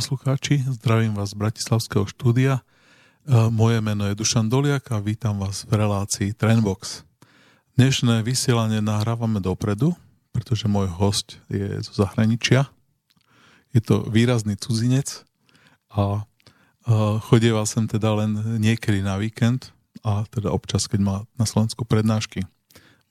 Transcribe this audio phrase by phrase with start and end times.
[0.00, 2.64] poslucháči, zdravím vás z Bratislavského štúdia.
[3.28, 7.04] E, moje meno je Dušan Doliak a vítam vás v relácii Trendbox.
[7.76, 9.92] Dnešné vysielanie nahrávame dopredu,
[10.32, 12.72] pretože môj host je zo zahraničia.
[13.76, 15.28] Je to výrazný cudzinec
[15.92, 16.24] a
[17.28, 19.68] chodieval sem teda len niekedy na víkend
[20.00, 22.48] a teda občas, keď má na Slovensku prednášky.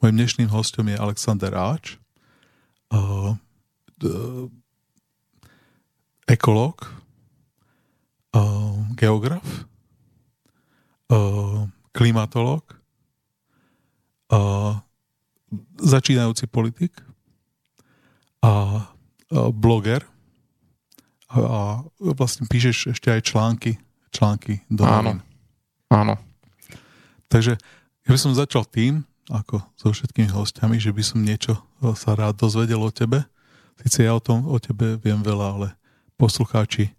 [0.01, 2.01] Mojím dnešným hostom je Alexander Áč,
[6.29, 6.85] ekológ,
[8.93, 9.65] geograf,
[11.89, 12.61] klimatolog,
[15.81, 16.93] začínajúci politik
[18.45, 18.85] a
[19.49, 20.05] bloger
[21.33, 23.81] a vlastne píšeš ešte aj články,
[24.13, 25.21] články do Áno,
[25.89, 26.15] áno.
[27.29, 27.57] Takže
[28.05, 31.61] ja by som začal tým, ako so všetkými hostiami, že by som niečo
[31.97, 33.25] sa rád dozvedel o tebe.
[33.85, 35.67] Sice ja o tom o tebe viem veľa, ale
[36.19, 36.91] poslucháči,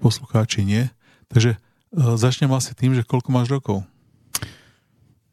[0.00, 0.88] poslucháči nie.
[1.28, 3.84] Takže uh, začnem asi tým, že koľko máš rokov?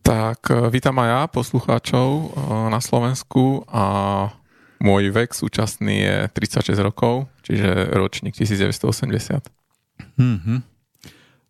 [0.10, 2.26] Tak e, vítam aj ja, poslucháčov e,
[2.74, 3.84] na Slovensku a
[4.82, 9.46] môj vek súčasný je 36 rokov, čiže ročník 1980.
[10.18, 10.60] Mm-hmm.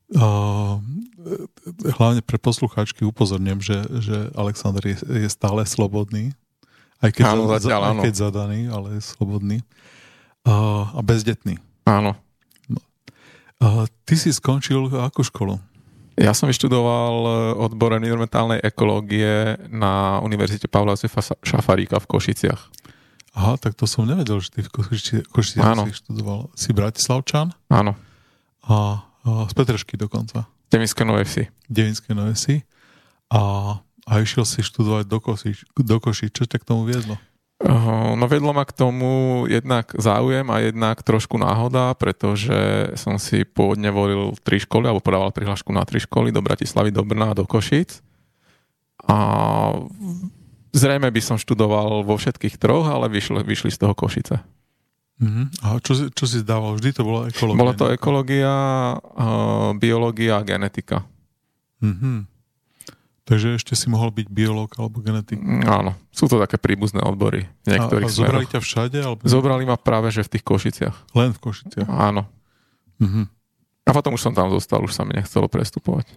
[0.10, 0.82] Uh,
[2.02, 6.34] hlavne pre poslucháčky upozorňujem, že, že Alexander je, je stále slobodný.
[6.98, 9.62] Aj keď, áno, zatiaľ, aj keď zadaný, ale je slobodný.
[10.42, 11.62] Uh, a bezdetný.
[11.90, 12.14] Áno.
[12.70, 12.80] No.
[13.58, 15.58] Uh, ty si skončil akú školu?
[16.20, 17.32] Ja som vyštudoval e,
[17.64, 22.62] odbor environmentálnej ekológie na Univerzite Pavla Josefa Šafaríka v Košiciach.
[23.40, 26.52] Aha, tak to som nevedel, že ty v Košiciach Košici si študoval.
[26.60, 27.56] Si Bratislavčan?
[27.72, 27.96] Áno.
[28.68, 30.44] A, a z Petrešky dokonca.
[30.68, 31.48] Devinské Nové Vsi.
[31.72, 32.68] Devinské Nové Vsi.
[33.32, 35.72] A, a išiel si študovať do Košic.
[35.72, 36.36] Do Košic.
[36.36, 37.16] Čo ťa k tomu viedlo?
[37.60, 42.56] No vedlo ma k tomu jednak záujem a jednak trošku náhoda, pretože
[42.96, 47.04] som si pôvodne volil tri školy, alebo podával prihlášku na tri školy do Bratislavy, do
[47.04, 48.00] Brna a do Košic.
[49.12, 49.18] A
[50.72, 54.40] zrejme by som študoval vo všetkých troch, ale vyšli, vyšli z toho Košice.
[55.20, 55.52] Uh-huh.
[55.60, 56.80] A čo, čo si zdával?
[56.80, 57.60] Vždy to bola ekológia?
[57.60, 58.56] Bola to ekológia,
[59.76, 61.04] biológia a genetika.
[61.84, 62.24] Uh-huh.
[63.30, 65.38] Takže ešte si mohol byť biológ alebo genetik.
[65.38, 67.46] Mm, áno, sú to také príbuzné odbory.
[67.70, 68.98] A, a zobrali ťa všade?
[69.06, 69.22] Alebo...
[69.22, 71.14] Zobrali ma práve, že v tých Košiciach.
[71.14, 71.86] Len v Košiciach?
[71.86, 72.26] Áno.
[72.98, 73.30] Uh-huh.
[73.86, 76.10] A potom už som tam zostal, už sa mi nechcelo prestupovať.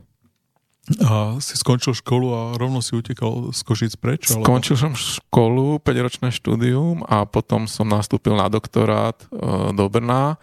[1.05, 4.33] A si skončil školu a rovno si utekal z Košic preč?
[4.33, 4.49] Alebo...
[4.49, 9.27] Skončil som školu, 5-ročné štúdium a potom som nastúpil na doktorát e,
[9.77, 10.41] do Brna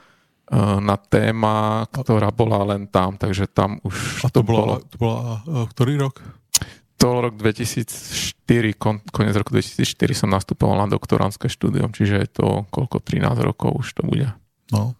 [0.58, 4.76] na téma, ktorá bola len tam, takže tam už a to, to bola, bolo...
[4.82, 6.18] To bola uh, ktorý rok?
[7.00, 12.48] to rok 2004, kon, konec roku 2004 som nastupoval na doktoránske štúdium, čiže je to
[12.68, 14.28] koľko, 13 rokov už to bude.
[14.76, 15.00] No.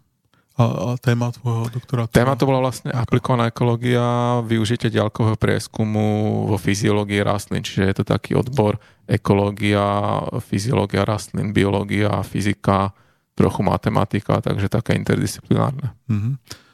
[0.56, 2.16] A, a téma tvojho doktorátu?
[2.16, 8.04] Téma to bola vlastne aplikovaná ekológia, využitie ďalkového prieskumu vo fyziológii rastlín, čiže je to
[8.08, 12.96] taký odbor ekológia, fyziológia rastlín, biológia, fyzika,
[13.40, 15.96] trochu matematika, takže také interdisciplinárne.
[16.12, 16.68] Mm-hmm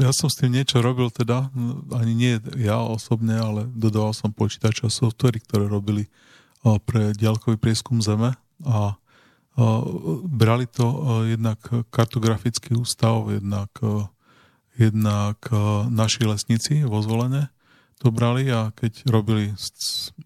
[0.00, 1.48] ja som s tým niečo robil teda,
[1.96, 6.12] ani nie ja osobne, ale dodával som počítač a softvery, ktoré robili
[6.84, 8.96] pre diaľkový prieskum Zeme a
[10.28, 10.84] brali to
[11.24, 13.72] jednak kartografický ústav, jednak,
[14.76, 15.38] jednak
[15.88, 17.48] naši lesníci vo zvolenie
[18.02, 19.54] to brali a keď robili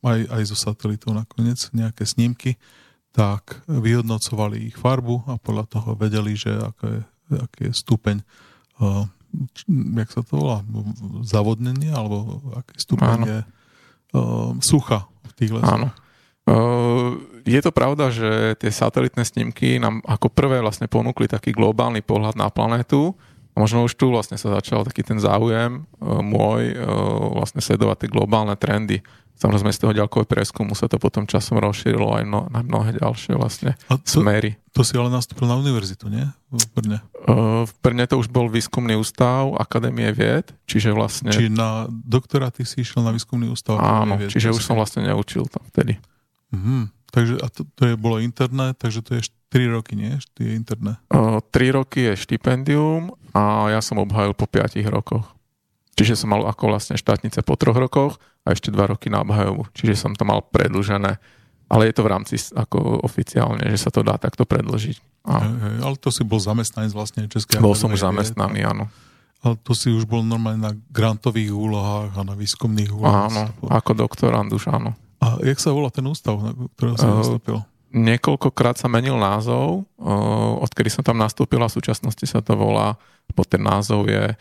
[0.02, 2.58] aj, aj zo satelitov nakoniec nejaké snímky,
[3.19, 7.03] tak vyhodnocovali ich farbu a podľa toho vedeli, že aké,
[7.35, 8.23] aký je stupeň
[9.99, 10.65] jak sa to volá,
[11.20, 13.38] zavodnenie, alebo aký stupeň je
[14.17, 15.76] uh, sucha v tých lesoch.
[15.76, 15.88] Áno.
[16.49, 22.00] Uh, je to pravda, že tie satelitné snímky nám ako prvé vlastne ponúkli taký globálny
[22.00, 23.12] pohľad na planétu
[23.53, 26.81] a možno už tu vlastne sa začal taký ten záujem uh, môj uh,
[27.37, 29.05] vlastne sledovať tie globálne trendy
[29.38, 33.38] Samozrejme z toho ďalkového preskumu sa to potom časom rozšírilo aj no, na mnohé ďalšie
[33.38, 34.58] vlastne A to, smery.
[34.75, 36.26] To si ale nastúpil na univerzitu, nie?
[36.50, 36.99] V Brne.
[37.23, 41.31] Uh, v Brne to už bol výskumný ústav Akadémie vied, čiže vlastne...
[41.31, 45.46] Čiže na doktoráty si išiel na výskumný ústav Áno, vied, čiže už som vlastne neučil
[45.46, 46.02] tam vtedy.
[46.50, 46.90] Uh-huh.
[47.14, 50.19] Takže a to, to je, bolo interné, takže to je 3 roky, nie?
[50.35, 50.99] Je interné.
[51.14, 55.38] Uh, 3 roky je štipendium a ja som obhajil po 5 rokoch.
[55.99, 59.67] Čiže som mal ako vlastne štátnice po troch rokoch a ešte dva roky na obhajovu.
[59.75, 61.19] Čiže som to mal predlžené.
[61.69, 65.27] Ale je to v rámci ako oficiálne, že sa to dá takto predlžiť.
[65.29, 65.45] A...
[65.45, 68.89] Hej, ale to si bol zamestnanec vlastne Českej Bol som už zamestnaný, áno.
[69.45, 73.29] Ale to si už bol normálne na grantových úlohách a na výskumných úlohách.
[73.29, 74.97] Áno, ako doktorand už áno.
[75.21, 77.59] A jak sa volá ten ústav, na ktorého si uh, nastúpil?
[77.93, 79.89] niekoľkokrát sa menil názov,
[80.61, 83.00] odkedy som tam nastúpil a v súčasnosti sa to volá,
[83.33, 84.37] bo ten názov je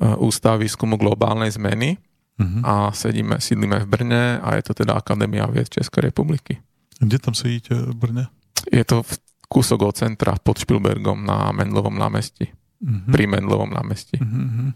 [0.00, 2.00] Ústav výskumu globálnej zmeny
[2.40, 2.64] uh-huh.
[2.64, 6.64] a sedíme, sídlíme v Brne a je to teda Akadémia vied Českej republiky.
[6.96, 8.24] Kde tam sedíte v Brne?
[8.72, 9.12] Je to v
[9.52, 12.48] kúsok od centra pod Špilbergom na Mendlovom námestí.
[12.80, 13.04] Uh-huh.
[13.12, 14.16] Pri Mendlovom námestí.
[14.16, 14.72] Uh-huh.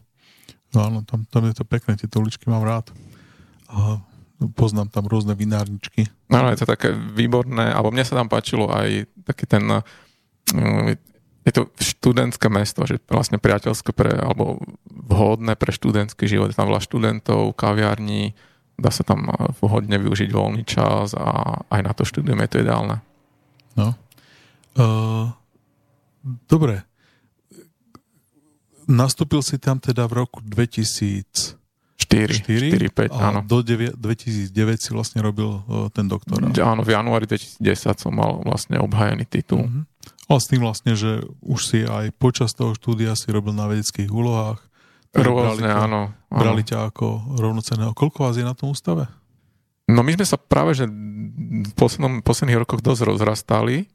[0.77, 2.93] No áno, tam, tam je to pekné, tieto uličky mám rád.
[3.73, 4.05] A
[4.53, 6.13] poznám tam rôzne vinárničky.
[6.29, 9.65] Áno, je to také výborné, alebo mne sa tam páčilo aj taký ten
[10.53, 11.16] mm,
[11.47, 14.59] je to študentské mesto, že vlastne priateľské pre, alebo
[14.91, 16.51] vhodné pre študentský život.
[16.51, 18.35] Je tam veľa študentov, kaviarní,
[18.75, 19.31] dá sa tam
[19.63, 22.99] vhodne využiť voľný čas a aj na to štúdium je to ideálne.
[23.79, 23.95] No.
[24.75, 25.31] Uh,
[26.51, 26.83] dobre.
[28.91, 31.66] Nastúpil si tam teda v roku 2000
[31.97, 33.41] 4, 4, 4 5, áno.
[33.41, 36.53] do 9, 2009 si vlastne robil uh, ten doktorát.
[36.61, 37.65] Áno, v januári 2010
[37.97, 39.65] som mal vlastne obhajený titul.
[39.65, 39.89] Uh-huh.
[40.29, 44.13] Ale s tým vlastne, že už si aj počas toho štúdia si robil na vedeckých
[44.13, 44.61] úlohách.
[45.17, 46.41] Rôzne, brali ťa, áno, áno.
[46.45, 47.07] Brali ťa ako
[47.41, 47.97] rovnoceného.
[47.97, 49.09] Koľko vás je na tom ústave?
[49.89, 53.89] No my sme sa práve, že v poslednom, posledných rokoch dosť rozrastali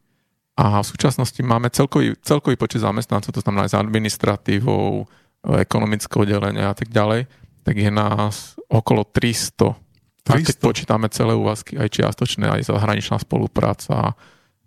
[0.57, 5.05] a v súčasnosti máme celkový, celkový počet zamestnancov, to znamená aj s administratívou,
[5.41, 7.25] ekonomické oddelenie a tak ďalej
[7.61, 9.77] tak je nás okolo 300.
[10.23, 10.29] 300.
[10.29, 14.13] A keď počítame celé úvazky, aj čiastočné, aj zahraničná spolupráca,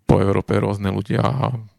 [0.05, 1.25] po Európe rôzne ľudia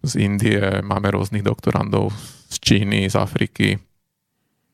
[0.02, 2.10] z Indie, máme rôznych doktorandov
[2.50, 3.78] z Číny, z Afriky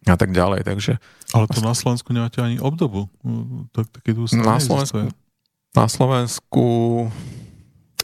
[0.07, 0.63] a tak ďalej.
[0.63, 0.97] Takže
[1.35, 3.11] Ale to na Slovensku nemáte ani obdobu.
[3.75, 5.11] Tak, taký na, Slovensku,
[5.75, 6.65] na Slovensku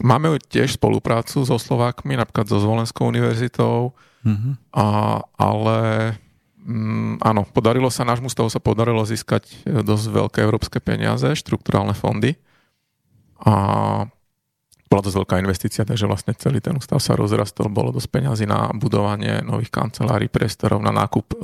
[0.03, 3.95] máme tiež spoluprácu so Slovákmi, napríklad so Zvolenskou univerzitou,
[4.27, 4.53] mm-hmm.
[4.75, 4.85] a,
[5.39, 5.79] ale
[6.67, 11.95] Mm, áno, podarilo sa, nášmu stavu sa podarilo získať e, dosť veľké európske peniaze, štruktúrálne
[11.95, 12.35] fondy
[13.39, 13.55] a
[14.87, 18.71] bola dosť veľká investícia, takže vlastne celý ten ústav sa rozrastol, bolo dosť peniazy na
[18.75, 21.37] budovanie nových kancelárií, priestorov, na nákup e,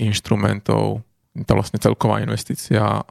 [0.00, 1.04] inštrumentov.
[1.44, 3.02] Tá vlastne celková investícia e,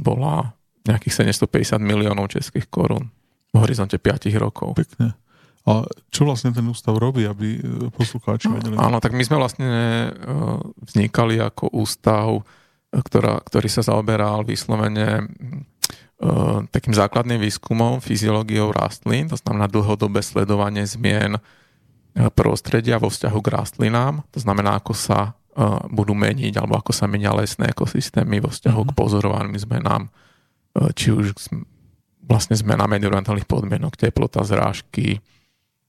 [0.00, 0.56] bola
[0.88, 3.12] nejakých 750 miliónov českých korún
[3.52, 4.72] v horizonte 5 rokov.
[4.76, 5.16] Pekne.
[5.64, 8.76] A čo vlastne ten ústav robí, aby e, poslucháči vedeli?
[8.76, 10.08] Áno, tak my sme vlastne e,
[10.84, 12.44] vznikali ako ústav,
[12.92, 15.28] e, ktorá, ktorý sa zaoberal vyslovene
[16.70, 21.36] takým základným výskumom fyziológiou rastlín, to znamená dlhodobé sledovanie zmien
[22.38, 25.34] prostredia vo vzťahu k rastlinám, to znamená, ako sa
[25.90, 28.94] budú meniť alebo ako sa menia lesné ekosystémy vo vzťahu mm-hmm.
[28.94, 30.02] k pozorovaným zmenám,
[30.96, 31.34] či už
[32.24, 35.20] vlastne zmena environmentálnych podmienok, teplota, zrážky,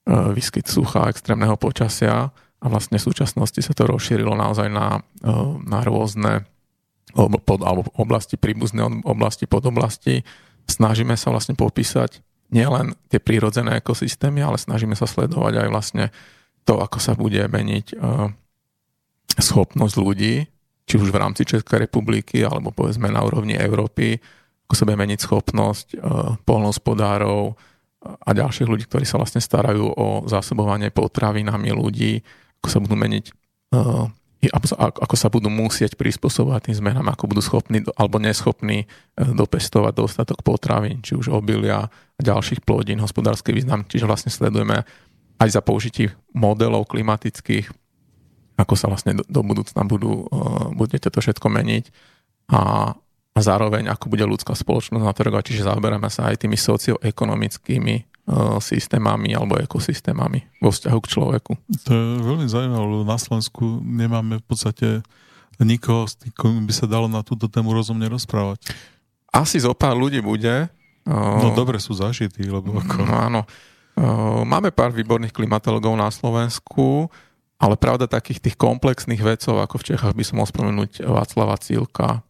[0.05, 2.29] výskyt sucha, extrémneho počasia
[2.61, 5.33] a vlastne v súčasnosti sa to rozšírilo naozaj na, e,
[5.65, 6.45] na rôzne
[7.15, 10.21] pod, alebo oblasti, príbuzné oblasti, podoblasti.
[10.67, 12.19] Snažíme sa vlastne popísať
[12.51, 16.05] nielen tie prírodzené ekosystémy, ale snažíme sa sledovať aj vlastne
[16.65, 17.95] to, ako sa bude meniť e,
[19.41, 20.35] schopnosť ľudí,
[20.85, 24.21] či už v rámci Českej republiky, alebo povedzme na úrovni Európy,
[24.69, 25.87] ako sa bude meniť schopnosť
[26.45, 27.57] polnospodárov,
[28.05, 32.21] a ďalších ľudí, ktorí sa vlastne starajú o zásobovanie potravinami ľudí,
[32.61, 33.25] ako sa budú meniť
[33.73, 34.05] uh,
[34.53, 40.45] ako sa budú musieť prispôsobovať tým zmenám, ako budú schopní alebo neschopní uh, dopestovať dostatok
[40.45, 43.89] potravín, či už obilia a ďalších plodín, hospodársky význam.
[43.89, 44.85] Čiže vlastne sledujeme
[45.41, 47.73] aj za použití modelov klimatických,
[48.55, 51.89] ako sa vlastne do, do budúcna budú, uh, budete to všetko meniť
[52.53, 52.93] a
[53.35, 57.95] a zároveň ako bude ľudská spoločnosť na to reagovať, čiže zaoberáme sa aj tými socioekonomickými
[57.99, 61.51] uh, systémami alebo ekosystémami vo vzťahu k človeku.
[61.83, 64.87] To je veľmi zaujímavé, lebo na Slovensku nemáme v podstate
[65.59, 68.71] nikoho, s kým by sa dalo na túto tému rozumne rozprávať.
[69.35, 70.71] Asi zo pár ľudí bude.
[71.03, 73.03] Uh, no dobre sú zažití, lebo ako...
[73.03, 73.41] No áno.
[73.95, 77.11] Uh, máme pár výborných klimatologov na Slovensku,
[77.59, 82.23] ale pravda takých tých komplexných vecov, ako v Čechách by som mohol spomenúť Václava Cílka,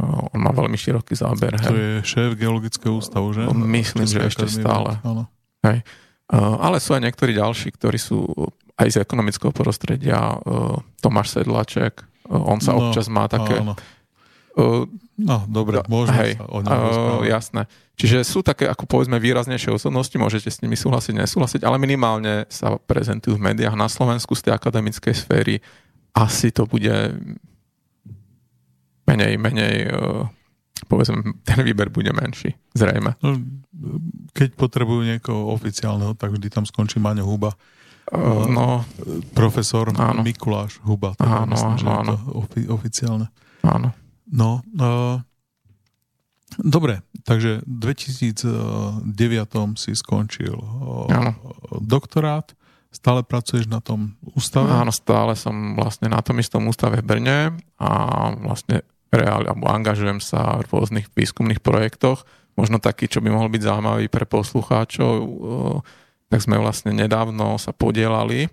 [0.00, 1.56] on má veľmi široký záber.
[1.60, 3.44] To je šéf geologického ústavu, že?
[3.52, 4.96] Myslím, že ešte stále.
[5.04, 5.28] Áno.
[5.64, 5.84] Hej.
[6.32, 8.24] Ale sú aj niektorí ďalší, ktorí sú
[8.80, 10.40] aj z ekonomického prostredia.
[11.04, 13.60] Tomáš Sedlaček, on sa no, občas má také...
[13.60, 13.76] Áno.
[15.12, 17.68] No, dobre, môžeme hej, sa o ňom uh, Jasné.
[17.96, 22.76] Čiže sú také, ako povedzme, výraznejšie osobnosti, môžete s nimi súhlasiť, nesúhlasiť, ale minimálne sa
[22.80, 25.60] prezentujú v médiách na Slovensku z tej akademickej sféry.
[26.16, 26.92] Asi to bude
[29.12, 30.24] menej, menej uh,
[30.88, 33.14] povedzme, ten výber bude menší, zrejme.
[33.20, 33.36] No,
[34.32, 37.52] keď potrebujú niekoho oficiálneho, tak vždy tam skončí Maňo Huba.
[38.10, 38.82] Uh, no,
[39.32, 40.26] profesor áno.
[40.26, 41.14] Mikuláš Huba.
[41.22, 42.14] Áno, myslím, áno, áno.
[42.44, 43.30] Ofi- oficiálne.
[43.62, 43.94] Áno.
[44.32, 45.20] No, uh,
[46.60, 49.08] Dobre, takže v 2009
[49.80, 50.52] si skončil
[51.08, 51.32] Áno.
[51.80, 52.52] doktorát,
[52.92, 54.68] stále pracuješ na tom ústave?
[54.68, 57.38] Áno, stále som vlastne na tom istom ústave v Brne
[57.80, 57.90] a
[58.36, 62.24] vlastne reál, alebo angažujem sa v rôznych výskumných projektoch.
[62.56, 65.14] Možno taký, čo by mohol byť zaujímavý pre poslucháčov,
[66.32, 68.48] tak sme vlastne nedávno sa podielali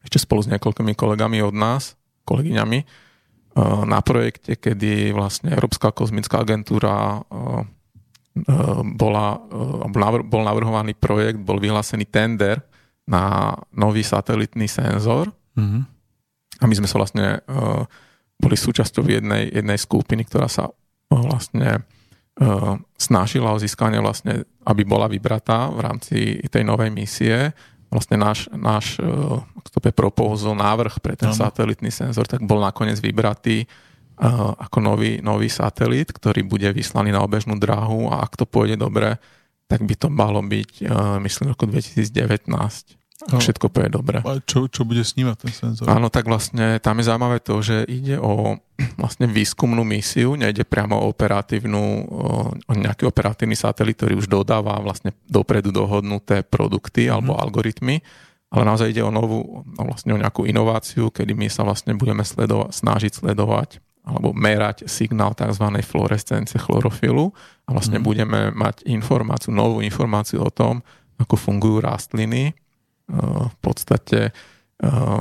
[0.00, 3.08] ešte spolu s niekoľkými kolegami od nás, kolegyňami,
[3.84, 7.20] na projekte, kedy vlastne Európska kozmická agentúra
[8.96, 9.26] bola,
[10.24, 12.62] bol navrhovaný projekt, bol vyhlásený tender
[13.04, 15.28] na nový satelitný senzor.
[15.58, 15.82] Mm-hmm.
[16.60, 17.42] A my sme sa vlastne
[18.40, 20.72] boli súčasťou jednej, jednej skupiny, ktorá sa
[21.12, 21.84] vlastne
[22.96, 27.52] snažila o získanie vlastne, aby bola vybratá v rámci tej novej misie
[27.90, 29.02] vlastne náš, náš
[29.82, 33.66] je proposal, návrh pre ten satelitný senzor, tak bol nakoniec vybratý
[34.60, 39.18] ako nový, nový satelit, ktorý bude vyslaný na obežnú dráhu a ak to pôjde dobre,
[39.66, 40.86] tak by to malo byť,
[41.24, 42.46] myslím, roku 2019.
[43.28, 43.36] No.
[43.36, 44.24] všetko pôjde dobre.
[44.24, 45.84] A čo, čo bude snímať ten senzor?
[45.92, 48.56] Áno, tak vlastne tam je zaujímavé to, že ide o
[49.00, 51.82] vlastne výskumnú misiu, nejde priamo o operatívnu,
[52.64, 57.40] o nejaký operatívny satelit, ktorý už dodáva vlastne dopredu dohodnuté produkty alebo mm.
[57.44, 58.00] algoritmy,
[58.50, 62.24] ale naozaj ide o novú, no vlastne o nejakú inováciu, kedy my sa vlastne budeme
[62.24, 65.60] sledova- snažiť sledovať alebo merať signál tzv.
[65.84, 67.36] fluorescence chlorofilu
[67.68, 68.04] a vlastne mm.
[68.04, 70.80] budeme mať informáciu, novú informáciu o tom,
[71.20, 72.56] ako fungujú rastliny,
[73.50, 74.30] v podstate
[74.82, 75.20] eh,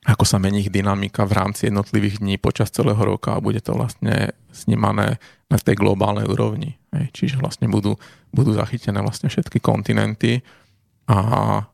[0.00, 3.76] ako sa mení ich dynamika v rámci jednotlivých dní počas celého roka a bude to
[3.76, 5.20] vlastne snímané
[5.52, 6.80] na tej globálnej úrovni.
[6.90, 8.00] Čiže vlastne budú,
[8.32, 10.40] budú zachytené vlastne všetky kontinenty
[11.04, 11.18] a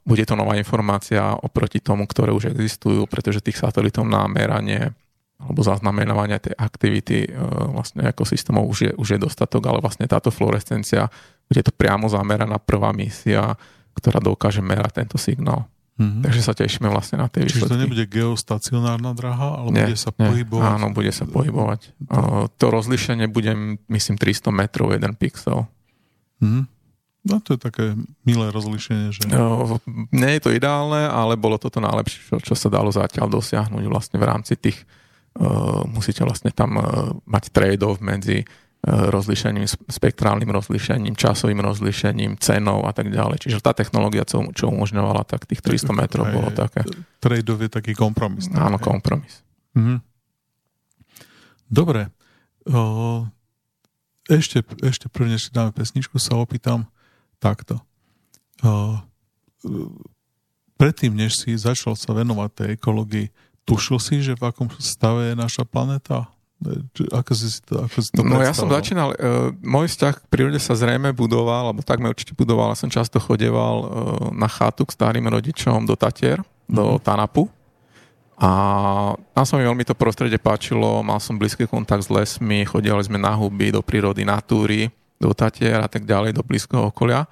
[0.03, 4.91] bude to nová informácia oproti tomu, ktoré už existujú, pretože tých satelitov na meranie
[5.37, 7.37] alebo zaznamenávania tej aktivity eh,
[7.71, 11.13] vlastne ekosystémov už je, už je dostatok, ale vlastne táto fluorescencia
[11.47, 13.55] bude to priamo zameraná prvá misia
[13.97, 15.65] ktorá dokáže merať tento signál.
[15.97, 16.23] Mm-hmm.
[16.29, 17.73] Takže sa tešíme vlastne na tie Čiže výsledky.
[17.73, 20.29] to nebude geostacionárna draha, ale nie, bude sa nie.
[20.29, 20.69] pohybovať?
[20.77, 21.81] Áno, bude sa pohybovať.
[22.61, 25.65] To rozlišenie bude, myslím, 300 metrov jeden pixel.
[26.45, 26.65] Mm-hmm.
[27.27, 27.85] No to je také
[28.23, 29.27] milé rozlišenie, že...
[29.27, 29.81] No,
[30.15, 34.21] nie je to ideálne, ale bolo toto najlepšie, čo, čo sa dalo zatiaľ dosiahnuť vlastne
[34.21, 34.85] v rámci tých...
[35.37, 38.47] Uh, musíte vlastne tam uh, mať trade-off medzi
[38.87, 43.43] rozlišením, spektrálnym rozlišením, časovým rozlišením, cenou a tak ďalej.
[43.43, 46.87] Čiže tá technológia, čo, čo umožňovala, tak tých 300 metrov bolo také.
[47.19, 48.47] trade je taký kompromis.
[48.47, 49.43] Tak, Áno, kompromis.
[49.75, 49.99] Mhm.
[51.67, 52.15] Dobre.
[52.71, 53.27] O,
[54.31, 56.87] ešte, ešte prvne, si dáme pesničku, sa opýtam
[57.43, 57.83] takto.
[58.63, 59.03] O,
[60.79, 63.27] predtým, než si začal sa venovať tej ekológii,
[63.67, 66.31] tušil si, že v akom stave je naša planéta?
[67.13, 70.57] Ako si to, ako si to No ja som začínal, uh, môj vzťah k prírode
[70.57, 73.89] sa zrejme budoval, alebo takmer určite budoval, ja som často chodeval uh,
[74.33, 76.73] na chatu k starým rodičom do Tatier, mm-hmm.
[76.73, 77.03] do mhm.
[77.05, 77.45] Tanapu.
[78.37, 78.51] A
[79.33, 83.17] tam sa mi veľmi to prostredie páčilo, mal som blízky kontakt s lesmi, chodili sme
[83.17, 87.25] na huby, do prírody, na túry, do Tatier a tak ďalej, do blízkeho okolia.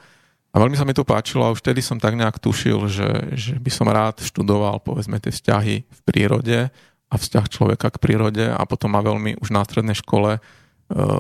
[0.55, 3.55] A veľmi sa mi to páčilo a už vtedy som tak nejak tušil, že, že
[3.61, 6.73] by som rád študoval povedzme tie vzťahy v prírode
[7.15, 10.41] a vzťah človeka k prírode a potom má veľmi už na strednej škole e,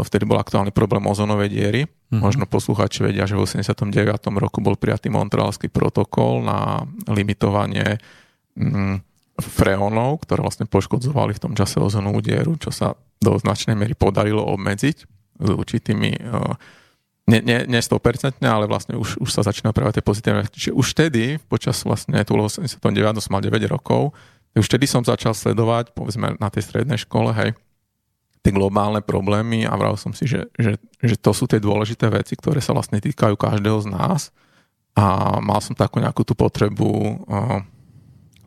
[0.02, 1.80] vtedy bol aktuálny problém ozónovej diery.
[1.86, 2.18] Mm-hmm.
[2.18, 3.94] Možno poslucháči vedia, že v 89.
[4.42, 8.02] roku bol prijatý Montrealský protokol na limitovanie
[8.58, 8.98] mm,
[9.38, 14.42] freónov, ktoré vlastne poškodzovali v tom čase ozónovú dieru, čo sa do značnej miery podarilo
[14.42, 14.96] obmedziť
[15.38, 16.30] s určitými e,
[17.24, 20.44] nie, nie, nie 100%, ale vlastne už, už sa začína prejavovať tie pozitívne.
[20.44, 22.84] Čiže už vtedy, počas vlastne tu 89.
[23.24, 24.12] som mal 9 rokov,
[24.54, 27.50] už vtedy som začal sledovať, povedzme na tej strednej škole, hej,
[28.44, 32.36] tie globálne problémy a vral som si, že, že, že to sú tie dôležité veci,
[32.36, 34.30] ktoré sa vlastne týkajú každého z nás
[34.92, 37.64] a mal som takú nejakú tú potrebu uh,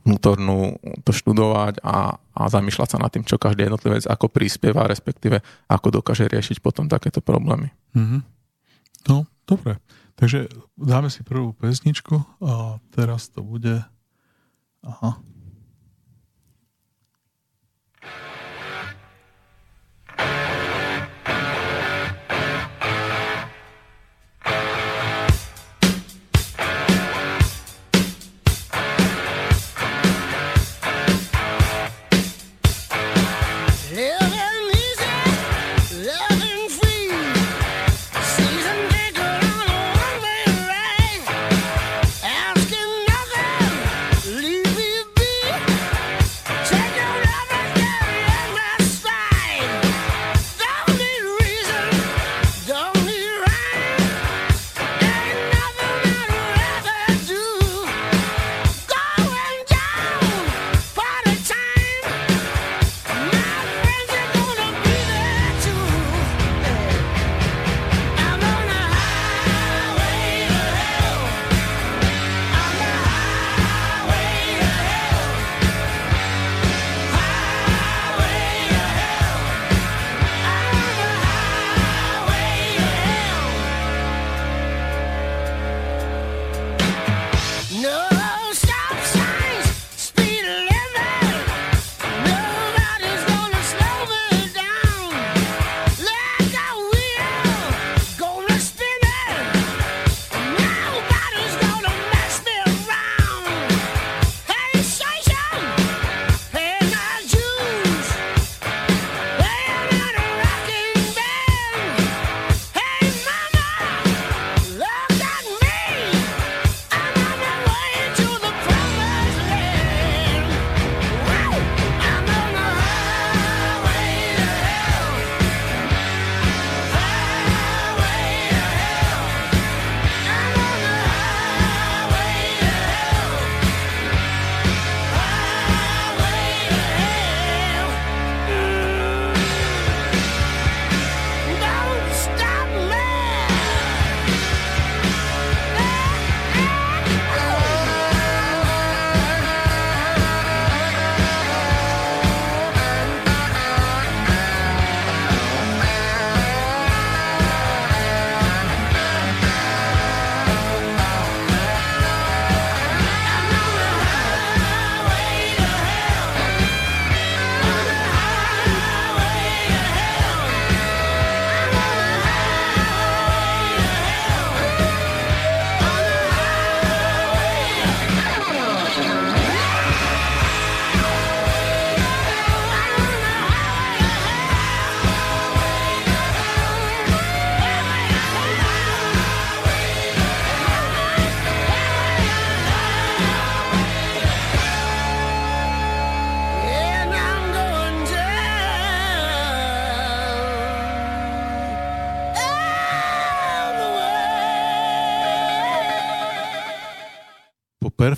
[0.07, 5.43] vnútornú to študovať a, a zamýšľať sa nad tým, čo každý jednotlivec ako prispieva, respektíve
[5.67, 7.75] ako dokáže riešiť potom takéto problémy.
[7.91, 8.21] Mm-hmm.
[9.11, 9.83] No, dobre.
[10.15, 10.47] Takže
[10.79, 13.83] dáme si prvú pesničku a teraz to bude...
[14.87, 15.19] Aha.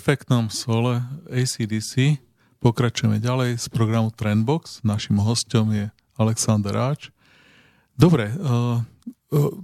[0.10, 2.18] Perfektnom sole ACDC
[2.58, 4.82] pokračujeme ďalej z programu Trendbox.
[4.82, 7.14] Našim hostom je Alexander Áč.
[7.94, 8.82] Dobre, uh,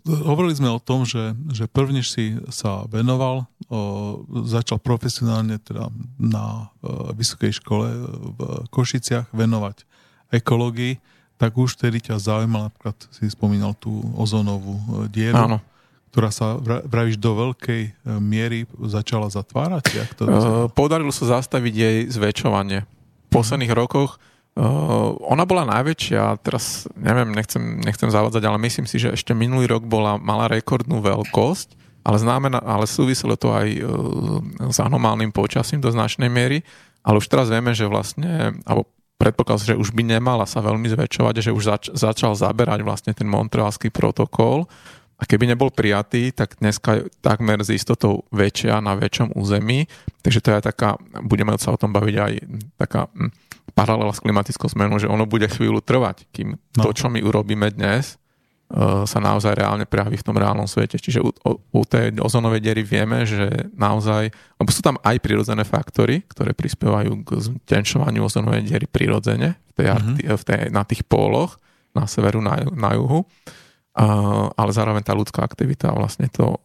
[0.05, 5.89] hovorili sme o tom, že, že prvne si sa venoval, uh, začal profesionálne teda
[6.21, 7.89] na uh, vysokej škole
[8.37, 9.81] v Košiciach venovať
[10.29, 11.01] ekológii,
[11.41, 15.41] tak už vtedy ťa zaujímal, napríklad si spomínal tú ozónovú dieru.
[15.41, 15.57] Áno
[16.15, 17.91] ktorá sa vravíš do veľkej e,
[18.23, 19.83] miery začala zatvárať?
[19.91, 20.31] Jak to uh,
[20.71, 22.87] podarilo sa zastaviť jej zväčšovanie.
[22.87, 23.83] V posledných uh-huh.
[23.83, 29.35] rokoch uh, ona bola najväčšia, teraz neviem, nechcem, nechcem zavádzať, ale myslím si, že ešte
[29.35, 34.39] minulý rok bola, mala rekordnú veľkosť, ale, znamená, ale súviselo to aj uh,
[34.71, 36.63] s anomálnym počasím do značnej miery,
[37.03, 38.87] ale už teraz vieme, že vlastne, alebo
[39.19, 43.27] predpoklad, že už by nemala sa veľmi zväčšovať, že už zač- začal zaberať vlastne ten
[43.27, 44.71] montrealský protokol,
[45.15, 49.87] a keby nebol prijatý, tak dneska je takmer s istotou väčšia na väčšom území.
[50.19, 52.33] Takže to je taká, budeme sa o tom baviť aj
[52.75, 53.31] taká hm,
[53.71, 56.81] paralela s klimatickou zmenou, že ono bude chvíľu trvať, kým no.
[56.83, 58.19] to, čo my urobíme dnes,
[58.75, 60.99] uh, sa naozaj reálne prejaví v tom reálnom svete.
[60.99, 65.63] Čiže u, u, u tej ozonovej diery vieme, že naozaj, lebo sú tam aj prirodzené
[65.63, 67.29] faktory, ktoré prispievajú k
[67.63, 70.35] ztenšovaniu ozonovej diery prirodzene v tej, mm-hmm.
[70.35, 71.55] v tej, na tých póloch,
[71.95, 73.23] na severu, na, na juhu
[73.95, 76.59] ale zároveň tá ľudská aktivita vlastne to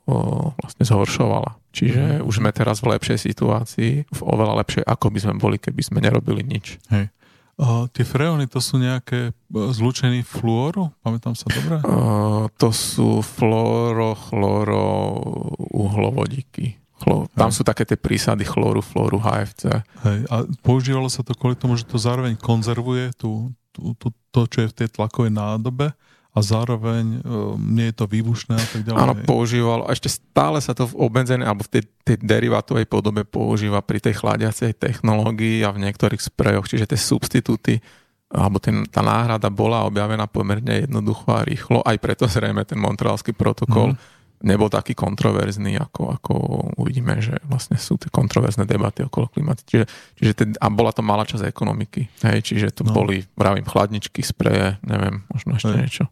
[0.58, 1.54] vlastne zhoršovala.
[1.70, 2.26] Čiže mm.
[2.26, 6.02] už sme teraz v lepšej situácii, v oveľa lepšej, ako by sme boli, keby sme
[6.02, 6.82] nerobili nič.
[6.90, 7.14] Hej.
[7.60, 10.96] Uh, tie freóny to sú nejaké e, zlúčení fluoru?
[11.04, 11.76] Pamätám sa dobre?
[11.84, 15.20] Uh, to sú fluoro, chloro,
[15.68, 16.80] uhlovodíky.
[17.04, 19.76] Chlo, tam sú také tie prísady chlóru, flóru, HFC.
[19.76, 20.18] Hej.
[20.32, 24.58] A používalo sa to kvôli tomu, že to zároveň konzervuje tú, tú, tú, to, čo
[24.64, 25.92] je v tej tlakovej nádobe
[26.30, 28.98] a zároveň um, nie je to výbušné a tak ďalej.
[29.02, 29.82] Áno, používal.
[29.86, 33.98] A ešte stále sa to v obmedzenej alebo v tej, tej derivátovej podobe používa pri
[33.98, 37.82] tej chladiacej technológii a v niektorých sprejoch, čiže tie substitúty
[38.30, 43.34] alebo ten, tá náhrada bola objavená pomerne jednoducho a rýchlo, aj preto zrejme ten montrealský
[43.34, 46.32] protokol mm nebol taký kontroverzný, ako, ako
[46.80, 49.62] uvidíme, že vlastne sú tie kontroverzné debaty okolo klimaty.
[49.68, 49.84] Čiže,
[50.16, 52.08] čiže ten, a bola to malá časť ekonomiky.
[52.24, 52.96] Hej, čiže to no.
[52.96, 55.80] boli, vravím, chladničky, spreje, neviem, možno ešte Hej.
[55.84, 56.04] niečo.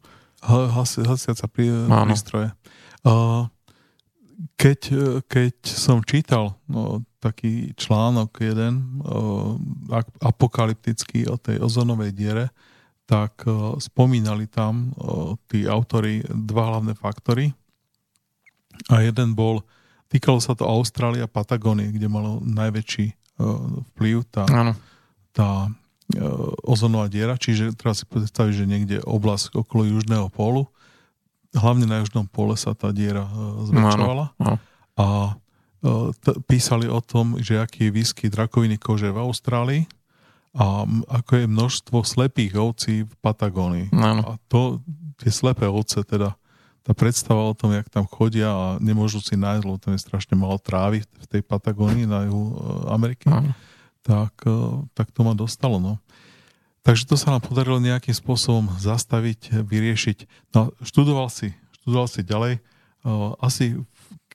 [0.45, 2.53] Hasi, hasiaca prí, prístroje.
[3.03, 3.49] Uh,
[4.55, 4.81] keď,
[5.27, 9.59] keď som čítal no, taký článok jeden uh,
[10.23, 12.47] apokalyptický o tej ozonovej diere,
[13.09, 17.51] tak uh, spomínali tam uh, tí autory dva hlavné faktory
[18.87, 19.67] a jeden bol,
[20.07, 24.45] týkalo sa to Austrália a Patagónie, kde malo najväčší uh, vplyv tá,
[25.35, 30.71] tá uh, ozonová diera, čiže treba si predstaviť, že niekde oblasť okolo južného pólu,
[31.53, 34.27] hlavne na južnom pole sa tá diera uh, zväčšovala.
[34.99, 35.07] A
[35.87, 39.83] uh, t- písali o tom, že aký je výskyt rakoviny kože v Austrálii
[40.57, 43.93] a ako je množstvo slepých ovcí v Patagónii.
[44.25, 44.81] A to,
[45.21, 46.35] tie slepé ovce teda
[46.88, 50.33] tá predstava o tom, jak tam chodia a nemôžu si nájsť, lebo tam je strašne
[50.40, 52.57] malo trávy v tej Patagónii na juhu e,
[52.88, 53.53] Ameriky, Aha.
[54.01, 55.77] tak, e, tak to ma dostalo.
[55.77, 56.01] No.
[56.88, 60.48] Takže to sa nám podarilo nejakým spôsobom zastaviť, vyriešiť.
[60.57, 61.53] No, študoval si,
[61.85, 62.57] študoval si ďalej.
[62.57, 62.61] E,
[63.44, 63.77] asi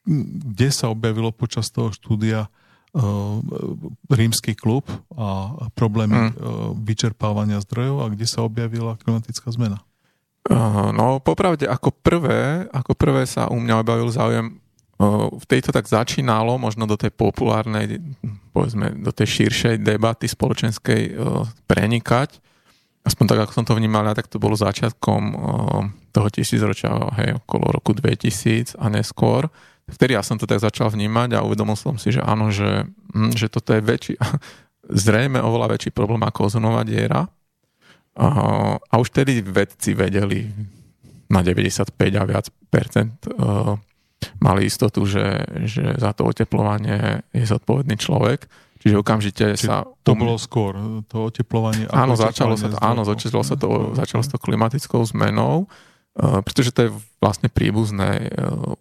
[0.05, 2.51] kde sa objavilo počas toho štúdia
[4.11, 4.85] rímsky klub
[5.15, 6.77] a problémy hmm.
[6.83, 9.81] vyčerpávania zdrojov a kde sa objavila klimatická zmena?
[10.93, 14.47] No, popravde, ako prvé, ako prvé sa u mňa objavil záujem
[15.33, 17.99] v tejto tak začínalo, možno do tej populárnej,
[18.51, 21.17] povedzme, do tej širšej debaty spoločenskej
[21.67, 22.39] prenikať.
[23.03, 25.21] Aspoň tak, ako som to vnímal, tak to bolo začiatkom
[26.13, 29.49] toho tisícročia, hej, okolo roku 2000 a neskôr.
[29.89, 33.35] Vtedy ja som to tak začal vnímať a uvedomil som si, že áno, že, hm,
[33.35, 34.15] že toto je väčší,
[35.03, 37.27] zrejme oveľa väčší problém ako ozonová diera,
[38.13, 40.45] a už tedy vedci vedeli
[41.33, 43.73] na 95 a viac percent uh,
[44.37, 48.45] mali istotu, že, že za to oteplovanie je zodpovedný človek.
[48.83, 49.87] Čiže okamžite Čiže sa...
[50.05, 50.19] To um...
[50.19, 50.75] bolo skôr,
[51.07, 51.89] to oteplovanie...
[51.89, 56.75] Áno, začalo sa to, áno začalo sa to, začalo sa to klimatickou zmenou, uh, pretože
[56.75, 56.89] to je
[57.23, 58.29] vlastne príbuzné.
[58.35, 58.75] Uh,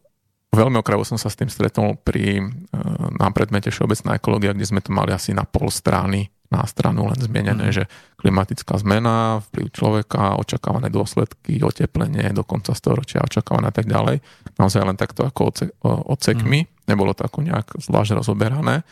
[0.53, 4.83] veľmi okravo som sa s tým stretol pri, uh, na predmete Všeobecná ekológia, kde sme
[4.83, 7.74] to mali asi na pol strany na stranu len zmienené, mm.
[7.74, 7.84] že
[8.20, 14.20] klimatická zmena, vplyv človeka, očakávané dôsledky, oteplenie do konca storočia, očakávané a tak ďalej.
[14.60, 15.72] Naozaj len takto ako
[16.12, 16.68] odsekmi, mm.
[16.92, 18.84] nebolo to ako nejak zvlášť rozoberané.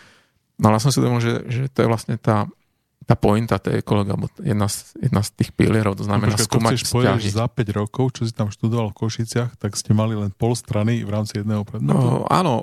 [0.57, 2.49] No ale ja som si uvedomil, že, že to je vlastne tá,
[3.11, 6.73] tá pointa tej ekológie, alebo jedna z, jedna z tých pilierov, to znamená Počkaj, skúmať
[6.79, 10.15] chceš povedať, že za 5 rokov, čo si tam študoval v Košiciach, tak ste mali
[10.15, 11.99] len pol strany v rámci jedného predmetu?
[11.99, 12.55] No, áno,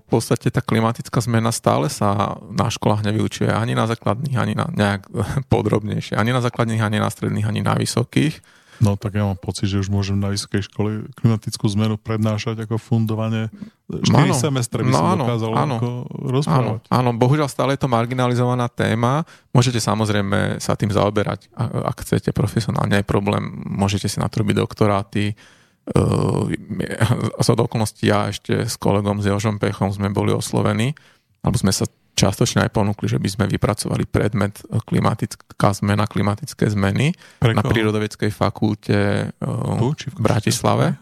[0.00, 4.72] v podstate tá klimatická zmena stále sa na školách nevyučuje ani na základných, ani na
[4.72, 5.04] nejak
[5.52, 8.40] podrobnejšie, ani na základných, ani na stredných, ani na vysokých.
[8.80, 12.80] No tak ja mám pocit, že už môžem na vysokej škole klimatickú zmenu prednášať ako
[12.80, 13.52] fundovanie.
[13.92, 14.32] 4 Áno.
[14.32, 15.76] semestre by No som áno, dokázal áno.
[15.76, 16.80] ako Áno, rozprávať.
[16.88, 19.28] áno, bohužiaľ stále je to marginalizovaná téma.
[19.52, 23.44] Môžete samozrejme sa tým zaoberať, ak chcete profesionálne, je problém.
[23.68, 25.36] Môžete si na to robiť doktoráty.
[25.90, 26.46] Uh,
[27.42, 30.94] za do okolností ja ešte s kolegom s Jožom Pechom sme boli oslovení,
[31.42, 31.84] alebo sme sa
[32.20, 34.52] častočne aj ponúkli, že by sme vypracovali predmet
[34.84, 37.72] klimatická zmena, klimatické zmeny Pre na koho?
[37.72, 38.98] prírodovedeckej fakulte
[39.32, 41.00] uh, v Bratislave.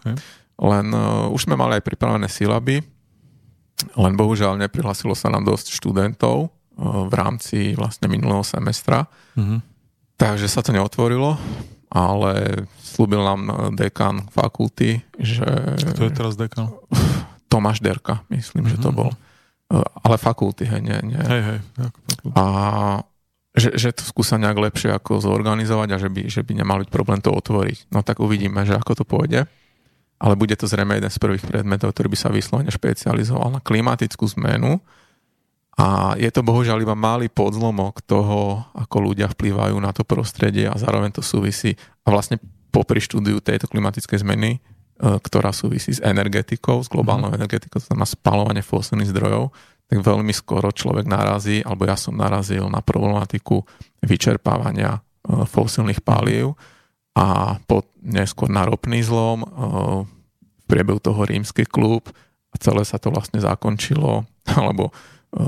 [0.55, 2.79] Len uh, už sme mali aj pripravené sílaby,
[3.93, 6.49] len bohužiaľ neprihlasilo sa nám dosť študentov uh,
[7.05, 9.03] v rámci vlastne minulého semestra,
[9.35, 9.59] Mhm.
[10.15, 11.35] takže sa to neotvorilo,
[11.87, 13.41] ale slúbil nám
[13.73, 15.43] dekan fakulty, že
[15.89, 16.69] Kto je teraz dekan?
[17.47, 18.95] Tomáš Derka, myslím, že to Mhm.
[18.95, 19.09] bol.
[19.69, 21.21] Uh, Ale fakulty, hej, nie, nie.
[21.21, 21.59] Hej, hej.
[22.33, 22.43] A
[23.53, 26.89] že, že to skúsa nejak lepšie ako zorganizovať a že by, že by nemal byť
[26.89, 27.89] problém to otvoriť.
[27.93, 29.45] No tak uvidíme, že ako to pôjde.
[30.19, 34.27] Ale bude to zrejme jeden z prvých predmetov, ktorý by sa vyslovene špecializoval na klimatickú
[34.35, 34.83] zmenu.
[35.79, 40.75] A je to bohužiaľ iba malý podzlomok toho, ako ľudia vplývajú na to prostredie a
[40.75, 41.79] zároveň to súvisí.
[42.03, 42.35] A vlastne
[42.67, 44.59] popri štúdiu tejto klimatickej zmeny,
[44.99, 49.55] ktorá súvisí s energetikou, s globálnou energetikou, to znamená spalovanie fosílnych zdrojov,
[49.89, 53.65] tak veľmi skoro človek narazí, alebo ja som narazil na problematiku
[54.05, 54.99] vyčerpávania e,
[55.49, 56.53] fosílnych palív
[57.17, 59.47] a po, neskôr na ropný zlom, e,
[60.61, 62.05] v priebehu toho rímsky klub
[62.53, 64.93] a celé sa to vlastne zakončilo, alebo
[65.33, 65.43] e,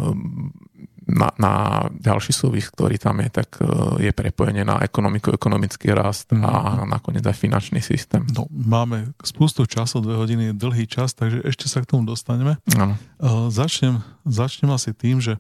[1.12, 1.54] na, na
[1.92, 3.68] ďalší súvis, ktorý tam je, tak e,
[4.08, 8.24] je prepojenie na ekonomiku, ekonomický rast a nakoniec aj finančný systém.
[8.32, 12.58] No, máme spústu času, dve hodiny je dlhý čas, takže ešte sa k tomu dostaneme.
[12.80, 12.96] Áno.
[13.20, 15.38] Uh, začnem, začnem asi tým, že,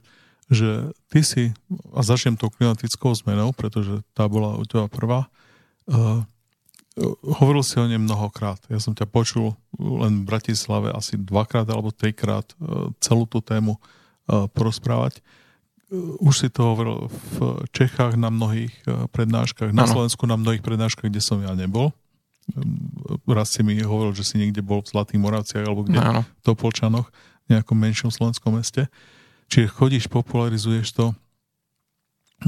[0.51, 1.55] že ty si,
[1.95, 5.31] a začnem tou klimatickou zmenou, pretože tá bola u teba prvá,
[5.87, 6.21] uh,
[7.39, 8.59] hovoril si o nej mnohokrát.
[8.67, 13.79] Ja som ťa počul len v Bratislave asi dvakrát alebo trikrát uh, celú tú tému
[13.79, 15.23] uh, porozprávať.
[15.23, 15.39] Uh,
[16.17, 17.37] Už si to hovoril v
[17.69, 19.91] Čechách na mnohých uh, prednáškach, na Áno.
[19.91, 21.91] Slovensku na mnohých prednáškach, kde som ja nebol.
[22.49, 26.21] Um, Raz si mi hovoril, že si niekde bol v Zlatých Moravciach alebo kde Áno.
[26.23, 27.11] v Topolčanoch,
[27.45, 28.87] v nejakom menšom slovenskom meste.
[29.47, 31.05] Čiže chodíš, popularizuješ to.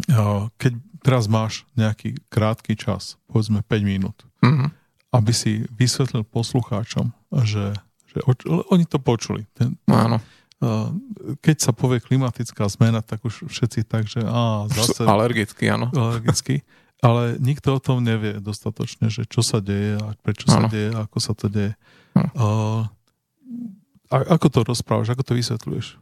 [0.10, 4.72] A Keď teraz máš nejaký krátky čas, povedzme 5 minút, Mhm.
[5.12, 7.12] aby si vysvetlil poslucháčom,
[7.44, 7.76] že,
[8.08, 9.46] že o- oni to počuli.
[9.54, 10.18] Ten, Áno.
[11.42, 15.92] Keď sa povie klimatická zmena, tak už všetci tak, že á, zase Alergicky, áno.
[15.94, 16.64] alergicky.
[17.04, 20.72] Ale nikto o tom nevie dostatočne, že čo sa deje a prečo sa Áno.
[20.72, 21.76] deje a ako sa to deje.
[22.16, 22.32] Áno.
[24.08, 26.00] A, ako to rozprávaš, ako to vysvetľuješ?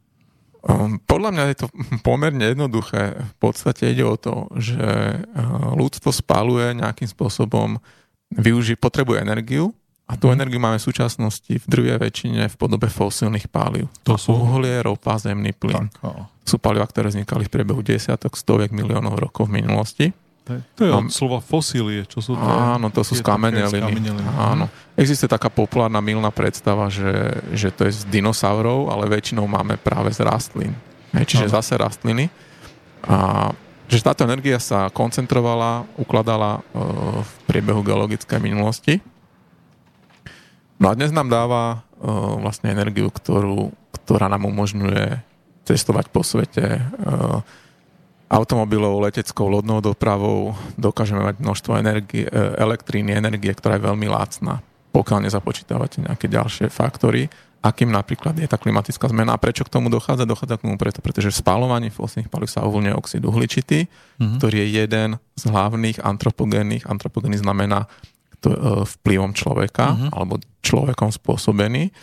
[0.62, 1.68] Um, podľa mňa je to
[2.06, 3.18] pomerne jednoduché.
[3.18, 7.82] V podstate ide o to, že uh, ľudstvo spáluje nejakým spôsobom,
[8.30, 9.74] využi- potrebuje energiu
[10.12, 13.88] a tú energiu máme v súčasnosti v druhej väčšine v podobe fosílnych páliv.
[14.04, 15.88] To sú- uhlie, ropa, zemný plyn.
[15.88, 16.28] Tak, áno.
[16.44, 20.12] Sú paliva, ktoré vznikali v priebehu desiatok, stoviek miliónov rokov v minulosti.
[20.44, 22.44] To je, to je od slova fosílie, čo sú to?
[22.44, 24.10] Áno, to sú skameneliny.
[24.36, 24.68] Áno.
[25.00, 30.12] Existuje taká populárna milná predstava, že, že to je z dinosaurov, ale väčšinou máme práve
[30.12, 30.74] z rastlín.
[31.14, 31.56] Hej, čiže Áno.
[31.56, 32.28] zase rastliny.
[33.06, 33.50] A
[33.92, 36.80] že táto energia sa koncentrovala, ukladala e,
[37.22, 39.04] v priebehu geologickej minulosti.
[40.82, 42.10] No a dnes nám dáva e,
[42.42, 43.70] vlastne energiu, ktorú,
[44.02, 45.22] ktorá nám umožňuje
[45.70, 46.84] cestovať po svete, e,
[48.34, 54.66] automobilov, leteckou, lodnou dopravou dokážeme mať množstvo energie, e, elektríny, energie, ktorá je veľmi lacná,
[54.90, 57.30] pokiaľ nezapočítavate nejaké ďalšie faktory,
[57.62, 59.38] akým napríklad je tá klimatická zmena.
[59.38, 60.26] A prečo k tomu dochádza?
[60.26, 63.86] Dochádza k tomu preto, pretože v spálovaní fosílnych palív sa uvoľňuje oxid uhličitý,
[64.18, 64.42] Mhm.
[64.42, 67.86] ktorý je jeden z hlavných antropogénnych, antropogénny znamená
[68.50, 70.08] vplyvom človeka Mhm.
[70.14, 71.94] alebo človekom spôsobený.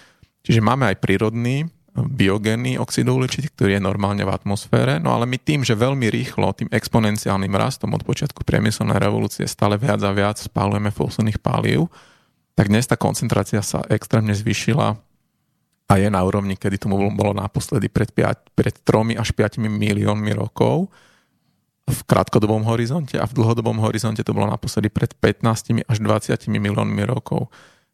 [0.42, 1.66] Čiže máme aj prírodný e,
[1.98, 6.54] biogénny oxid uhličitý, ktorý je normálne v atmosfére, no ale my tým, že veľmi rýchlo,
[6.54, 11.90] tým exponenciálnym rastom od počiatku priemyselnej revolúcie stále viac a viac spálujeme fosílnych palív,
[12.54, 14.98] tak dnes tá koncentrácia sa extrémne zvýšila
[15.88, 20.36] a je na úrovni, kedy tomu bolo naposledy pred, 5, pred 3 až 5 miliónmi
[20.36, 20.92] rokov
[21.88, 27.02] v krátkodobom horizonte a v dlhodobom horizonte to bolo naposledy pred 15 až 20 miliónmi
[27.08, 27.48] rokov.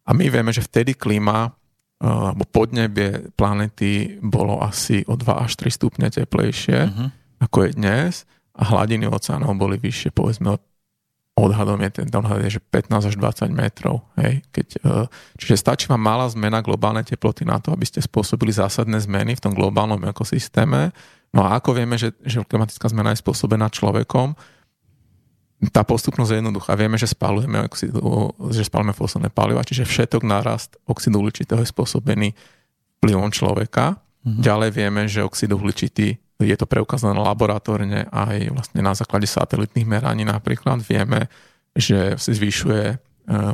[0.04, 5.56] A my vieme, že vtedy klíma eh, alebo podnebie planety bolo asi o 2 až
[5.56, 7.06] 3 stupne teplejšie, Mhm.
[7.40, 8.12] ako je dnes
[8.54, 10.58] a hladiny oceánov boli vyššie, povedzme
[11.34, 14.06] odhadom je ten odhad je, že 15 až 20 metrov.
[14.14, 14.46] Hej?
[14.54, 19.02] Keď, e, čiže stačí vám malá zmena globálnej teploty na to, aby ste spôsobili zásadné
[19.02, 20.94] zmeny v tom globálnom ekosystéme.
[21.34, 24.38] No a ako vieme, že, že klimatická zmena je spôsobená človekom,
[25.72, 26.76] tá postupnosť je jednoduchá.
[26.76, 32.28] Vieme, že spalujeme, oxidu, že spalujeme fosilné paliva, čiže všetok nárast oxidu uhličitého je spôsobený
[33.00, 33.96] vplyvom človeka.
[34.24, 34.40] Mm-hmm.
[34.40, 40.26] Ďalej vieme, že oxid uhličitý je to preukázané laboratórne aj vlastne na základe satelitných meraní
[40.26, 40.82] napríklad.
[40.82, 41.30] Vieme,
[41.72, 42.96] že si zvyšuje e,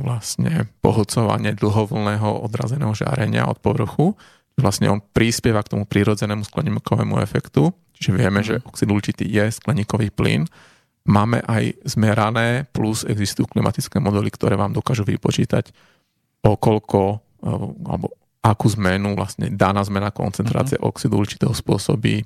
[0.01, 4.17] vlastne pohodcovanie dlhovlného odrazeného žárenia od povrchu.
[4.61, 7.73] Vlastne on prispieva k tomu prírodzenému skleníkovému efektu.
[7.97, 8.65] Čiže vieme, že mhm.
[8.69, 10.49] oxid uhličitý je skleníkový plyn.
[11.09, 15.73] Máme aj zmerané, plus existujú klimatické modely, ktoré vám dokážu vypočítať,
[16.45, 17.17] o koľko e,
[17.89, 18.13] alebo
[18.45, 20.93] akú zmenu vlastne daná zmena koncentrácie uh-huh.
[20.93, 22.25] oxidu uhličitého spôsobí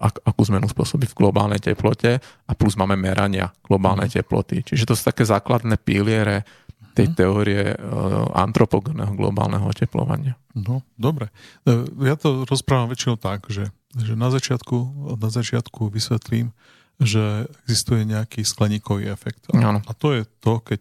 [0.00, 4.14] ak, akú zmenu spôsobí v globálnej teplote a plus máme merania globálnej mm.
[4.16, 4.64] teploty.
[4.64, 6.48] Čiže to sú také základné piliere
[6.92, 7.14] tej mm.
[7.16, 10.36] teórie uh, antropogénneho globálneho oteplovania.
[10.52, 11.32] No, dobre.
[11.64, 14.76] E, ja to rozprávam väčšinou tak, že, že na, začiatku,
[15.16, 16.52] na začiatku vysvetlím,
[17.00, 19.48] že existuje nejaký skleníkový efekt.
[19.56, 20.80] A, a to je to, keď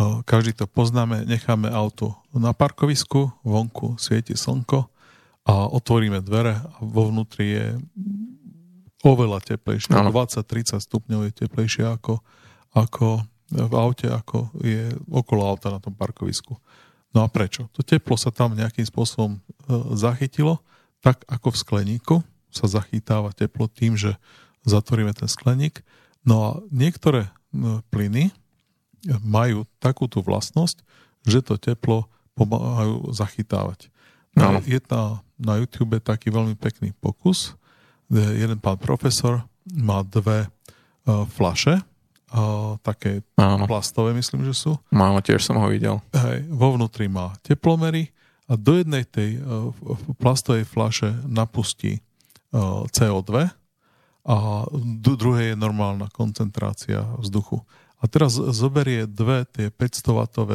[0.00, 4.88] uh, každý to poznáme, necháme auto na parkovisku, vonku svieti slnko,
[5.44, 7.66] a otvoríme dvere a vo vnútri je
[9.04, 9.92] oveľa teplejšie.
[9.92, 12.24] 20-30 stupňov je teplejšie ako,
[12.72, 13.20] ako
[13.52, 16.56] v aute, ako je okolo auta na tom parkovisku.
[17.14, 17.68] No a prečo?
[17.76, 19.40] To teplo sa tam nejakým spôsobom e,
[19.94, 20.58] zachytilo,
[21.04, 22.16] tak ako v skleníku
[22.48, 24.16] sa zachytáva teplo tým, že
[24.64, 25.84] zatvoríme ten skleník.
[26.24, 27.30] No a niektoré e,
[27.92, 28.34] plyny
[29.20, 30.80] majú takúto vlastnosť,
[31.28, 33.92] že to teplo pomáhajú zachytávať.
[34.34, 34.58] No.
[34.64, 37.54] Je tá na YouTube taký veľmi pekný pokus.
[38.10, 40.50] Jeden pán profesor má dve
[41.36, 41.84] flaše,
[42.34, 43.64] uh, také Áno.
[43.70, 44.74] plastové, myslím, že sú.
[44.90, 46.02] Mámo, tiež som ho videl.
[46.10, 48.10] Hej, vo vnútri má teplomery
[48.50, 49.70] a do jednej tej uh,
[50.18, 52.02] plastovej flaše napustí
[52.50, 53.54] uh, CO2
[54.24, 54.36] a
[55.04, 57.62] do druhej je normálna koncentrácia vzduchu.
[58.00, 60.52] A teraz zoberie dve tie 500 W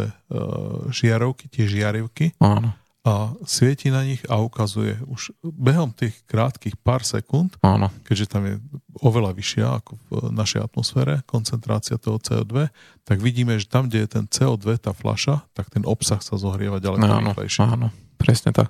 [0.93, 2.77] žiarovky, tie žiarivky Áno
[3.09, 7.89] a svieti na nich a ukazuje už behom tých krátkých pár sekúnd, Áno.
[8.05, 8.61] keďže tam je
[9.01, 12.69] oveľa vyššia ako v našej atmosfére koncentrácia toho CO2,
[13.01, 16.77] tak vidíme, že tam, kde je ten CO2, tá flaša, tak ten obsah sa zohrieva
[16.77, 17.61] ďaleko áno, rýchlejšie.
[17.65, 17.87] Áno,
[18.21, 18.69] presne tak.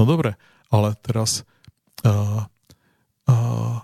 [0.00, 0.40] No dobre,
[0.72, 1.44] ale teraz
[2.08, 2.48] uh,
[3.28, 3.78] uh,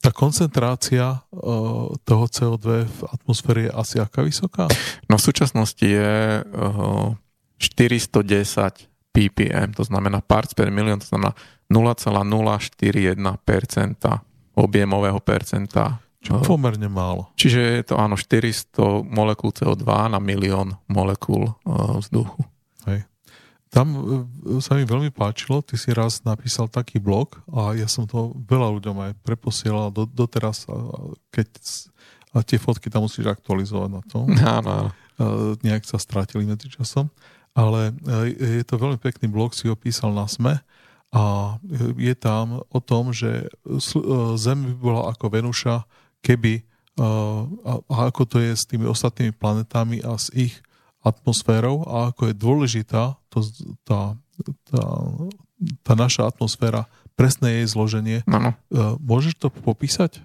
[0.00, 1.20] tá koncentrácia
[2.08, 4.64] toho CO2 v atmosfére je asi aká vysoká?
[5.12, 7.12] No v súčasnosti je uh,
[7.62, 11.36] 410 ppm, to znamená parts per milión, to znamená
[11.70, 12.74] 0,041%
[14.58, 16.00] objemového percenta.
[16.22, 17.34] Čo pomerne málo.
[17.34, 22.46] Čiže je to áno 400 molekúl CO2 na milión molekúl uh, vzduchu.
[22.86, 23.06] Hej.
[23.72, 28.06] Tam uh, sa mi veľmi páčilo, ty si raz napísal taký blog a ja som
[28.06, 30.66] to veľa ľuďom aj preposielal do, doteraz,
[31.34, 31.48] keď
[32.32, 34.24] a tie fotky tam musíš aktualizovať na tom.
[34.40, 34.88] Áno.
[35.20, 37.12] Uh, nejak sa stratili medzi časom
[37.52, 40.60] ale e, je to veľmi pekný blog, si ho písal na SME
[41.12, 41.22] a
[42.00, 43.76] je tam o tom, že e,
[44.40, 45.84] Zem by bola ako Venuša,
[46.24, 47.80] keby a
[48.12, 50.60] ako to je s tými ostatnými planetami a s ich
[51.00, 53.40] atmosférou a ako je dôležitá to,
[53.80, 54.12] tá,
[54.68, 54.84] tá,
[55.80, 56.84] tá naša atmosféra,
[57.16, 58.18] presné jej zloženie.
[58.28, 58.52] Ano.
[59.00, 60.20] Môžeš to popísať?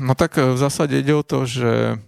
[0.00, 2.00] No tak v zásade ide o to, že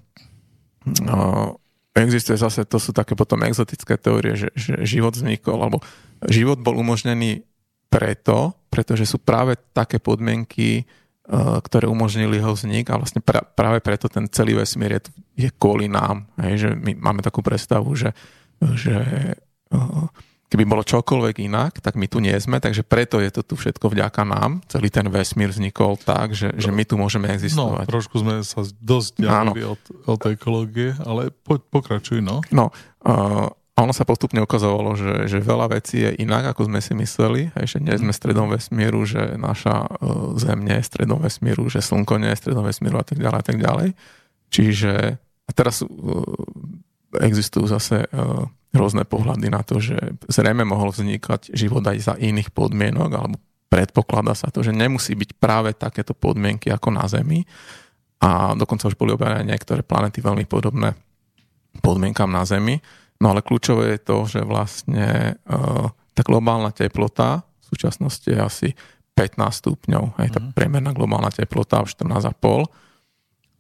[1.97, 5.81] existuje zase, to sú také potom exotické teórie, že, že život vznikol, alebo
[6.29, 7.45] život bol umožnený
[7.89, 10.85] preto, pretože sú práve také podmienky, e,
[11.65, 15.03] ktoré umožnili jeho vznik a vlastne pra, práve preto ten celý vesmír je,
[15.47, 16.29] je kvôli nám.
[16.37, 18.13] Hej, že my máme takú predstavu, že,
[18.61, 18.97] že
[19.73, 19.79] e,
[20.47, 23.91] keby bolo čokoľvek inak, tak my tu nie sme, takže preto je to tu všetko
[23.91, 24.63] vďaka nám.
[24.71, 27.85] Celý ten vesmír vznikol tak, že, že my tu môžeme existovať.
[27.87, 32.47] No, trošku sme sa dosť ďalili od, od ekológie, ale po, pokračuj, no.
[32.55, 32.71] No,
[33.03, 37.53] uh, ono sa postupne ukazovalo, že, že veľa vecí je inak, ako sme si mysleli,
[37.59, 41.85] hej, že nie sme stredom vesmíru, že naša uh, Zem nie je stredom vesmíru, že
[41.85, 43.89] Slnko nie je stredom vesmíru a tak ďalej a tak ďalej.
[44.49, 44.93] Čiže
[45.47, 45.91] a teraz uh,
[47.21, 48.45] existujú zase uh,
[48.77, 49.97] rôzne pohľady na to, že
[50.29, 55.31] zrejme mohol vznikať život aj za iných podmienok, alebo predpokladá sa to, že nemusí byť
[55.41, 57.43] práve takéto podmienky ako na Zemi.
[58.23, 60.97] A dokonca už boli objavené niektoré planety veľmi podobné
[61.85, 62.81] podmienkam na Zemi.
[63.21, 68.69] No ale kľúčové je to, že vlastne uh, tá globálna teplota v súčasnosti je asi
[69.17, 70.21] stupňov.
[70.21, 70.53] Hej, tá mm.
[70.53, 72.69] priemerná globálna teplota 14,5.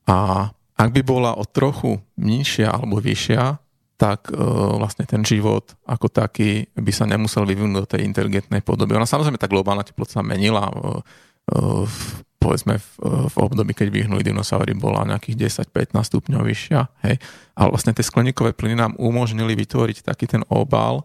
[0.06, 3.56] A ak by bola o trochu nižšia alebo vyššia,
[3.96, 4.36] tak e,
[4.76, 8.92] vlastne ten život ako taký by sa nemusel vyvinúť do tej inteligentnej podoby.
[8.92, 10.68] Ona samozrejme tá globálna teplota sa menila.
[10.68, 11.96] E, e, v,
[12.36, 12.88] povedzme v,
[13.32, 16.80] v období, keď vyhnuli dinosaury, bola nejakých 10-15 stupňov vyššia.
[17.08, 17.16] Hej.
[17.56, 21.04] Ale vlastne tie skleníkové plyny nám umožnili vytvoriť taký ten obal e,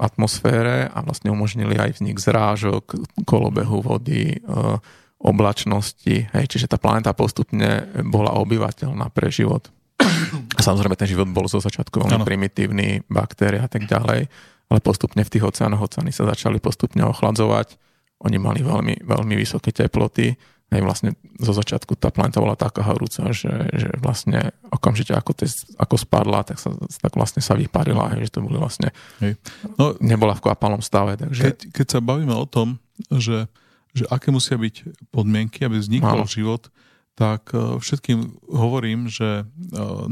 [0.00, 2.96] atmosfére a vlastne umožnili aj vznik zrážok,
[3.28, 4.80] kolobehu vody, e,
[5.20, 6.28] oblačnosti.
[6.32, 6.44] Hej.
[6.48, 9.72] Čiže tá planéta postupne bola obyvateľná pre život.
[10.56, 12.28] A samozrejme ten život bol zo začiatku veľmi ano.
[12.28, 14.28] primitívny, baktérie a tak ďalej,
[14.68, 17.80] ale postupne v tých oceánoch oceány sa začali postupne ochladzovať.
[18.24, 20.36] Oni mali veľmi, veľmi vysoké teploty.
[20.66, 25.46] Hej, vlastne zo začiatku tá planeta bola taká horúca, že, že vlastne okamžite ako, te,
[25.78, 28.90] ako spadla, tak, sa, tak vlastne sa vyparila, hej, že to boli vlastne
[29.22, 29.38] hej.
[29.78, 31.14] No, nebola v kvapalnom stave.
[31.22, 31.42] Takže...
[31.54, 32.82] Keď, keď sa bavíme o tom,
[33.14, 33.46] že,
[33.96, 36.28] že aké musia byť podmienky, aby vznikol Áno.
[36.28, 36.68] život,
[37.16, 39.44] tak e, všetkým hovorím, že e,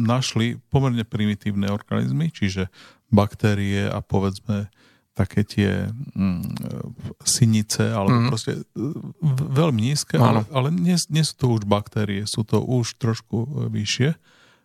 [0.01, 2.73] našli pomerne primitívne organizmy, čiže
[3.13, 4.73] baktérie a povedzme
[5.15, 6.59] také tie mm,
[7.23, 8.29] synice, alebo mm.
[8.35, 8.53] proste
[9.31, 14.11] veľmi nízke, ale, ale nie, nie sú to už baktérie, sú to už trošku vyššie,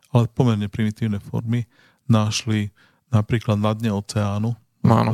[0.09, 1.69] ale pomerne primitívne formy
[2.09, 2.73] našli
[3.13, 4.57] napríklad na dne oceánu,
[4.89, 5.11] Áno.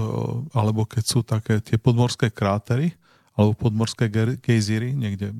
[0.56, 2.96] alebo keď sú také tie podmorské krátery,
[3.36, 4.08] alebo podmorské
[4.40, 5.36] gejzíry, niekde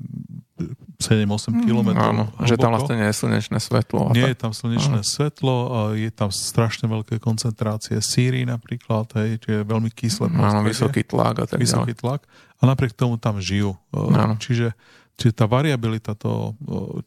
[1.00, 1.96] 7-8 km.
[1.96, 4.12] Áno, že tam vlastne nie je slnečné svetlo.
[4.16, 5.04] Nie je tam slnečné áno.
[5.04, 10.28] svetlo, a je tam strašne veľké koncentrácie síry napríklad, hej, čiže je veľmi kyslé.
[10.32, 12.24] Áno, vysoký tlak a tak Vysoký tlak.
[12.56, 13.76] A napriek tomu tam žijú.
[13.92, 14.40] Áno.
[14.40, 14.72] Čiže
[15.16, 16.52] Čiže tá variabilita, to,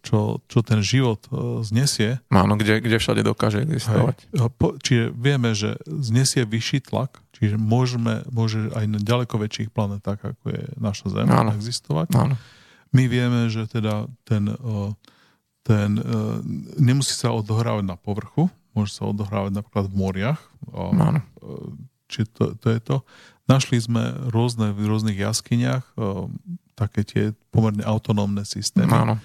[0.01, 1.29] čo, čo ten život
[1.61, 2.17] znesie...
[2.33, 4.17] Áno, kde, kde všade dokáže existovať.
[4.33, 4.49] Hej,
[4.81, 10.45] čiže vieme, že znesie vyšší tlak, čiže môžeme, môže aj na ďaleko väčších planetách, ako
[10.49, 11.53] je naša Zem, Áno.
[11.53, 12.09] existovať.
[12.17, 12.33] Áno.
[12.89, 14.49] My vieme, že teda ten,
[15.61, 15.89] ten
[16.81, 20.41] nemusí sa odohrávať na povrchu, môže sa odohrávať napríklad v moriach.
[20.73, 21.21] Áno.
[22.09, 22.95] Čiže to, to je to.
[23.45, 25.93] Našli sme rôzne v rôznych jaskyniach
[26.79, 29.15] také tie pomerne autonómne systémy, Áno.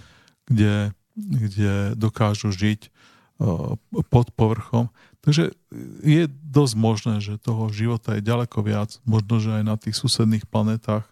[0.51, 2.91] Kde, kde dokážu žiť
[3.39, 3.79] uh,
[4.11, 4.91] pod povrchom.
[5.25, 5.57] Takže
[6.05, 9.01] je dosť možné, že toho života je ďaleko viac.
[9.09, 11.09] Možno, že aj na tých susedných planetách,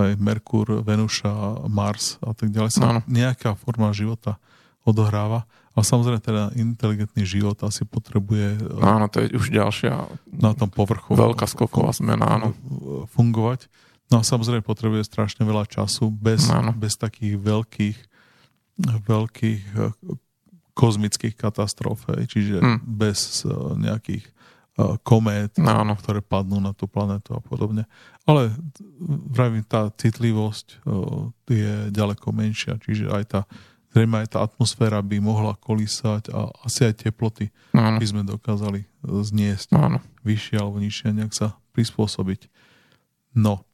[0.00, 3.00] aj Merkur, Venuša, Mars a tak ďalej sa Áno.
[3.04, 4.40] nejaká forma života
[4.86, 5.44] odohráva.
[5.76, 11.14] A samozrejme teda inteligentný život asi potrebuje Áno, to je už ďalšia na tom povrchu
[11.14, 12.56] veľká skoková zmena, áno.
[13.12, 13.70] fungovať.
[14.10, 16.74] No a samozrejme potrebuje strašne veľa času bez, no.
[16.74, 17.98] bez takých veľkých,
[19.06, 19.94] veľkých eh,
[20.74, 22.78] kozmických katastrof, čiže hmm.
[22.82, 27.86] bez eh, nejakých eh, komét, no, ktoré padnú na tú planetu a podobne.
[28.26, 28.50] Ale
[29.30, 30.86] vravím, tá citlivosť
[31.50, 33.40] je ďaleko menšia, čiže aj tá
[33.90, 38.86] zrejme aj tá atmosféra by mohla kolísať a asi aj teploty no, by sme dokázali
[39.02, 42.46] zniesť no, vyššie alebo nižšie, nejak sa prispôsobiť.
[43.34, 43.66] No,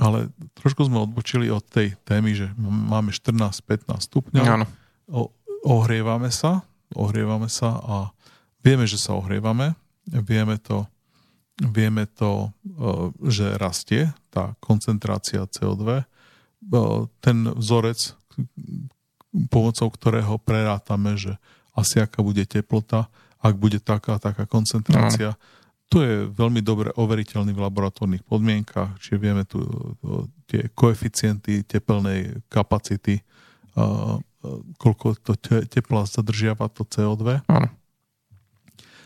[0.00, 4.44] ale trošku sme odbočili od tej témy, že máme 14-15 stupňov.
[4.44, 4.66] Áno.
[5.10, 5.28] O,
[5.66, 6.64] ohrievame sa,
[6.96, 7.96] ohrievame sa a
[8.64, 9.76] vieme, že sa ohrievame.
[10.08, 10.88] Vieme to,
[11.60, 16.02] vieme to, e, že rastie tá koncentrácia CO2.
[16.02, 16.04] E,
[17.22, 18.18] ten vzorec,
[19.52, 21.38] pomocou ktorého prerátame, že
[21.72, 23.08] asi aká bude teplota,
[23.42, 25.61] ak bude taká, taká koncentrácia, no
[25.92, 29.60] to je veľmi dobre overiteľný v laboratórnych podmienkach, čiže vieme tu
[30.48, 33.20] tie koeficienty tepelnej kapacity,
[34.80, 37.44] koľko to te, tepla zadržiava to CO2.
[37.44, 37.68] Áno.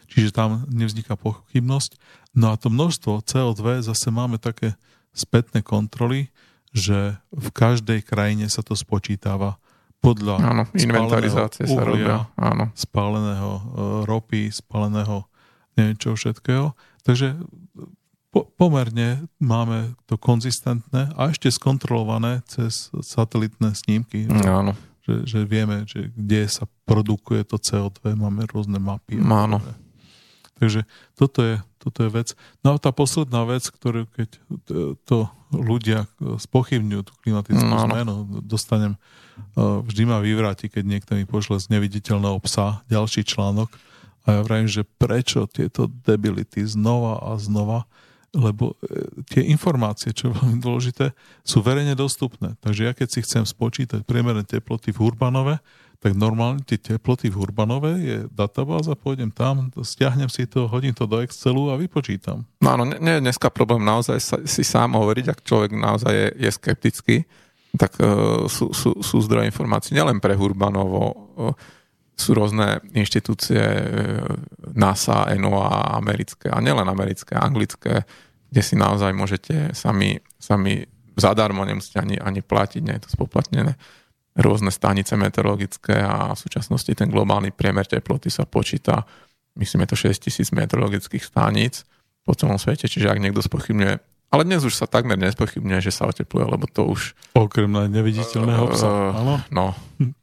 [0.07, 1.99] Čiže tam nevzniká pochybnosť.
[2.39, 4.79] No a to množstvo CO2 zase máme také
[5.11, 6.31] spätné kontroly,
[6.71, 9.59] že v každej krajine sa to spočítava
[9.99, 12.31] podľa áno, inventarizácie sa robia.
[12.39, 12.71] Áno.
[12.79, 13.63] spáleného e,
[14.07, 15.27] ropy, spáleného
[15.77, 16.73] neviem čo všetkého.
[17.07, 17.37] Takže
[18.35, 24.29] po, pomerne máme to konzistentné a ešte skontrolované cez satelitné snímky.
[24.29, 24.73] Že, Áno.
[25.07, 29.17] Že, že vieme, že kde sa produkuje to CO2, máme rôzne mapy.
[29.23, 29.63] Áno.
[30.57, 32.33] Takže toto je, toto je vec.
[32.65, 34.29] No a tá posledná vec, ktorú keď
[35.05, 38.97] to ľudia spochybňujú tú klimatickú no, zmenu, dostanem,
[39.57, 43.69] vždy ma vyvráti, keď niekto mi pošle z neviditeľného psa ďalší článok,
[44.27, 47.87] a ja vravím, že prečo tieto debility znova a znova.
[48.37, 52.53] lebo e, tie informácie, čo je veľmi dôležité, sú verejne dostupné.
[52.61, 55.57] Takže ja keď si chcem spočítať priemerné teploty v Urbanove,
[55.97, 61.09] tak normálne tie teploty v Urbanove je databáza, pôjdem tam, stiahnem si to, hodím to
[61.09, 62.45] do Excelu a vypočítam.
[62.61, 66.51] No áno, nie je dneska problém naozaj si sám hovoriť, ak človek naozaj je, je
[66.53, 67.17] skeptický,
[67.81, 71.57] tak uh, sú, sú, sú zdroje informácií nielen pre Urbanovo, uh,
[72.17, 73.61] sú rôzne inštitúcie
[74.73, 78.09] NASA, NOA, americké, a nielen americké, anglické,
[78.49, 83.77] kde si naozaj môžete sami, sami zadarmo, nemusíte ani, ani platiť, nie je to spoplatnené,
[84.37, 89.05] rôzne stanice meteorologické a v súčasnosti ten globálny priemer teploty sa počíta,
[89.61, 91.85] myslím, je to 6000 meteorologických staníc
[92.25, 96.05] po celom svete, čiže ak niekto spochybňuje ale dnes už sa takmer nespochybňuje, že sa
[96.05, 97.17] otepluje, lebo to už...
[97.33, 99.41] Okrem neviditeľného psa, áno?
[99.49, 99.73] No,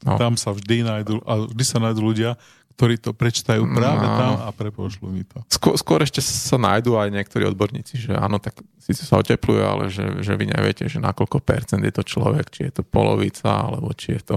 [0.05, 0.16] no.
[0.22, 2.38] Tam sa vždy nájdu, a vždy sa nájdu ľudia,
[2.74, 5.45] ktorí to prečtajú práve no, tam a prepošľú mi to.
[5.45, 9.84] Skôr, skôr ešte sa nájdú aj niektorí odborníci, že áno, tak síce sa otepluje, ale
[9.93, 13.45] že, že vy neviete, že na koľko percent je to človek, či je to polovica,
[13.45, 14.36] alebo či je to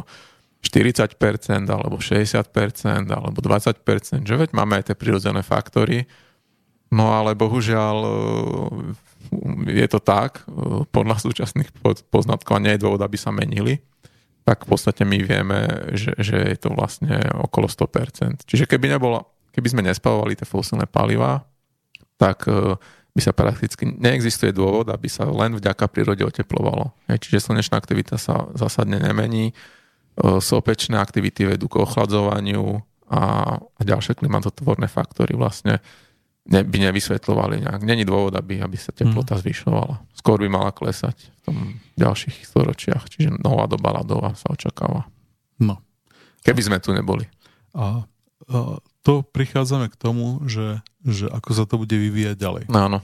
[0.60, 1.16] 40%,
[1.64, 6.04] alebo 60%, alebo 20%, že veď máme aj tie prirodzené faktory,
[6.92, 7.96] no ale bohužiaľ
[9.66, 10.46] je to tak,
[10.90, 11.70] podľa súčasných
[12.10, 13.82] poznatkov a nie je dôvod, aby sa menili,
[14.46, 15.58] tak v podstate my vieme,
[15.98, 18.46] že, že je to vlastne okolo 100%.
[18.46, 21.42] Čiže keby nebolo, keby sme nespávali tie fosilné paliva,
[22.14, 22.78] tak e,
[23.10, 26.94] by sa prakticky neexistuje dôvod, aby sa len vďaka prírode oteplovalo.
[27.10, 29.54] Čiže slnečná aktivita sa zásadne nemení, e,
[30.38, 33.22] sopečné aktivity vedú k ochladzovaniu a
[33.82, 35.82] ďalšie klimatotvorné faktory vlastne
[36.50, 37.82] ne, by nevysvetľovali nejak.
[37.82, 39.40] Není dôvod, aby, aby sa teplota mm.
[39.42, 39.96] zvyšovala.
[40.14, 41.56] Skôr by mala klesať v tom
[41.98, 43.06] ďalších storočiach.
[43.10, 45.06] Čiže nová doba ľadová sa očakáva.
[45.58, 45.82] No.
[46.46, 47.26] Keby sme tu neboli.
[47.74, 48.06] A,
[48.50, 48.56] a
[49.02, 52.64] to prichádzame k tomu, že, že ako sa to bude vyvíjať ďalej.
[52.70, 53.02] Áno.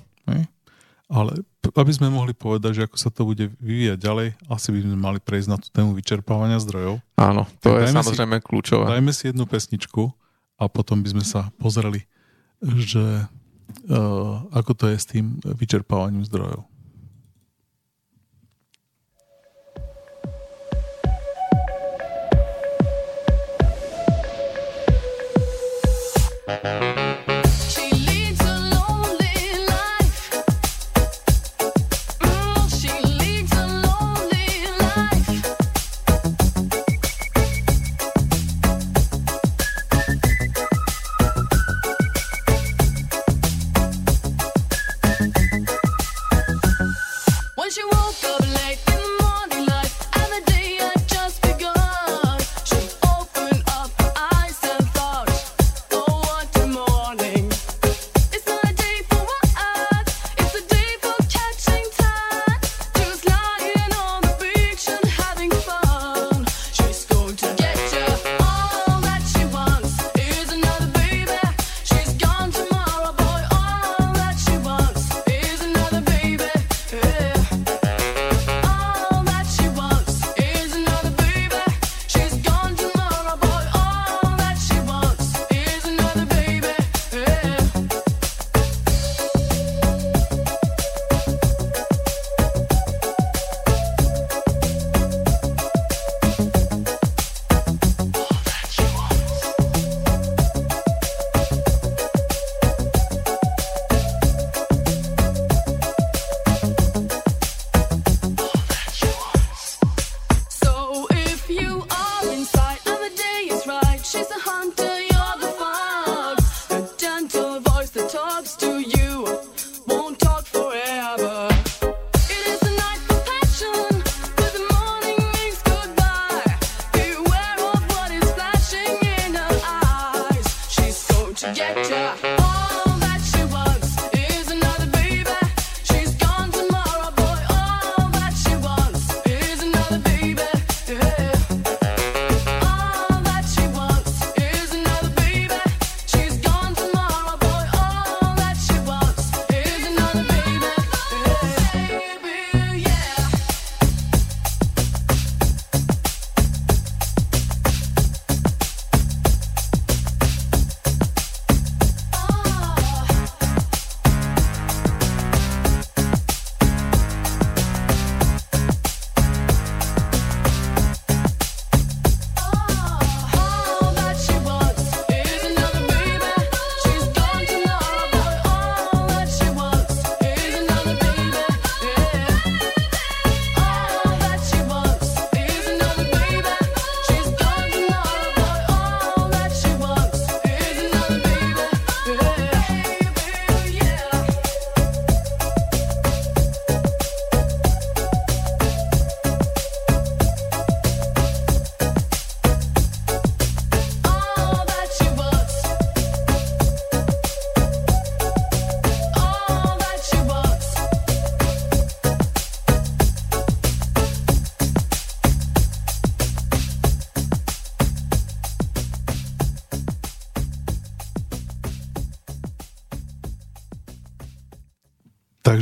[1.13, 1.45] Ale
[1.77, 5.19] aby sme mohli povedať, že ako sa to bude vyvíjať ďalej, asi by sme mali
[5.21, 7.05] prejsť na tú tému vyčerpávania zdrojov.
[7.21, 8.85] Áno, to tak je samozrejme si, kľúčové.
[8.89, 10.09] Dajme si jednu pesničku
[10.57, 12.09] a potom by sme sa pozreli
[12.63, 13.27] že
[13.91, 16.65] uh, ako to je s tým vyčerpávaním zdrojov.
[26.63, 26.82] thank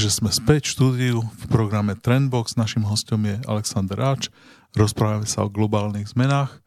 [0.01, 2.57] Takže sme späť v štúdiu v programe Trendbox.
[2.57, 4.33] Našim hostom je Alexander Ráč.
[4.73, 6.65] Rozprávame sa o globálnych zmenách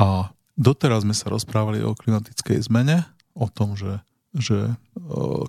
[0.00, 3.04] a doteraz sme sa rozprávali o klimatickej zmene,
[3.36, 4.00] o tom, že,
[4.32, 4.72] že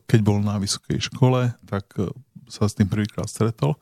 [0.03, 1.95] keď bol na vysokej škole, tak
[2.51, 3.79] sa s tým prvýkrát stretol,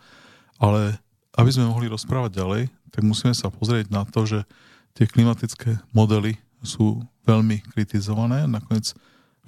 [0.62, 1.02] ale
[1.34, 4.46] aby sme mohli rozprávať ďalej, tak musíme sa pozrieť na to, že
[4.94, 8.46] tie klimatické modely sú veľmi kritizované.
[8.46, 8.94] Nakoniec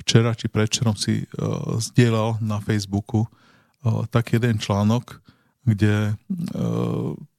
[0.01, 3.29] včera či predčerom si uh, zdieľal na Facebooku
[4.09, 5.19] tak jeden článok,
[5.67, 6.15] kde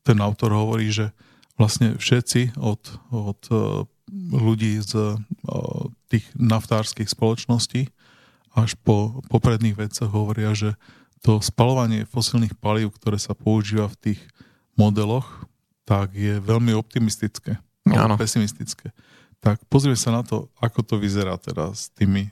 [0.05, 1.11] ten autor hovorí, že
[1.57, 3.41] vlastne všetci od, od
[4.33, 5.17] ľudí z
[6.13, 7.89] tých naftárskych spoločností
[8.55, 10.79] až po popredných veciach hovoria, že
[11.27, 14.21] to spalovanie fosilných palív, ktoré sa používa v tých
[14.79, 15.49] modeloch,
[15.89, 17.59] tak je veľmi optimistické.
[17.91, 18.15] Áno.
[18.17, 18.95] Pesimistické.
[19.43, 22.31] Tak pozrieme sa na to, ako to vyzerá teda s tými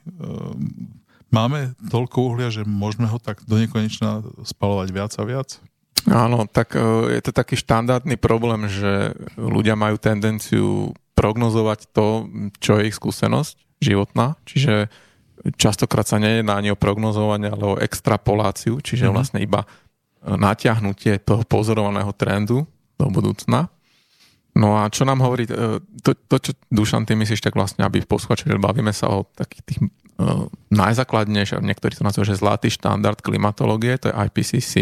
[1.33, 5.57] Máme toľko uhlia, že môžeme ho tak do nekonečna spalovať viac a viac?
[6.05, 12.29] Áno, tak e, je to taký štandardný problém, že ľudia majú tendenciu prognozovať to,
[12.61, 14.93] čo je ich skúsenosť životná, čiže
[15.57, 19.15] častokrát sa nejedná ani o prognozovanie, ale o extrapoláciu, čiže mm-hmm.
[19.17, 19.65] vlastne iba
[20.23, 22.63] natiahnutie toho pozorovaného trendu
[22.95, 23.67] do budúcna.
[24.53, 28.05] No a čo nám hovorí, e, to, to čo Dušan, ty myslíš, tak vlastne, aby
[28.05, 29.79] posluchači, bavíme sa o takých tých
[30.19, 34.73] uh, najzákladnejšie, niektorí to nazývajú, že zlatý štandard klimatológie, to je IPCC.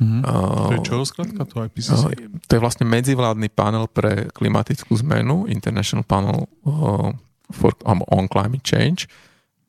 [0.00, 0.20] Mm-hmm.
[0.24, 1.92] Uh, to je čo skladka, to IPCC?
[1.92, 7.12] Uh, to je vlastne medzivládny panel pre klimatickú zmenu, International Panel uh,
[7.52, 9.10] for, um, on Climate Change.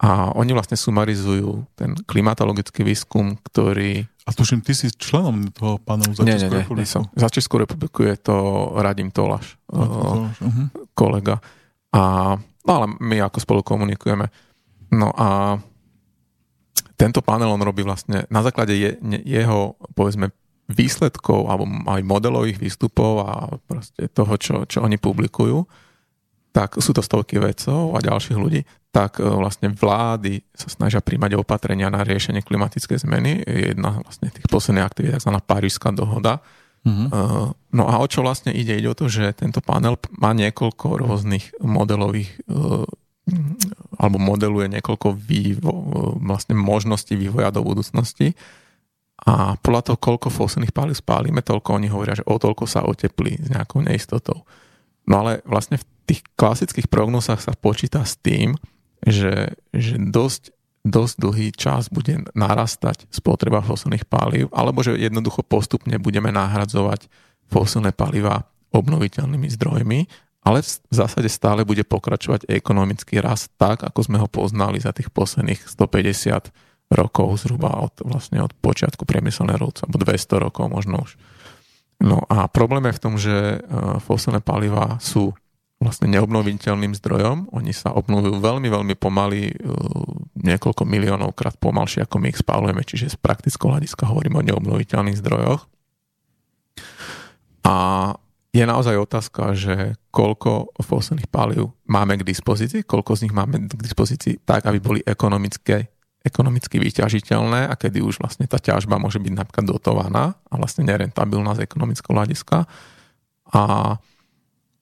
[0.01, 4.01] A oni vlastne sumarizujú ten klimatologický výskum, ktorý...
[4.25, 6.89] A tuším, ty si členom toho panelu za nie, Českú nie, nie, republiku.
[6.89, 7.03] som.
[7.13, 8.35] Za Českú republiku je to
[8.81, 10.73] Radim Tolaš, uh, uh-huh.
[10.97, 11.37] kolega.
[11.93, 12.33] A,
[12.65, 14.25] no ale my ako spolu komunikujeme.
[14.91, 15.59] No a
[16.99, 18.93] tento panel on robí vlastne na základe je,
[19.25, 20.29] jeho, povedzme,
[20.71, 23.33] výsledkov alebo aj modelových výstupov a
[23.67, 25.67] proste toho, čo, čo oni publikujú,
[26.51, 28.61] tak sú to stovky vedcov a ďalších ľudí,
[28.91, 33.39] tak e, vlastne vlády sa snažia príjmať opatrenia na riešenie klimatickej zmeny.
[33.47, 35.31] Je jedna vlastne tých posledných aktivít, tzv.
[35.39, 36.43] Parížská dohoda.
[36.81, 37.07] Mm-hmm.
[37.77, 38.73] No a o čo vlastne ide?
[38.73, 42.41] Ide o to, že tento panel má niekoľko rôznych modelových
[43.97, 45.71] alebo modeluje niekoľko vývo,
[46.19, 48.33] vlastne možností vývoja do budúcnosti
[49.21, 53.37] a podľa toho, koľko fosilných palív spálime, toľko oni hovoria, že o toľko sa oteplí
[53.37, 54.41] s nejakou neistotou.
[55.05, 58.57] No ale vlastne v tých klasických prognozách sa počíta s tým,
[59.05, 66.01] že, že dosť, dosť dlhý čas bude narastať spotreba fosilných palív, alebo že jednoducho postupne
[66.01, 67.05] budeme nahradzovať
[67.53, 69.99] fosilné paliva obnoviteľnými zdrojmi
[70.41, 75.13] ale v zásade stále bude pokračovať ekonomický rast tak, ako sme ho poznali za tých
[75.13, 76.49] posledných 150
[76.91, 81.15] rokov zhruba od, vlastne od počiatku priemyselnej revolúcie, alebo 200 rokov možno už.
[82.01, 83.57] No a problém je v tom, že e,
[84.01, 85.37] fosilné paliva sú
[85.77, 87.53] vlastne neobnoviteľným zdrojom.
[87.53, 89.55] Oni sa obnovujú veľmi, veľmi pomaly, e,
[90.41, 95.21] niekoľko miliónov krát pomalšie, ako my ich spálujeme, čiže z praktického hľadiska hovoríme o neobnoviteľných
[95.21, 95.69] zdrojoch.
[97.61, 97.75] A
[98.51, 103.79] je naozaj otázka, že koľko fosilných palív máme k dispozícii, koľko z nich máme k
[103.79, 105.87] dispozícii tak, aby boli ekonomické,
[106.19, 111.55] ekonomicky vyťažiteľné a kedy už vlastne tá ťažba môže byť napríklad dotovaná a vlastne nerentabilná
[111.55, 112.67] z ekonomického hľadiska.
[113.55, 113.63] A,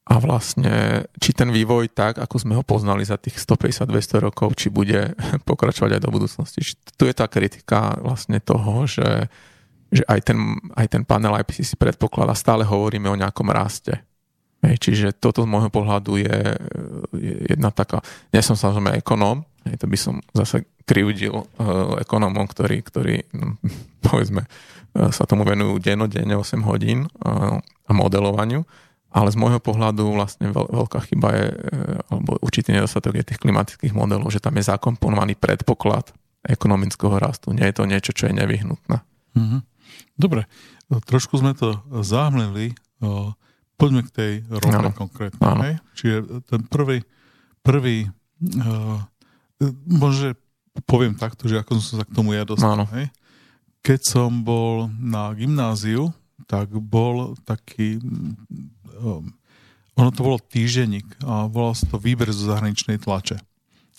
[0.10, 4.74] a vlastne, či ten vývoj tak, ako sme ho poznali za tých 150-200 rokov, či
[4.74, 5.14] bude
[5.50, 6.66] pokračovať aj do budúcnosti.
[6.98, 9.30] Tu je tá kritika vlastne toho, že
[9.90, 10.38] že aj ten,
[10.78, 14.06] aj ten panel IPCC predpokladá, stále hovoríme o nejakom raste.
[14.60, 16.40] Hej, čiže toto z môjho pohľadu je,
[17.16, 18.04] je jedna taká,
[18.36, 23.56] nie som samozrejme ekonóm, hej, to by som zase krivdil uh, ekonómom, ktorí, ktorí no,
[24.08, 28.68] povedzme, uh, sa tomu venujú dennodenne 8 hodín uh, modelovaniu,
[29.10, 33.40] ale z môjho pohľadu vlastne veľ, veľká chyba je, uh, alebo určitý nedostatok je tých
[33.40, 36.12] klimatických modelov, že tam je zakomponovaný predpoklad
[36.44, 37.56] ekonomického rastu.
[37.56, 38.98] Nie je to niečo, čo je nevyhnutné.
[39.40, 39.69] Mm-hmm.
[40.20, 40.46] Dobre,
[41.08, 42.76] trošku sme to zahmlili.
[43.80, 45.40] Poďme k tej rope konkrétne.
[45.64, 45.74] Hej?
[45.96, 46.16] Čiže
[46.48, 47.00] ten prvý,
[47.64, 49.00] prvý uh,
[49.88, 50.36] možno
[50.84, 52.84] poviem takto, že ako som sa k tomu ja dostal.
[52.92, 53.08] Hej?
[53.80, 56.12] Keď som bol na gymnáziu,
[56.44, 58.04] tak bol taký
[59.00, 59.32] um,
[60.00, 63.36] ono to bolo týženík a volalo sa to výber zo zahraničnej tlače.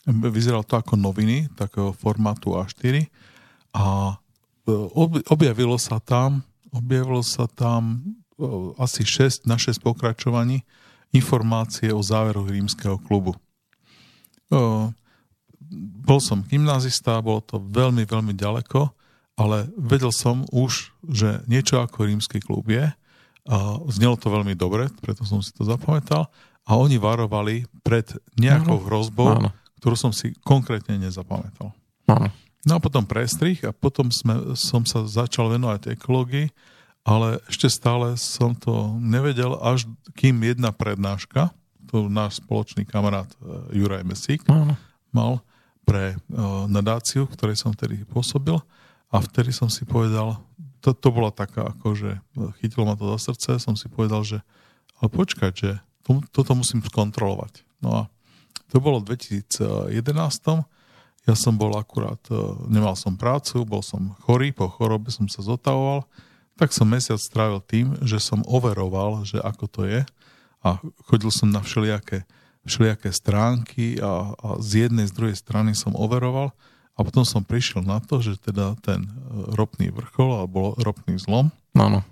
[0.08, 3.04] Vyzeralo to ako noviny, takého formátu A4
[3.76, 4.16] a
[5.28, 6.44] objavilo sa tam,
[6.74, 8.02] objavilo sa tam
[8.80, 10.64] asi 6 na 6 pokračovaní
[11.10, 13.36] informácie o záveroch rímskeho klubu.
[16.00, 18.90] Bol som gymnazista, bolo to veľmi, veľmi ďaleko
[19.40, 22.92] ale vedel som už, že niečo ako rímsky klub je.
[23.48, 26.28] A znelo to veľmi dobre, preto som si to zapamätal.
[26.68, 28.04] A oni varovali pred
[28.36, 29.50] nejakou hrozbou, áno.
[29.80, 31.72] ktorú som si konkrétne nezapamätal.
[32.04, 32.28] Áno.
[32.68, 36.52] No a potom prestrih a potom sme, som sa začal venovať ekológii,
[37.08, 41.48] ale ešte stále som to nevedel, až kým jedna prednáška,
[41.88, 44.76] to náš spoločný kamarát e, Juraj Mesík Áno.
[45.10, 45.40] mal
[45.82, 48.54] pre uh, nadáciu, v ktorej som vtedy pôsobil
[49.10, 50.38] a vtedy som si povedal,
[50.78, 52.22] to, to bola taká, akože
[52.62, 54.38] chytilo ma to za srdce, som si povedal, že
[55.02, 55.70] ale počkať, že
[56.06, 57.66] to, toto musím skontrolovať.
[57.82, 58.02] No a
[58.70, 59.98] to bolo v 2011.
[61.30, 62.34] Ja som bol akurát, e,
[62.66, 66.02] nemal som prácu, bol som chorý, po chorobe som sa zotavoval,
[66.58, 70.02] tak som mesiac strávil tým, že som overoval, že ako to je
[70.66, 70.68] a
[71.06, 72.26] chodil som na všelijaké
[72.64, 76.52] všelijaké stránky a, a z jednej, z druhej strany som overoval
[76.92, 79.10] a potom som prišiel na to, že teda ten e,
[79.56, 82.04] ropný vrchol alebo ropný zlom, ano.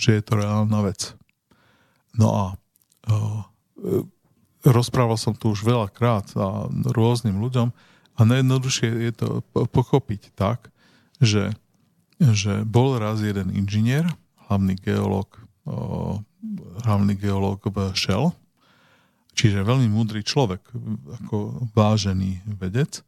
[0.00, 1.12] že je to reálna vec.
[2.16, 2.44] No a
[3.06, 3.46] uh,
[4.66, 7.70] rozprával som tu už veľakrát a rôznym ľuďom
[8.20, 10.68] a najjednoduchšie je to pochopiť tak,
[11.24, 11.56] že,
[12.20, 14.04] že bol raz jeden inžinier,
[14.44, 15.40] hlavný geológ,
[16.84, 18.36] hlavný geológ v Shell,
[19.40, 20.60] Čiže veľmi múdry človek,
[21.22, 23.00] ako vážený vedec.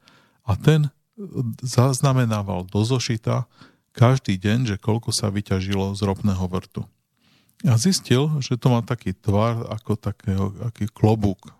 [0.48, 0.88] A ten
[1.60, 3.44] zaznamenával do zošita
[3.92, 6.88] každý deň, že koľko sa vyťažilo z ropného vrtu.
[7.68, 11.52] A zistil, že to má taký tvar ako takého, aký klobúk.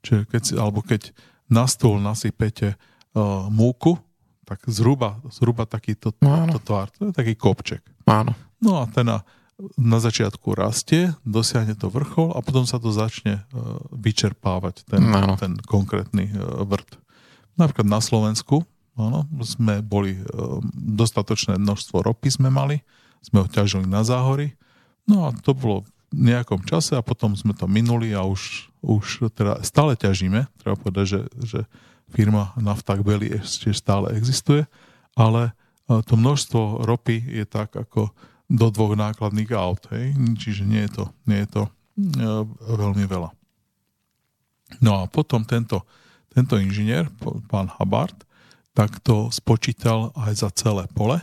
[0.00, 1.12] Čiže keď, alebo keď
[1.46, 3.98] na stôl nasypete uh, múku,
[4.46, 6.86] tak zhruba, zhruba takýto no, to tvar.
[6.98, 7.82] To je taký kopček.
[8.06, 8.34] Áno.
[8.62, 9.10] No a ten
[9.76, 13.42] na začiatku rastie, dosiahne to vrchol a potom sa to začne e,
[13.88, 15.32] vyčerpávať, ten, no.
[15.40, 16.34] ten konkrétny e,
[16.68, 17.00] vrt.
[17.56, 18.68] Napríklad na Slovensku
[19.00, 20.24] áno, sme boli, e,
[20.76, 22.84] dostatočné množstvo ropy sme mali,
[23.24, 24.52] sme ho ťažili na záhory,
[25.08, 29.60] no a to bolo nejakom čase a potom sme to minuli a už, už teda
[29.60, 31.60] stále ťažíme, treba povedať, že, že
[32.08, 34.64] firma Naftak Belly ešte stále existuje,
[35.12, 35.52] ale
[35.86, 38.10] to množstvo ropy je tak ako
[38.46, 39.82] do dvoch nákladných aut.
[39.90, 40.14] Hej?
[40.38, 41.70] Čiže nie je to, nie je to e,
[42.74, 43.30] veľmi veľa.
[44.82, 45.86] No a potom tento,
[46.30, 47.06] tento inžinier,
[47.50, 48.26] pán Habart,
[48.74, 51.22] tak to spočítal aj za celé pole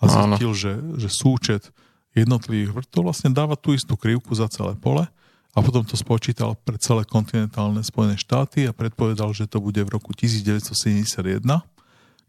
[0.00, 1.70] a zistil, že, že súčet
[2.12, 5.08] jednotlivých vrtov vlastne dáva tú istú krivku za celé pole
[5.52, 9.92] a potom to spočítal pre celé kontinentálne Spojené štáty a predpovedal, že to bude v
[9.92, 11.44] roku 1971,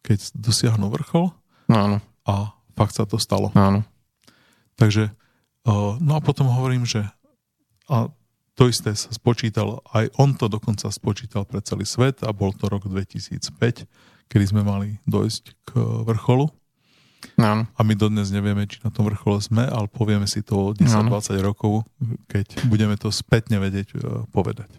[0.04, 1.32] keď dosiahnu vrchol.
[1.72, 2.04] Áno.
[2.28, 3.52] A fakt sa to stalo.
[3.56, 3.88] Áno.
[4.76, 5.12] Takže,
[6.00, 7.08] no a potom hovorím, že
[7.88, 8.12] a
[8.54, 12.68] to isté sa spočítal, aj on to dokonca spočítal pre celý svet a bol to
[12.68, 13.50] rok 2005,
[14.28, 15.72] kedy sme mali dojsť k
[16.08, 16.52] vrcholu.
[17.40, 17.66] No.
[17.66, 21.10] A my dodnes nevieme, či na tom vrchole sme, ale povieme si to o 10-20
[21.10, 21.42] no.
[21.42, 21.74] rokov,
[22.28, 23.96] keď budeme to spätne vedieť
[24.32, 24.70] povedať.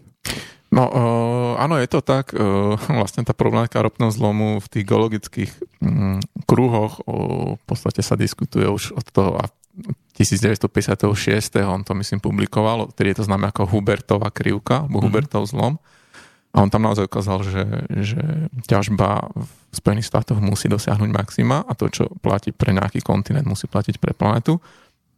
[0.75, 2.35] No, uh, áno, je to tak.
[2.35, 8.19] Uh, vlastne tá problematika ropného zlomu v tých geologických um, kruhoch uh, v podstate sa
[8.19, 9.39] diskutuje už od toho
[10.19, 11.15] 1956.
[11.63, 15.07] on to myslím publikoval, ktorý je to známe ako Hubertová krivka, alebo mm-hmm.
[15.07, 15.79] Hubertov zlom.
[16.55, 21.75] A on tam naozaj ukázal, že, že ťažba v Spojených štátoch musí dosiahnuť maxima a
[21.75, 24.63] to, čo platí pre nejaký kontinent, musí platiť pre planetu.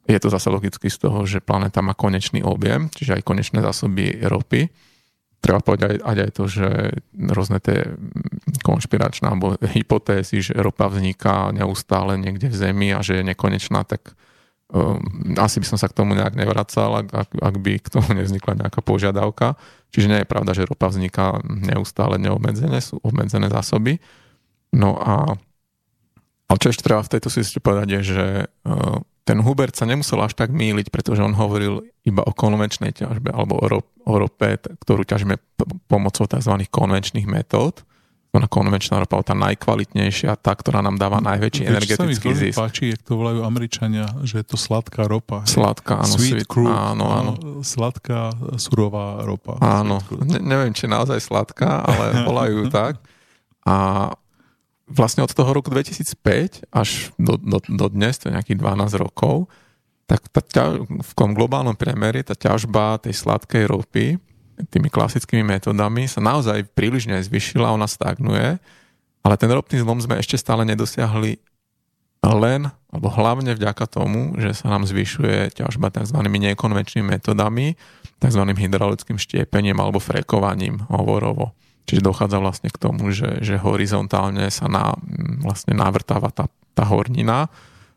[0.09, 4.17] Je to zase logicky z toho, že planéta má konečný objem, čiže aj konečné zásoby
[4.25, 4.73] ropy.
[5.37, 6.67] Treba povedať aj, aj to, že
[7.13, 7.85] rôzne tie
[8.65, 14.17] konšpiračné alebo hypotézy, že ropa vzniká neustále niekde v Zemi a že je nekonečná, tak
[15.39, 18.67] asi by som sa k tomu nejak nevracal, ak, ak, ak by k tomu nevznikla
[18.67, 19.55] nejaká požiadavka.
[19.95, 24.03] Čiže nie je pravda, že ropa vzniká neustále neobmedzené, sú obmedzené zásoby.
[24.75, 25.39] No a
[26.47, 30.15] ale čo ešte treba v tejto si povedať je, že uh, ten Hubert sa nemusel
[30.23, 35.35] až tak míliť, pretože on hovoril iba o konvenčnej ťažbe alebo o rope, ktorú ťažíme
[35.91, 36.53] pomocou tzv.
[36.71, 37.83] konvenčných metód
[38.37, 42.57] ona konvenčná ropa, tá najkvalitnejšia, tá, ktorá nám dáva najväčší Vieš, energetický mi zisk.
[42.61, 45.41] páči, jak to volajú Američania, že je to sladká ropa.
[45.49, 46.15] Sladká, áno.
[46.15, 47.31] Sweet, sweet crude, áno, áno.
[47.65, 48.31] Sladká,
[48.61, 49.57] surová ropa.
[49.59, 53.01] Áno, ne, neviem, či naozaj sladká, ale volajú tak.
[53.65, 54.09] A
[54.87, 59.51] vlastne od toho roku 2005 až do, do, do dnes, to je nejakých 12 rokov,
[60.07, 64.15] tak tá ťa, v tom globálnom priemere tá ťažba tej sladkej ropy
[64.69, 68.57] tými klasickými metodami sa naozaj príliš nezvyšila, ona stagnuje,
[69.21, 71.37] ale ten ropný zlom sme ešte stále nedosiahli
[72.27, 76.17] len, alebo hlavne vďaka tomu, že sa nám zvyšuje ťažba tzv.
[76.17, 77.77] nekonvenčnými metodami,
[78.17, 78.41] tzv.
[78.43, 81.53] hydraulickým štiepením alebo frekovaním hovorovo.
[81.87, 84.91] Čiže dochádza vlastne k tomu, že, že horizontálne sa na,
[85.39, 87.49] vlastne navrtáva tá tá hornina.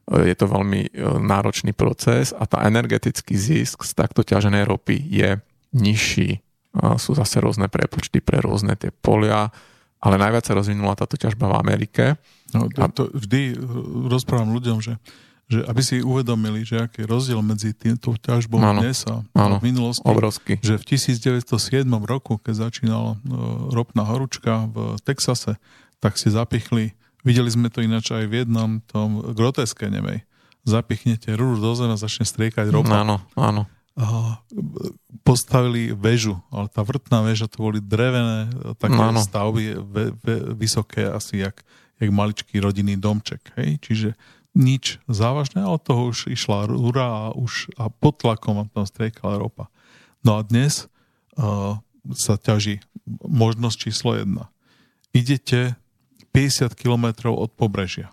[0.09, 5.31] Je to veľmi náročný proces a tá energetický zisk z takto ťaženej ropy je
[5.77, 6.41] nižší.
[7.03, 9.51] Sú zase rôzne prepočty pre rôzne tie polia,
[10.01, 12.05] ale najviac sa rozvinula táto ťažba v Amerike.
[12.55, 13.59] No, to, to vždy
[14.09, 14.97] rozprávam ľuďom, že
[15.51, 19.59] že aby si uvedomili, že aký je rozdiel medzi týmto ťažbou ano, dnes a ano,
[19.59, 20.07] v minulosti.
[20.07, 20.63] Obrovský.
[20.63, 25.59] Že v 1907 roku, keď začínala uh, ropná horúčka v Texase,
[25.99, 26.95] tak si zapichli,
[27.27, 30.23] videli sme to ináč aj v jednom tom groteske nemej.
[30.63, 33.03] Zapichnete rúru do zem a začne striekať ropa.
[33.03, 33.67] Áno, áno.
[35.27, 39.21] Postavili väžu, ale tá vrtná väža to boli drevené také ano.
[39.21, 41.61] stavby, ve, ve, vysoké asi jak,
[42.01, 43.53] jak maličký rodinný domček.
[43.59, 43.83] Hej?
[43.83, 44.09] Čiže
[44.55, 49.71] nič závažné, ale toho už išla rúra a už a pod tlakom tam striekala ropa.
[50.27, 50.91] No a dnes
[51.39, 51.79] uh,
[52.15, 52.83] sa ťaží
[53.23, 54.51] možnosť číslo jedna.
[55.15, 55.79] Idete
[56.35, 58.11] 50 km od pobrežia.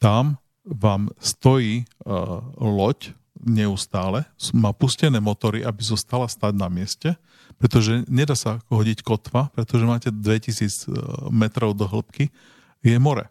[0.00, 3.16] Tam vám stojí uh, loď
[3.46, 7.14] neustále, má pustené motory, aby zostala stať na mieste,
[7.56, 12.28] pretože nedá sa hodiť kotva, pretože máte 2000 uh, metrov do hĺbky,
[12.82, 13.30] je more.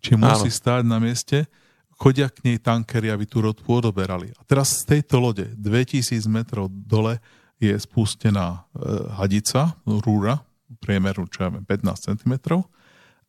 [0.00, 0.58] Čiže musí Áno.
[0.62, 1.50] stáť na mieste,
[1.98, 4.30] chodia k nej tankery, aby tú rodku odoberali.
[4.34, 7.18] A teraz z tejto lode 2000 metrov dole
[7.62, 8.82] je spustená e,
[9.14, 10.42] hadica, rúra,
[10.82, 12.34] priemeru čo ja viem, 15 cm.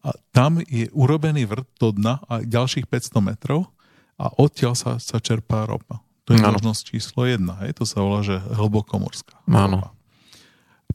[0.05, 3.69] A tam je urobený vrt do dna a ďalších 500 metrov
[4.15, 5.99] a odtiaľ sa, sa čerpá ropa.
[6.25, 6.57] To je ano.
[6.57, 7.59] možnosť číslo jedna.
[7.61, 7.77] Hej?
[7.77, 9.45] To sa volá, že hlbokomorská.
[9.45, 9.93] Áno.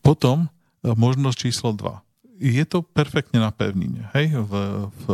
[0.03, 0.51] Potom
[0.83, 2.03] e, možnosť číslo 2
[2.41, 4.09] je to perfektne na pevnine.
[4.17, 4.33] Hej?
[4.33, 4.53] V,
[4.89, 5.05] v,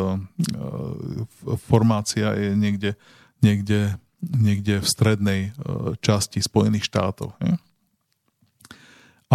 [1.26, 2.94] v, formácia je niekde,
[3.42, 7.34] niekde, niekde v strednej e, časti Spojených štátov.
[7.42, 7.58] Hej?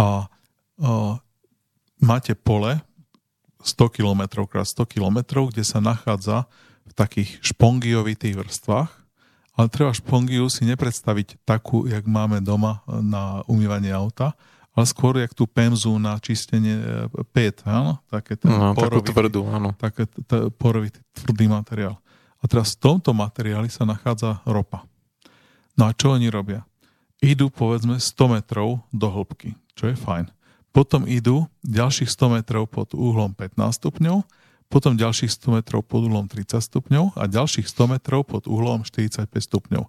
[0.00, 0.08] a
[2.00, 2.80] máte pole
[3.60, 6.48] 100 km x 100 km, kde sa nachádza
[6.88, 8.90] v takých špongiovitých vrstvách,
[9.52, 14.32] ale treba špongiu si nepredstaviť takú, jak máme doma na umývanie auta,
[14.72, 18.00] ale skôr jak tú pemzu na čistenie e, pet, áno?
[18.08, 19.76] Také ten no, porovitý, tvrdú, áno.
[19.76, 22.00] Také t- porovitý tvrdý materiál.
[22.40, 24.88] A teraz v tomto materiáli sa nachádza ropa.
[25.76, 26.64] No a čo oni robia?
[27.20, 30.32] Idú povedzme 100 metrov do hĺbky, čo je fajn.
[30.72, 34.24] Potom idú ďalších 100 metrov pod uhlom 15 stupňov,
[34.72, 39.28] potom ďalších 100 metrov pod uhlom 30 stupňov a ďalších 100 metrov pod uhlom 45
[39.28, 39.84] stupňov.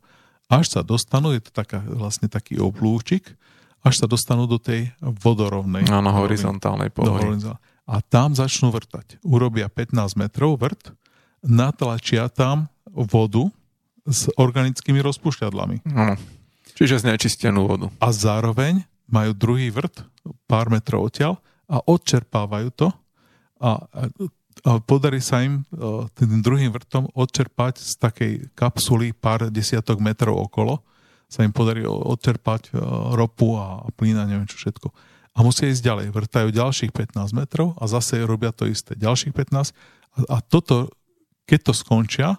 [0.52, 3.32] Až sa dostanú, je to taká, vlastne taký oblúčik,
[3.80, 5.88] až sa dostanú do tej vodorovnej.
[5.88, 7.40] Áno, horizontálnej pohory.
[7.88, 9.24] A tam začnú vrtať.
[9.24, 10.92] Urobia 15 metrov vrt,
[11.40, 13.48] natlačia tam vodu
[14.04, 15.88] s organickými rozpušťadlami.
[15.96, 16.16] Áno.
[16.76, 17.88] Čiže znečistenú vodu.
[18.04, 20.04] A zároveň majú druhý vrt,
[20.48, 21.40] pár metrov odtiaľ,
[21.72, 22.88] a odčerpávajú to
[23.64, 24.02] a, a
[24.64, 25.68] podarí sa im
[26.16, 30.80] tým druhým vrtom odčerpať z takej kapsuly pár desiatok metrov okolo
[31.34, 32.78] sa im podarí odčerpať e,
[33.18, 34.94] ropu a plyn a neviem čo všetko.
[35.34, 36.06] A musia ísť ďalej.
[36.14, 38.94] Vrtajú ďalších 15 metrov a zase robia to isté.
[38.94, 39.78] Ďalších 15 a,
[40.30, 40.94] a toto,
[41.50, 42.38] keď to skončia,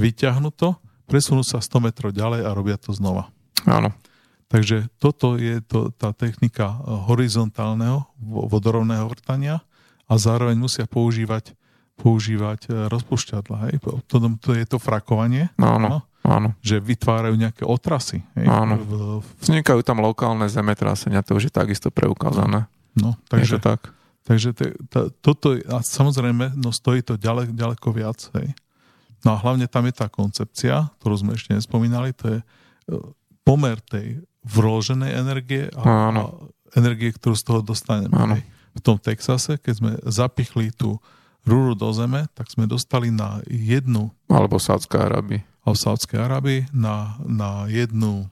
[0.00, 0.72] vyťahnú to,
[1.04, 3.28] presunú sa 100 metrov ďalej a robia to znova.
[3.68, 3.92] Áno.
[4.48, 9.60] Takže toto je to, tá technika e, horizontálneho vodorovného vrtania
[10.10, 11.54] a zároveň musia používať
[12.00, 13.56] používať e, rozpušťadla.
[13.68, 13.74] Hej?
[14.08, 15.52] To, to je to frakovanie.
[15.60, 16.00] Áno.
[16.24, 16.52] Áno.
[16.64, 18.24] Že vytvárajú nejaké otrasy.
[18.36, 18.48] Hej?
[18.48, 18.80] Áno.
[19.40, 22.68] Vznikajú tam lokálne zemetrasenia, to už je takisto preukázané.
[22.96, 23.80] No, takže, je to tak.
[24.24, 28.20] Takže te, ta, toto, a samozrejme, no stojí to ďaleko, ďaleko viac.
[28.36, 28.52] Hej?
[29.24, 32.44] No a hlavne tam je tá koncepcia, ktorú sme ešte nespomínali, to je e,
[33.44, 36.22] pomer tej vloženej energie a, a
[36.76, 38.12] energie, ktorú z toho dostaneme.
[38.12, 38.36] Áno.
[38.36, 38.44] Hej?
[38.74, 41.00] V tom Texase, keď sme zapichli tú
[41.42, 44.12] rúru do zeme, tak sme dostali na jednu...
[44.28, 45.42] Alebo Sádzka Arábii
[45.72, 48.26] v Sádskej Arábii na, na jednu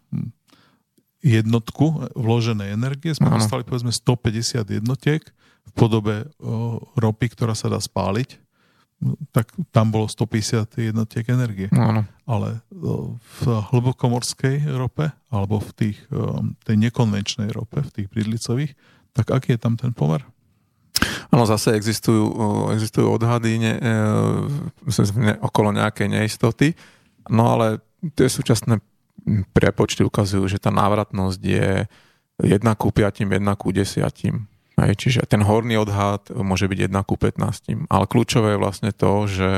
[1.19, 3.43] jednotku vloženej energie sme ano.
[3.43, 5.23] dostali povedzme 150 jednotiek
[5.67, 8.39] v podobe o, ropy, ktorá sa dá spáliť,
[9.31, 11.69] tak tam bolo 150 jednotiek energie.
[11.75, 12.07] Ano.
[12.27, 12.63] Ale
[13.39, 15.99] v hlbokomorskej rope alebo v tých,
[16.67, 18.73] tej nekonvenčnej rope, v tých bridlicových,
[19.19, 20.23] tak aký je tam ten pomer?
[21.35, 22.31] Áno, zase existujú,
[22.75, 26.79] existujú odhady ne, e, okolo nejakej neistoty.
[27.29, 27.83] No ale
[28.15, 28.79] tie súčasné
[29.53, 31.71] prepočty ukazujú, že tá návratnosť je
[32.41, 34.79] 1 ku 5, 1 ku 10.
[34.79, 37.91] Hej, čiže ten horný odhad môže byť 1 ku 15.
[37.91, 39.51] Ale kľúčové je vlastne to, že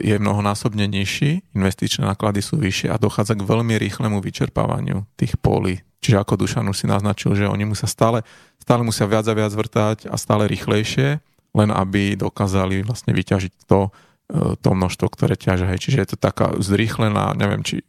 [0.00, 5.84] je mnohonásobne nižší, investičné náklady sú vyššie a dochádza k veľmi rýchlemu vyčerpávaniu tých polí.
[6.00, 8.24] Čiže ako Dušan už si naznačil, že oni musia stále,
[8.56, 11.20] stále musia viac a viac vrtať a stále rýchlejšie,
[11.52, 13.92] len aby dokázali vlastne vyťažiť to,
[14.36, 15.72] to množstvo, ktoré ťažia.
[15.72, 15.88] Hej.
[15.88, 17.80] Čiže je to taká zrýchlená, neviem, či,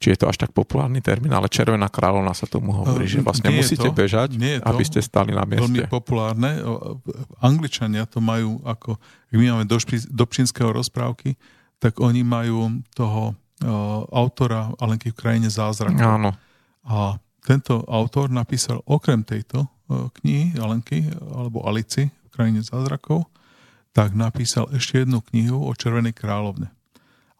[0.00, 3.52] či je to až tak populárny termín, ale červená kráľovna sa tomu hovorí, že vlastne
[3.52, 5.68] nie musíte to, bežať, nie aby ste stali na mieste.
[5.68, 6.64] Veľmi populárne.
[7.44, 8.96] Angličania to majú ako,
[9.28, 9.76] ak my máme do,
[10.08, 11.36] do pčínskeho rozprávky,
[11.76, 13.36] tak oni majú toho
[14.08, 16.00] autora Alenky v krajine zázrakov.
[16.00, 16.30] Áno.
[16.88, 23.28] A tento autor napísal okrem tejto knihy Alenky alebo Alici v krajine zázrakov
[23.98, 26.70] tak napísal ešte jednu knihu o Červenej kráľovne.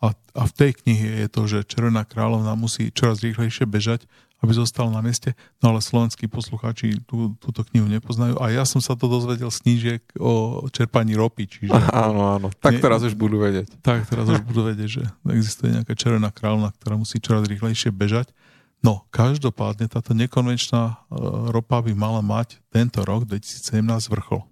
[0.03, 4.11] A, a v tej knihe je to, že Červená kráľovna musí čoraz rýchlejšie bežať,
[4.43, 8.39] aby zostala na mieste, no ale slovenskí poslucháči tú, túto knihu nepoznajú.
[8.43, 11.47] A ja som sa to dozvedel z knížiek o čerpaní ropy.
[11.47, 11.75] Čiže
[12.07, 12.49] áno, áno.
[12.59, 13.79] Tak teraz už budú vedieť.
[13.79, 18.35] Tak teraz už budú vedieť, že existuje nejaká červená kráľovna, ktorá musí čoraz rýchlejšie bežať.
[18.79, 21.19] No, každopádne táto nekonvenčná e,
[21.51, 24.47] ropa by mala mať tento rok, 2017, vrchol.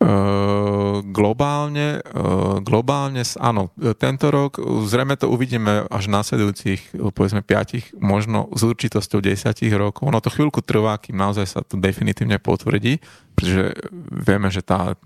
[0.00, 3.68] Uh, globálne, uh, globálne, áno,
[4.00, 4.56] tento rok
[4.88, 10.08] zrejme to uvidíme až v následujúcich, povedzme, 5, možno s určitosťou 10 rokov.
[10.08, 12.96] Ono to chvíľku trvá, kým naozaj sa to definitívne potvrdí,
[13.36, 13.76] pretože
[14.08, 14.96] vieme, že tá,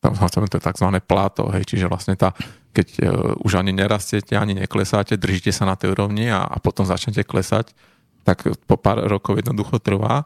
[0.00, 0.88] tam to je tzv.
[1.04, 2.32] pláto, hej, čiže vlastne tá,
[2.72, 6.88] keď uh, už ani nerastiete, ani neklesáte, držíte sa na tej úrovni a, a potom
[6.88, 7.76] začnete klesať,
[8.24, 10.24] tak po pár rokov jednoducho trvá.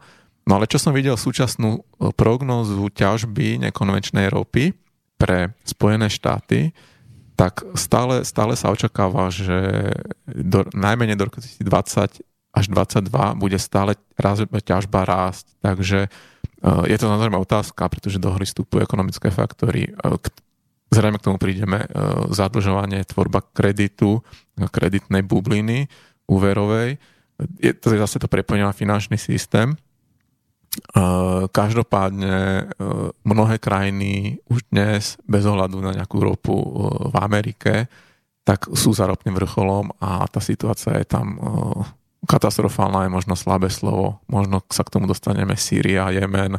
[0.49, 4.73] No ale čo som videl súčasnú e, prognózu ťažby nekonvenčnej ropy
[5.21, 6.73] pre Spojené štáty,
[7.37, 9.93] tak stále, stále sa očakáva, že
[10.25, 15.47] do, najmenej do roku 2020 až 2022 bude stále raz, ťažba rásť.
[15.63, 19.95] Takže uh, je to samozrejme otázka, pretože do hry vstupujú ekonomické faktory.
[19.95, 20.27] K,
[20.91, 21.87] zrejme k tomu prídeme
[22.35, 24.27] zadlžovanie, tvorba kreditu,
[24.59, 25.87] kreditnej bubliny
[26.27, 26.99] úverovej.
[27.63, 29.79] Je to je zase to prepojenie na finančný systém
[31.53, 32.69] Každopádne
[33.23, 36.57] mnohé krajiny už dnes, bez ohľadu na nejakú ropu
[37.09, 37.91] v Amerike,
[38.47, 41.37] tak sú za ropným vrcholom a tá situácia je tam
[42.25, 44.25] katastrofálna, je možno slabé slovo.
[44.27, 46.59] Možno sa k tomu dostaneme Sýria, Jemen,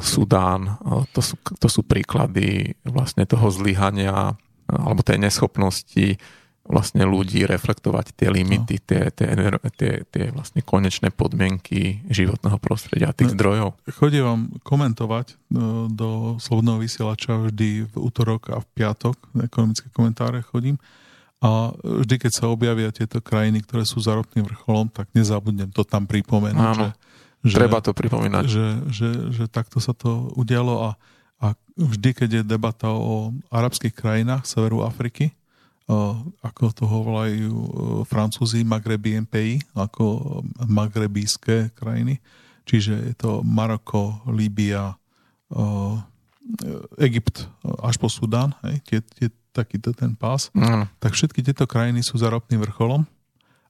[0.00, 0.78] Sudán.
[1.12, 4.36] To sú, to sú príklady vlastne toho zlyhania
[4.68, 6.16] alebo tej neschopnosti
[6.62, 8.84] vlastne ľudí reflektovať tie limity, no.
[8.86, 9.28] tie, tie,
[9.74, 13.68] tie, tie vlastne konečné podmienky životného prostredia a tých no, zdrojov.
[13.98, 16.08] Chodím vám komentovať do, do
[16.38, 20.78] Slobodného vysielača vždy v útorok a v piatok, ekonomické komentáre chodím
[21.42, 25.82] a vždy, keď sa objavia tieto krajiny, ktoré sú za ropným vrcholom, tak nezabudnem to
[25.82, 26.78] tam pripomenúť.
[26.78, 26.94] Áno,
[27.42, 28.44] že, treba to pripomínať.
[28.46, 30.90] Že, že, že takto sa to udialo a,
[31.42, 35.34] a vždy, keď je debata o arabských krajinách severu Afriky,
[36.42, 37.52] ako toho volajú
[38.06, 42.22] Francúzi, Magrebi MPI, ako magrebijské krajiny.
[42.62, 44.94] Čiže je to Maroko, Líbia,
[47.02, 47.50] Egypt
[47.82, 50.48] až po Sudán, hej, tie, tie, takýto ten pás.
[50.54, 50.88] Mm.
[51.02, 53.04] Tak všetky tieto krajiny sú za ropným vrcholom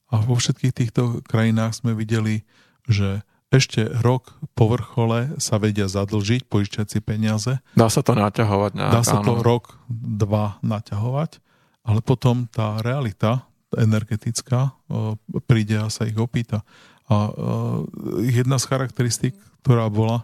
[0.09, 2.45] a vo všetkých týchto krajinách sme videli,
[2.85, 7.61] že ešte rok po vrchole sa vedia zadlžiť, požičať si peniaze.
[7.77, 9.25] Dá sa to naťahovať nejak, Dá sa áno.
[9.29, 11.37] to rok, dva naťahovať
[11.83, 13.43] ale potom tá realita
[13.75, 14.71] energetická
[15.49, 16.61] príde a sa ich opýta.
[17.11, 17.29] A
[18.23, 20.23] jedna z charakteristík, ktorá bola,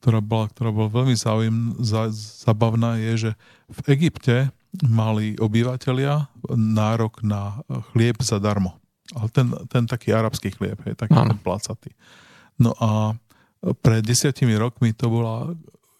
[0.00, 2.12] ktorá bola, ktorá bola veľmi zaujím, za,
[2.44, 3.30] zabavná, je, že
[3.72, 4.52] v Egypte
[4.84, 8.76] mali obyvateľia nárok na chlieb zadarmo.
[9.16, 11.90] Ale ten, ten taký arabský chlieb, je taký ten placatý.
[12.60, 13.18] No a
[13.82, 15.52] pred desiatimi rokmi to bola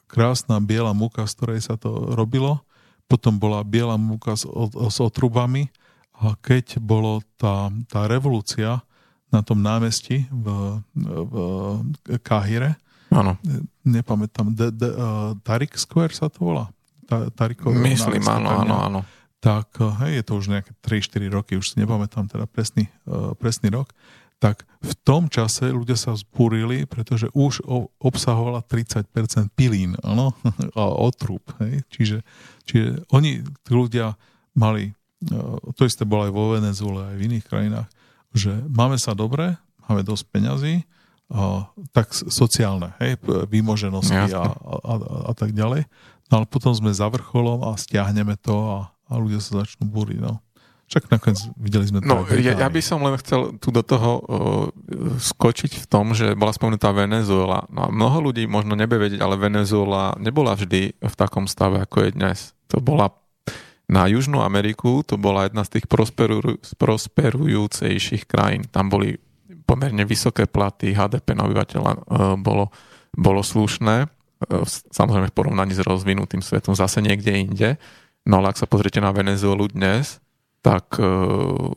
[0.07, 2.62] krásna biela múka, z ktorej sa to robilo
[3.11, 5.66] potom bola biela múka s, s otrubami
[6.14, 8.78] a keď bolo tá, tá revolúcia
[9.34, 10.46] na tom námestí v,
[10.94, 11.34] v
[12.22, 12.78] Kahire,
[13.11, 13.34] Áno.
[13.82, 16.70] nepamätám, de, de, uh, Tarik Square sa to volá?
[17.11, 17.26] Ta,
[17.74, 19.00] Myslím, áno, áno, áno.
[19.42, 23.74] Tak, hej, je to už nejaké 3-4 roky, už si nepamätám teda presný, uh, presný
[23.74, 23.90] rok
[24.41, 27.61] tak v tom čase ľudia sa vzbúrili, pretože už
[28.01, 29.12] obsahovala 30%
[29.53, 30.32] pilín ano?
[30.80, 31.45] a otrúb.
[31.61, 31.84] Hej?
[31.93, 32.18] Čiže,
[32.64, 34.16] čiže oni, ľudia
[34.57, 35.32] mali, e,
[35.76, 37.88] to isté bolo aj vo Venezuele, aj v iných krajinách,
[38.32, 40.74] že máme sa dobre, máme dosť peňazí,
[41.30, 44.95] a, tak sociálne, hej, výmoženosti a, a, a,
[45.30, 45.84] a tak ďalej.
[46.32, 50.24] No ale potom sme za vrcholom a stiahneme to a, a ľudia sa začnú búriť.
[50.24, 50.41] No.
[50.91, 52.11] Však nakoniec videli sme to.
[52.11, 54.66] No, ja, ja by som len chcel tu do toho uh,
[55.22, 57.62] skočiť v tom, že bola spomenutá Venezuela.
[57.70, 62.11] No mnoho ľudí možno nebe vedieť, ale Venezuela nebola vždy v takom stave, ako je
[62.11, 62.38] dnes.
[62.74, 63.14] To bola
[63.86, 68.66] na Južnú Ameriku, to bola jedna z tých prosperu, prosperujúcejších krajín.
[68.66, 69.14] Tam boli
[69.70, 72.74] pomerne vysoké platy, HDP na obyvateľa uh, bolo,
[73.14, 74.11] bolo slušné.
[74.43, 77.70] Uh, samozrejme v porovnaní s rozvinutým svetom zase niekde inde
[78.28, 80.20] No ale ak sa pozriete na Venezuelu dnes,
[80.61, 81.72] tak uh,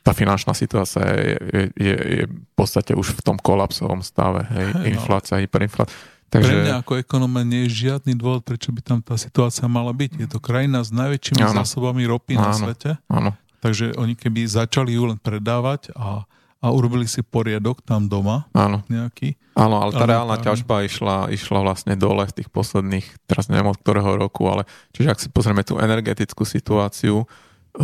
[0.00, 4.48] tá finančná situácia je, je, je v podstate už v tom kolapsovom stave.
[4.48, 4.68] Hej?
[4.72, 5.00] Hey, no.
[5.00, 5.92] Inflácia, hyperinflácia.
[6.32, 6.50] Takže...
[6.50, 10.26] Pre mňa ako ekonóma nie je žiadny dôvod, prečo by tam tá situácia mala byť.
[10.26, 11.62] Je to krajina s najväčšími áno.
[11.62, 12.42] zásobami ropy áno.
[12.42, 12.90] na svete.
[13.06, 13.30] Áno.
[13.62, 16.26] Takže oni keby začali ju len predávať a
[16.64, 18.48] a urobili si poriadok tam doma.
[18.56, 18.80] Áno.
[18.88, 19.36] Nejaký.
[19.52, 23.76] Áno, ale tá reálna ťažba išla, išla vlastne dole v tých posledných, teraz neviem od
[23.76, 24.64] ktorého roku, ale
[24.96, 27.26] čiže ak si pozrieme tú energetickú situáciu e,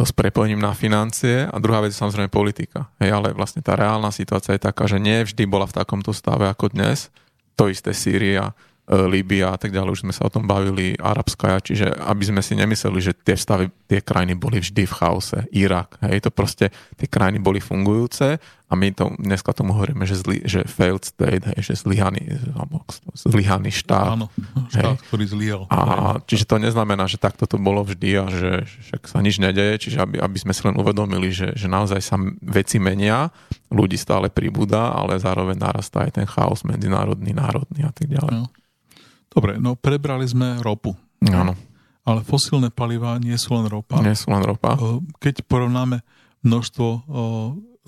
[0.00, 2.88] s prepojením na financie a druhá vec je samozrejme politika.
[3.04, 6.48] Hej, ale vlastne tá reálna situácia je taká, že nie vždy bola v takomto stave
[6.48, 7.12] ako dnes.
[7.60, 8.56] To isté Sýria,
[8.90, 12.42] E, Líbia a tak ďalej, už sme sa o tom bavili, Arabská, čiže aby sme
[12.42, 15.38] si nemysleli, že tie stavy, tie krajiny boli vždy v chaose.
[15.50, 18.38] Irak, hej, to proste, tie krajiny boli fungujúce
[18.70, 22.38] a my to, dneska tomu hovoríme, že, zli, že failed state, hej, že zlyhaný,
[23.18, 24.14] zlyhaný štát.
[24.14, 24.30] Áno,
[24.70, 25.06] štát, hej.
[25.10, 25.62] ktorý zlyhal.
[25.66, 29.90] A, čiže to neznamená, že takto to bolo vždy a že však sa nič nedeje,
[29.90, 32.14] čiže aby, aby sme si len uvedomili, že, že naozaj sa
[32.46, 33.34] veci menia,
[33.74, 38.38] ľudí stále pribúda, ale zároveň narastá aj ten chaos medzinárodný, národný a tak ďalej.
[38.38, 38.46] No.
[39.30, 40.94] Dobre, no prebrali sme ropu.
[41.26, 41.58] Áno.
[42.10, 44.02] Ale fosílne palivá nie sú len ropa.
[44.02, 44.74] Nie sú len ropa.
[45.22, 46.02] Keď porovnáme
[46.42, 46.86] množstvo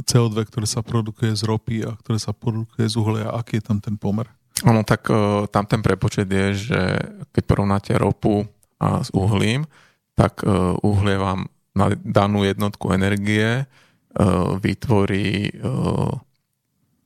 [0.07, 3.83] CO2, ktoré sa produkuje z ropy a ktoré sa produkuje z uhlia, aký je tam
[3.83, 4.31] ten pomer?
[4.63, 5.11] Áno, tak
[5.51, 6.81] tam ten prepočet je, že
[7.35, 8.47] keď porovnáte ropu
[8.79, 9.67] a s uhlím,
[10.15, 10.47] tak
[10.87, 13.67] uhlie vám na danú jednotku energie
[14.63, 15.51] vytvorí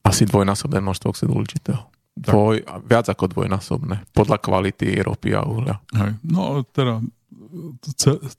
[0.05, 1.87] asi dvojnásobné množstvo oxidu uhličitého.
[2.17, 5.77] Dvoj, viac ako dvojnásobné, podľa kvality ropy a uhlia.
[5.93, 6.17] Hej.
[6.25, 7.05] No teda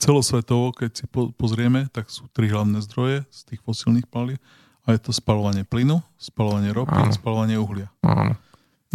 [0.02, 4.42] celosvetovo, keď si pozrieme, tak sú tri hlavné zdroje z tých fosílnych palív
[4.88, 7.12] a je to spalovanie plynu, spalovanie ropy Áno.
[7.12, 7.92] a spalovanie uhlia.
[8.02, 8.34] Áno.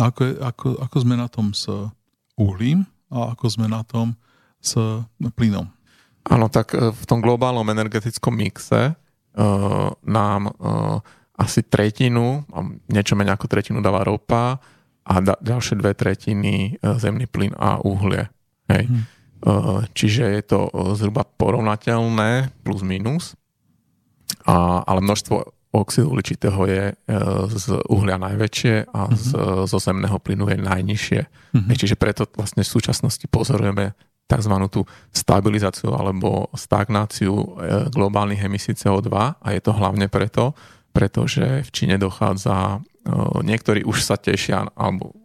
[0.00, 1.68] A ako, je, ako, ako sme na tom s
[2.34, 4.16] uhlím a ako sme na tom
[4.56, 4.74] s
[5.36, 5.68] plynom?
[6.26, 11.02] Áno, tak e, v tom globálnom energetickom mixe uh, nám uh,
[11.38, 12.44] asi tretinu,
[12.92, 14.60] niečo menej ako tretinu dáva ropa
[15.02, 18.30] a da, ďalšie dve tretiny e, zemný plyn a uhlie.
[18.70, 18.86] Hej.
[18.86, 19.04] Hmm.
[19.90, 23.34] Čiže je to e, zhruba porovnateľné plus minus,
[24.46, 25.36] a, ale množstvo
[25.72, 26.84] oxidu uhličitého je
[27.56, 29.64] z uhlia najväčšie a z, mm-hmm.
[29.64, 31.20] zo zemného plynu je najnižšie.
[31.56, 31.72] Mm-hmm.
[31.72, 33.96] Čiže preto vlastne v súčasnosti pozorujeme
[34.28, 34.54] tzv.
[34.68, 34.84] tú
[35.16, 37.56] stabilizáciu alebo stagnáciu
[37.88, 39.08] globálnych emisí CO2
[39.40, 40.52] a je to hlavne preto,
[40.92, 42.84] pretože v Číne dochádza,
[43.42, 45.16] niektorí už sa tešia, alebo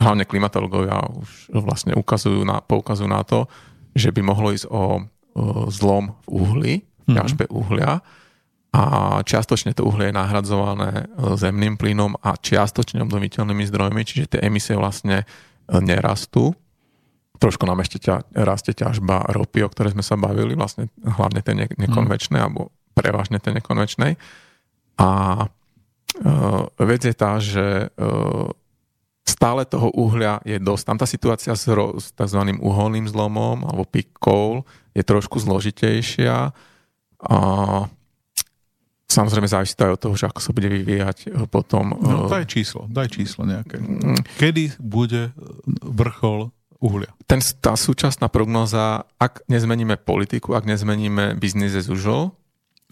[0.00, 3.46] hlavne klimatológovia už vlastne ukazujú na, poukazujú na to,
[3.94, 5.06] že by mohlo ísť o,
[5.70, 6.74] zlom v uhli,
[7.04, 7.60] v ťažbe mm-hmm.
[7.62, 8.02] uhlia
[8.74, 8.82] a
[9.22, 11.06] čiastočne to uhlie je nahradzované
[11.38, 15.22] zemným plynom a čiastočne obnoviteľnými zdrojmi, čiže tie emisie vlastne
[15.70, 16.58] nerastú.
[17.38, 21.54] Trošku nám ešte ťa, rastie ťažba ropy, o ktorej sme sa bavili, vlastne hlavne tej
[21.54, 22.46] ne, nekonvečnej, mm.
[22.50, 24.18] alebo prevažne tej nekonvečnej.
[24.98, 28.48] A uh, vec je tá, že uh,
[29.24, 30.84] stále toho uhlia je dosť.
[30.84, 32.40] Tam tá situácia s, ro, s tzv.
[32.60, 36.52] uholným zlomom alebo peak coal je trošku zložitejšia.
[37.24, 37.38] A
[39.08, 41.96] samozrejme závisí to aj od toho, že ako sa bude vyvíjať e, potom...
[41.96, 43.80] No daj číslo, daj číslo nejaké.
[44.36, 45.32] Kedy bude
[45.80, 46.52] vrchol
[46.84, 47.10] uhlia?
[47.24, 52.36] Ten, tá súčasná prognoza, ak nezmeníme politiku, ak nezmeníme business as usual,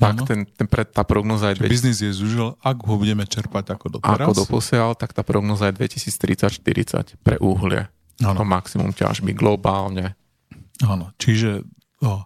[0.00, 1.62] tak ten, ten pre, tá prognoza je...
[1.62, 1.68] 2000...
[1.68, 4.24] Biznis je zúžil, ak ho budeme čerpať ako doteraz.
[4.24, 7.86] Ako doposiaľ, tak tá prognoza je 2030-40 pre uhlie.
[8.24, 8.42] Ano.
[8.42, 10.16] To maximum ťažby globálne.
[10.82, 11.62] Áno, čiže
[12.02, 12.24] o,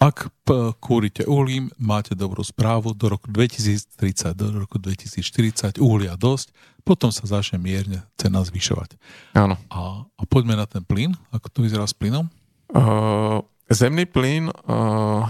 [0.00, 6.56] ak p- kúrite uhlím, máte dobrú správu, do roku 2030, do roku 2040 uhlia dosť,
[6.80, 8.96] potom sa začne mierne cena zvyšovať.
[9.36, 9.60] Áno.
[9.68, 12.32] A, a poďme na ten plyn, ako to vyzerá s plynom?
[12.72, 15.28] Uh, zemný plyn uh,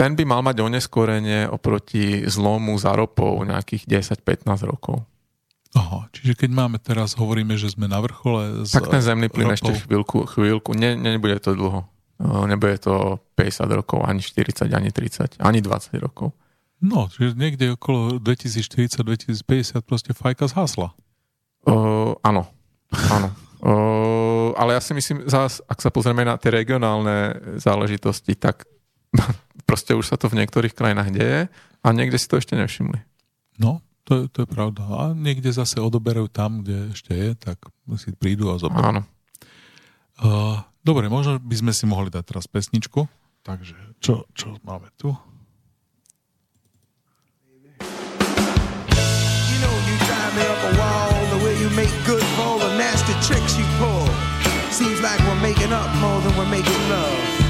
[0.00, 5.04] ten by mal mať oneskorenie oproti zlomu za ropou nejakých 10-15 rokov.
[5.76, 9.52] Aha, čiže keď máme teraz, hovoríme, že sme na vrchole s Tak ten zemný plyn
[9.52, 9.56] ropou.
[9.60, 11.84] ešte chvíľku, chvíľku, ne, ne, nebude to dlho.
[12.20, 16.32] Nebude to 50 rokov, ani 40, ani 30, ani 20 rokov.
[16.80, 20.96] No, čiže niekde okolo 2040-2050 proste fajka zhasla.
[21.68, 22.48] Uh, áno,
[23.12, 23.28] áno.
[23.60, 28.64] Uh, ale ja si myslím, zás, ak sa pozrieme na tie regionálne záležitosti, tak
[29.68, 31.40] Proste už sa to v niektorých krajinách deje
[31.80, 32.98] a niekde si to ešte nevšimli.
[33.60, 34.82] No, to je, to je pravda.
[34.90, 37.62] A niekde zase odoberajú tam, kde ešte je, tak
[38.00, 38.82] si prídu a zoberú.
[38.82, 39.02] Áno.
[40.20, 43.06] Uh, dobre, možno by sme si mohli dať teraz pesničku.
[43.46, 45.14] Takže čo, čo máme tu?
[54.70, 57.49] Seems like we're making up more than we're making love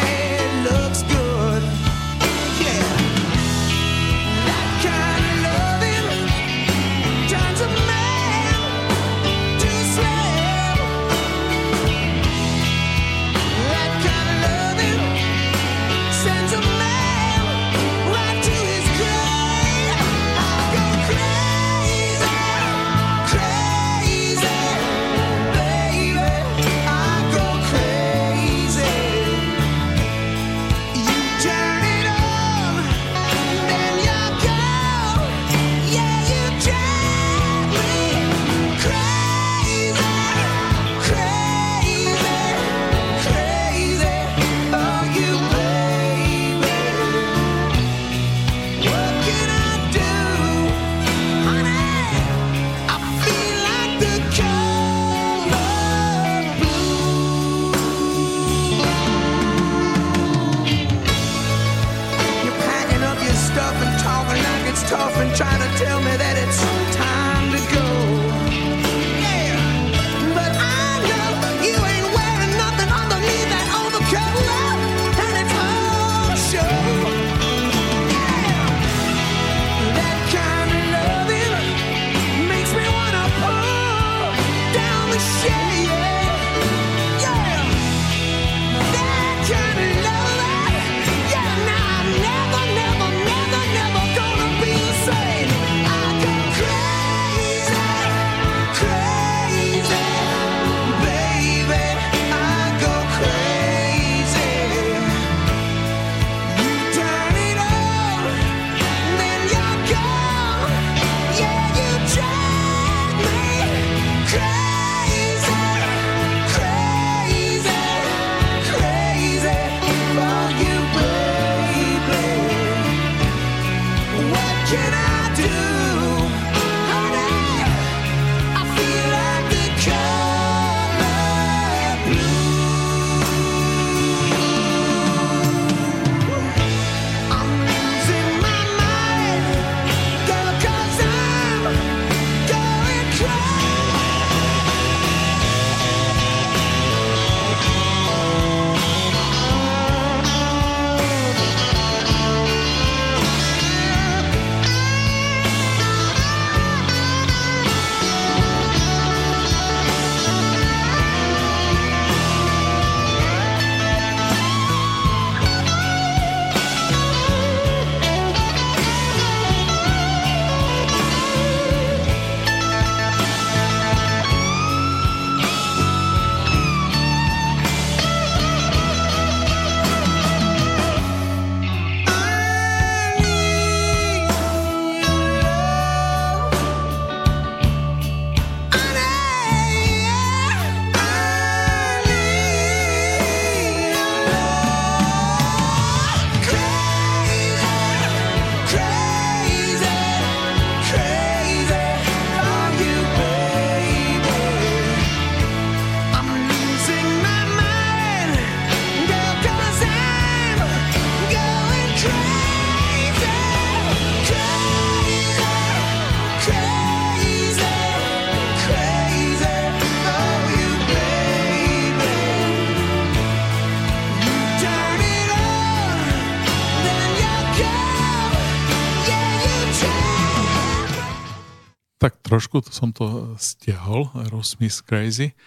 [232.41, 235.37] trošku, to som to eh, stiahol, Aerosmith Crazy.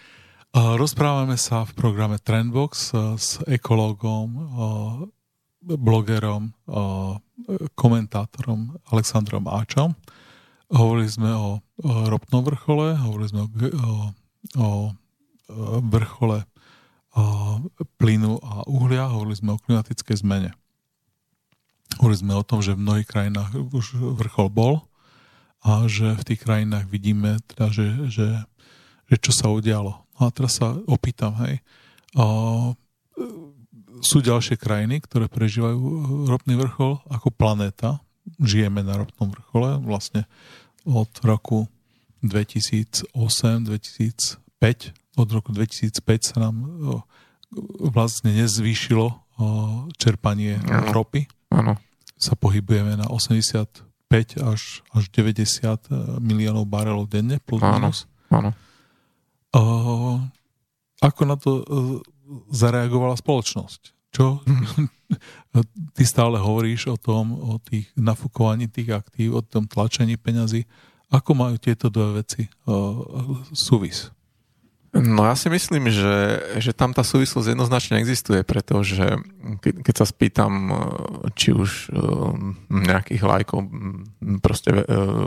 [0.55, 4.47] Rozprávame sa v programe Trendbox eh, s ekológom, eh,
[5.65, 6.53] blogerom,
[7.73, 9.97] komentátorom Alexandrom Áčom.
[10.69, 13.97] Hovorili sme o ropnom vrchole, hovorili sme o, o,
[14.61, 14.69] o
[15.89, 16.45] vrchole
[17.97, 20.53] plynu a uhlia, hovorili sme o klimatickej zmene.
[21.97, 24.85] Hovorili sme o tom, že v mnohých krajinách už vrchol bol,
[25.65, 28.27] a že v tých krajinách vidíme, teda, že, že,
[29.09, 30.05] že čo sa udialo.
[30.15, 31.65] No a teraz sa opýtam, hej,
[32.13, 32.77] a,
[34.05, 35.93] sú ďalšie krajiny, ktoré prežívajú e,
[36.29, 38.01] ropný vrchol ako planéta.
[38.41, 40.25] Žijeme na ropnom vrchole vlastne
[40.85, 41.67] od roku
[42.21, 44.93] 2008-2005.
[45.15, 46.67] Od roku 2005 sa nám e,
[47.89, 49.15] vlastne nezvýšilo e,
[49.95, 50.59] čerpanie
[50.91, 51.25] ropy.
[52.15, 54.61] Sa pohybujeme na 80 85 až,
[54.95, 57.91] až 90 e, miliónov barelov denne, plus ano.
[57.91, 58.07] minus.
[58.31, 58.55] Áno.
[61.03, 61.63] Ako na to e,
[62.51, 63.95] zareagovala spoločnosť?
[64.15, 64.39] Čo?
[65.95, 70.63] Ty stále hovoríš o tom, o tých nafúkovaní tých aktív, o tom tlačení peňazí.
[71.11, 74.09] Ako majú tieto dve veci uh, súvis?
[74.95, 79.19] No ja si myslím, že, že tam tá súvislosť jednoznačne existuje, pretože
[79.59, 80.75] keď, keď sa spýtam e,
[81.35, 81.99] či už e,
[82.71, 83.59] nejakých lajkov,
[84.39, 84.83] proste e,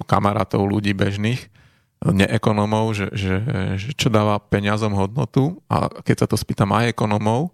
[0.08, 1.52] kamarátov, ľudí bežných,
[2.00, 3.34] neekonomov, že, že,
[3.76, 7.52] že čo dáva peniazom hodnotu a keď sa to spýtam aj ekonomov,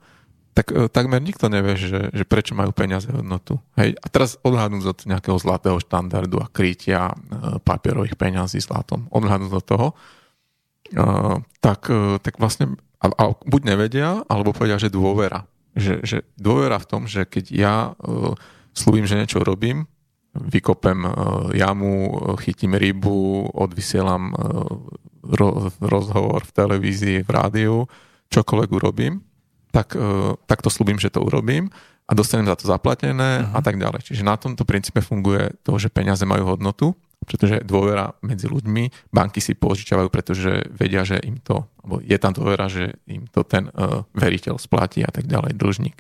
[0.54, 3.58] tak takmer nikto nevie, že, že prečo majú peniaze hodnotu.
[3.74, 3.98] Hej.
[3.98, 7.10] A teraz odhľadnúť od nejakého zlatého štandardu a krytia
[7.66, 9.86] papierových peňazí zlatom, odhľadnúť od toho,
[11.60, 15.44] tak, e, tak vlastne a, a buď nevedia, alebo povedia, že dôvera.
[15.74, 18.32] Že, že dôvera v tom, že keď ja uh,
[18.72, 19.90] slúbim, že niečo robím,
[20.32, 21.12] vykopem uh,
[21.52, 24.70] jamu, chytím rybu, odvysielam uh,
[25.34, 27.76] ro, rozhovor v televízii, v rádiu,
[28.30, 29.20] čokoľvek urobím,
[29.74, 31.74] tak, uh, tak to slúbim, že to urobím
[32.06, 33.58] a dostanem za to zaplatené uh-huh.
[33.58, 34.06] a tak ďalej.
[34.06, 39.40] Čiže na tomto princípe funguje to, že peniaze majú hodnotu pretože dôvera medzi ľuďmi, banky
[39.40, 43.72] si požičiavajú, pretože vedia, že im to, alebo je tam dôvera, že im to ten
[43.72, 45.96] uh, veriteľ splatí a tak ďalej, dlžník.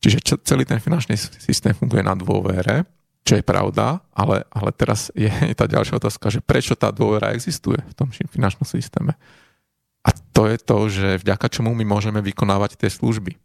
[0.00, 2.88] Čiže čo, celý ten finančný systém funguje na dôvere,
[3.20, 7.78] čo je pravda, ale, ale teraz je, tá ďalšia otázka, že prečo tá dôvera existuje
[7.78, 9.14] v tom finančnom systéme.
[10.00, 13.36] A to je to, že vďaka čomu my môžeme vykonávať tie služby.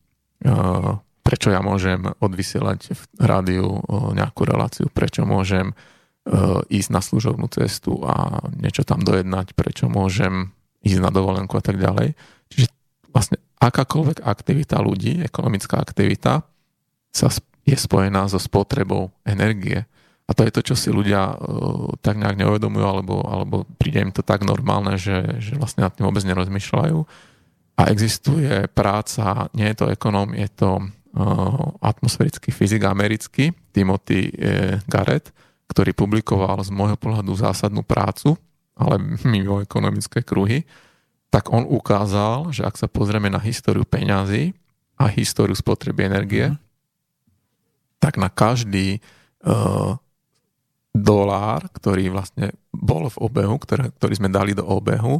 [0.48, 5.76] Uh, prečo ja môžem odvysielať v rádiu uh, nejakú reláciu, prečo môžem
[6.70, 10.50] ísť na služobnú cestu a niečo tam dojednať, prečo môžem
[10.82, 12.18] ísť na dovolenku a tak ďalej.
[12.50, 12.68] Čiže
[13.14, 16.42] vlastne akákoľvek aktivita ľudí, ekonomická aktivita
[17.14, 17.28] sa
[17.66, 19.86] je spojená so spotrebou energie.
[20.26, 24.10] A to je to, čo si ľudia uh, tak nejak neuvedomujú, alebo, alebo príde im
[24.10, 26.98] to tak normálne, že, že vlastne nad tým vôbec nerozmýšľajú.
[27.78, 34.82] A existuje práca, nie je to ekonóm, je to uh, atmosférický fyzik americký, Timothy uh,
[34.90, 35.30] Garrett,
[35.70, 38.38] ktorý publikoval z môjho pohľadu zásadnú prácu,
[38.76, 40.68] ale mimo ekonomické kruhy,
[41.32, 44.56] tak on ukázal, že ak sa pozrieme na históriu peňazí
[44.96, 46.58] a históriu spotreby energie, mm.
[48.00, 49.04] tak na každý
[49.44, 50.00] uh,
[50.96, 55.20] dolár, ktorý vlastne bol v obehu, ktorý, ktorý sme dali do obehu,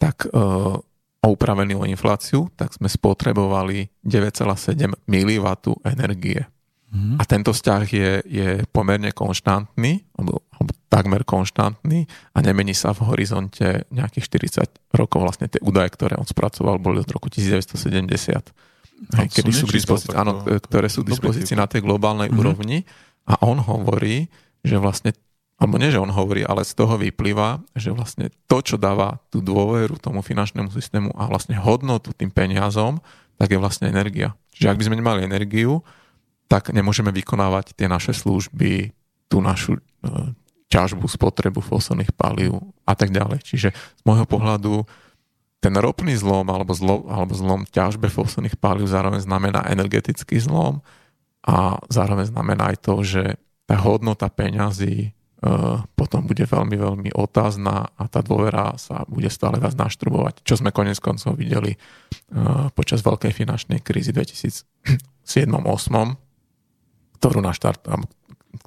[0.00, 0.80] tak uh,
[1.20, 5.46] upravený o infláciu, tak sme spotrebovali 9,7 mW
[5.84, 6.48] energie.
[6.90, 7.16] Mm.
[7.18, 13.14] A tento vzťah je, je pomerne konštantný, alebo, alebo takmer konštantný a nemení sa v
[13.14, 14.26] horizonte nejakých
[14.66, 15.22] 40 rokov.
[15.22, 18.50] Vlastne tie údaje, ktoré on spracoval, boli od roku 1970.
[19.16, 22.42] Hej, kedy sú dispozícii, áno, ktoré sú k dispozícii na tej globálnej mm-hmm.
[22.42, 22.82] úrovni.
[23.30, 24.26] A on hovorí,
[24.66, 25.14] že vlastne,
[25.62, 29.38] alebo nie, že on hovorí, ale z toho vyplýva, že vlastne to, čo dáva tú
[29.38, 32.98] dôveru tomu finančnému systému a vlastne hodnotu tým peniazom,
[33.38, 34.34] tak je vlastne energia.
[34.52, 35.80] Čiže ak by sme nemali energiu,
[36.50, 38.90] tak nemôžeme vykonávať tie naše služby,
[39.30, 39.82] tú našu e,
[40.66, 43.46] ťažbu, spotrebu fosilných palív a tak ďalej.
[43.46, 44.82] Čiže z môjho pohľadu
[45.62, 50.82] ten ropný zlom alebo, zlo, alebo zlom ťažbe fosilných palív zároveň znamená energetický zlom
[51.46, 55.12] a zároveň znamená aj to, že tá hodnota peňazí
[55.44, 60.56] uh, potom bude veľmi, veľmi otázna a tá dôvera sa bude stále viac naštrbovať, čo
[60.56, 66.29] sme konec koncov videli uh, počas veľkej finančnej krízy 2007-2008,
[67.20, 67.84] ktorú naštart,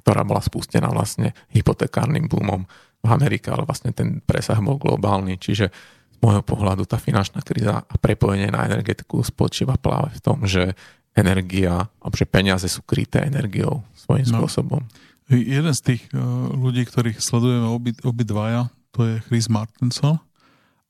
[0.00, 2.64] ktorá bola spustená vlastne hypotekárnym boomom
[3.04, 5.68] v Amerike, ale vlastne ten presah bol globálny, čiže
[6.14, 10.72] z môjho pohľadu tá finančná kríza a prepojenie na energetiku spočíva práve v tom, že
[11.12, 14.40] energia, alebo že peniaze sú kryté energiou svojím no.
[14.40, 14.82] spôsobom.
[15.28, 20.22] Jeden z tých uh, ľudí, ktorých sledujeme obi, obidvaja, to je Chris Martinson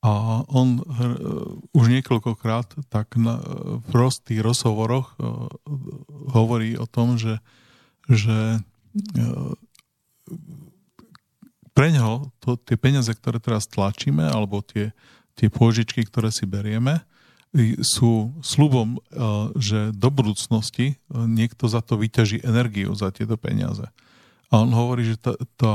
[0.04, 0.84] a on uh,
[1.72, 3.40] už niekoľkokrát tak na,
[3.88, 5.48] prostých rozhovoroch uh,
[6.28, 7.40] hovorí o tom, že,
[8.12, 9.52] že uh,
[11.72, 14.92] pre ňoho to, tie peniaze, ktoré teraz tlačíme, alebo tie,
[15.40, 17.02] tie pôžičky, ktoré si berieme,
[17.86, 18.98] sú slubom,
[19.54, 23.86] že do budúcnosti niekto za to vyťaží energiu za tieto peniaze.
[24.50, 25.74] A on hovorí, že tá, tá,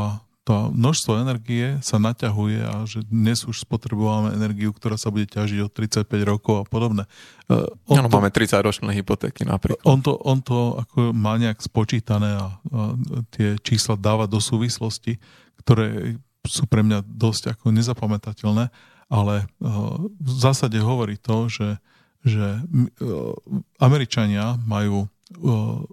[0.49, 5.61] to množstvo energie sa naťahuje a že dnes už spotrebujeme energiu, ktorá sa bude ťažiť
[5.61, 7.05] od 35 rokov a podobne.
[7.45, 9.85] Uh, on to, máme 30 ročné hypotéky napríklad.
[9.85, 12.81] On to, on to ako má nejak spočítané a, a
[13.29, 15.21] tie čísla dáva do súvislosti,
[15.61, 18.73] ktoré sú pre mňa dosť ako nezapamätateľné,
[19.05, 21.77] ale uh, v zásade hovorí to, že,
[22.25, 23.37] že uh,
[23.77, 25.05] Američania majú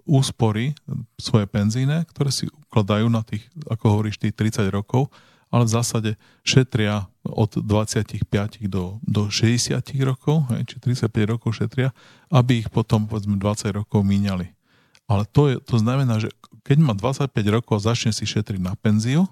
[0.09, 0.73] úspory
[1.21, 5.09] svoje penzíne, ktoré si ukladajú na tých, ako hovoríš, tých 30 rokov,
[5.49, 6.11] ale v zásade
[6.45, 8.21] šetria od 25
[8.69, 11.89] do, do 60 rokov, hej, či 35 rokov šetria,
[12.29, 14.53] aby ich potom povedzme 20 rokov míňali.
[15.09, 16.29] Ale to, je, to znamená, že
[16.61, 19.25] keď má 25 rokov a začne si šetriť na penziu,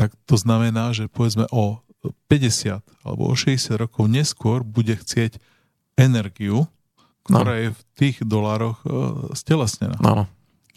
[0.00, 1.84] tak to znamená, že povedzme o
[2.32, 5.36] 50 alebo o 60 rokov neskôr bude chcieť
[6.00, 6.64] energiu,
[7.28, 7.60] ktorá no.
[7.60, 10.00] je v tých dolároch uh, stelesnená.
[10.00, 10.24] No.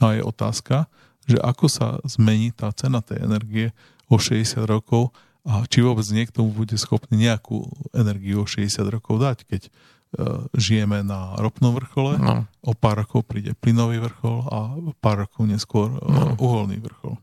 [0.03, 0.91] A je otázka,
[1.27, 3.67] že ako sa zmení tá cena tej energie
[4.07, 5.11] o 60 rokov
[5.47, 11.03] a či vôbec niekto bude schopný nejakú energiu o 60 rokov dať, keď uh, žijeme
[11.03, 12.47] na ropnom vrchole, no.
[12.63, 14.57] o pár rokov príde plynový vrchol a
[14.99, 16.35] pár rokov neskôr uh, no.
[16.39, 17.19] uholný vrchol.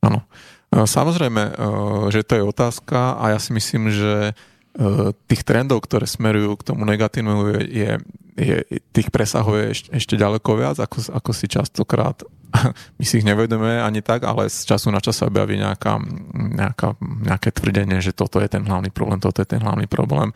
[0.00, 0.24] Áno.
[0.70, 1.58] Samozrejme,
[2.14, 4.38] že to je otázka a ja si myslím, že
[5.26, 7.90] tých trendov, ktoré smerujú k tomu negatívnemu, je,
[8.38, 8.56] je,
[8.94, 12.22] tých presahuje ešte, ešte ďaleko viac, ako, ako si častokrát
[12.98, 16.02] my si ich nevedeme ani tak, ale z času na čas sa objaví nejaká,
[16.34, 20.34] nejaká, nejaké tvrdenie, že toto je ten hlavný problém, toto je ten hlavný problém.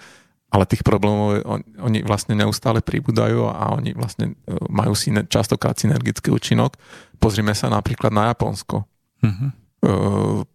[0.54, 5.74] Ale tých problémov on, oni vlastne neustále pribúdajú a oni vlastne e, majú si častokrát
[5.74, 6.78] synergický účinok.
[7.18, 8.86] Pozrime sa napríklad na Japonsko.
[9.18, 9.50] Mm-hmm.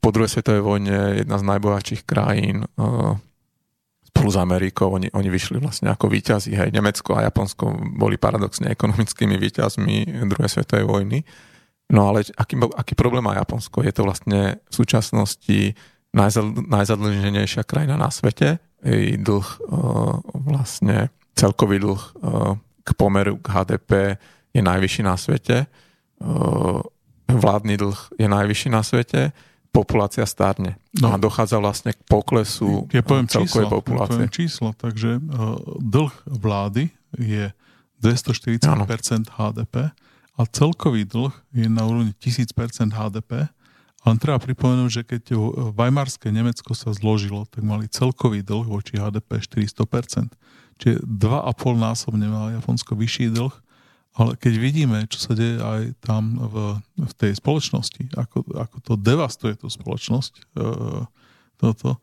[0.01, 2.65] Po druhej svetovej vojne jedna z najbohatších krajín
[4.19, 6.51] spolu s Amerikou, oni, oni vyšli vlastne ako víťazi.
[6.51, 11.23] Hej, Nemecko a Japonsko boli paradoxne ekonomickými víťazmi druhej svetovej vojny.
[11.89, 13.81] No ale aký, aký problém má Japonsko?
[13.81, 15.73] Je to vlastne v súčasnosti
[16.13, 18.61] najzadlženejšia krajina na svete.
[18.85, 19.47] Jej dlh
[20.33, 22.03] vlastne celkový dlh
[22.85, 23.91] k pomeru k HDP
[24.53, 25.65] je najvyšší na svete.
[27.29, 29.33] Vládny dlh je najvyšší na svete
[29.69, 30.81] populácia stárne.
[30.97, 31.13] No.
[31.13, 34.01] A dochádza vlastne k poklesu ja poviem celkovej číslo, populácie.
[34.01, 35.21] Ja poviem číslo, takže
[35.77, 36.89] dlh vlády
[37.21, 37.53] je
[38.01, 38.89] 240% ano.
[38.89, 39.93] HDP
[40.39, 43.51] a celkový dlh je na úrovni 1000% HDP.
[44.07, 45.35] Ale treba pripomenúť, že keď
[45.75, 50.31] Weimarské Nemecko sa zložilo, tak mali celkový dlh voči HDP 400%.
[50.79, 53.51] Čiže 2,5 násobne má Japonsko vyšší dlh
[54.19, 56.55] ale keď vidíme, čo sa deje aj tam v,
[56.99, 60.65] v tej spoločnosti, ako, ako to devastuje tú spoločnosť, e,
[61.55, 61.99] toto, e,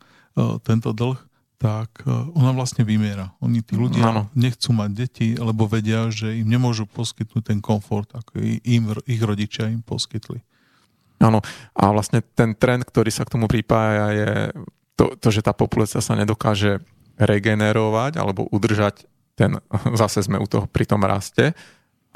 [0.64, 1.18] tento dlh,
[1.56, 3.32] tak e, ona vlastne vymiera.
[3.40, 4.22] Oni, tí ľudia, ano.
[4.36, 9.72] nechcú mať deti, lebo vedia, že im nemôžu poskytnúť ten komfort, ako im, ich rodičia
[9.72, 10.44] im poskytli.
[11.16, 11.40] Áno,
[11.72, 14.30] a vlastne ten trend, ktorý sa k tomu pripája, je
[14.96, 16.84] to, to že tá populácia sa nedokáže
[17.16, 19.56] regenerovať alebo udržať ten,
[20.00, 21.56] zase sme u toho pri tom raste,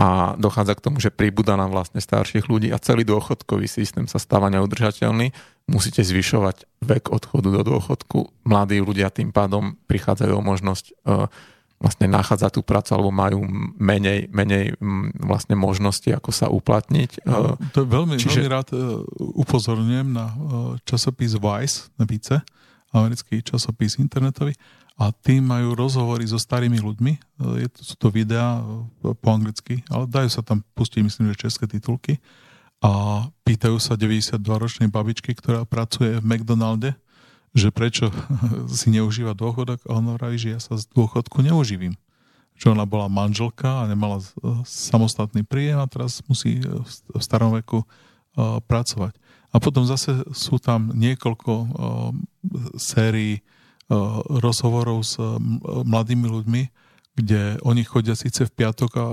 [0.01, 4.17] a dochádza k tomu, že pribúda nám vlastne starších ľudí a celý dôchodkový systém sa
[4.17, 5.37] stáva neudržateľný.
[5.69, 8.33] Musíte zvyšovať vek odchodu do dôchodku.
[8.49, 11.29] Mladí ľudia tým pádom prichádzajú o možnosť uh,
[11.77, 13.45] vlastne nachádzať tú prácu alebo majú
[13.77, 14.81] menej, menej
[15.21, 17.29] vlastne možnosti, ako sa uplatniť.
[17.29, 18.41] No, to je veľmi, Čiže...
[18.41, 19.05] veľmi rád uh,
[19.37, 20.33] upozorňujem na
[20.89, 22.41] časopis Vice, Vice,
[22.97, 24.57] americký časopis internetový
[25.01, 27.13] a tí majú rozhovory so starými ľuďmi.
[27.57, 31.65] Je, sú to videá e, po anglicky, ale dajú sa tam pustiť, myslím, že české
[31.65, 32.21] titulky.
[32.85, 37.01] A pýtajú sa 92-ročnej babičky, ktorá pracuje v McDonalde,
[37.57, 38.13] že prečo
[38.69, 41.97] si neužíva dôchodok a on hovorí, že ja sa z dôchodku neuživím.
[42.61, 44.25] Že ona bola manželka a nemala e,
[44.69, 46.65] samostatný príjem a teraz musí e,
[47.17, 47.89] v starom veku
[48.41, 49.19] pracovať.
[49.51, 51.67] A potom zase sú tam niekoľko
[52.79, 53.43] sérií
[54.39, 55.19] rozhovorov s
[55.85, 56.63] mladými ľuďmi,
[57.19, 59.07] kde oni chodia síce v piatok a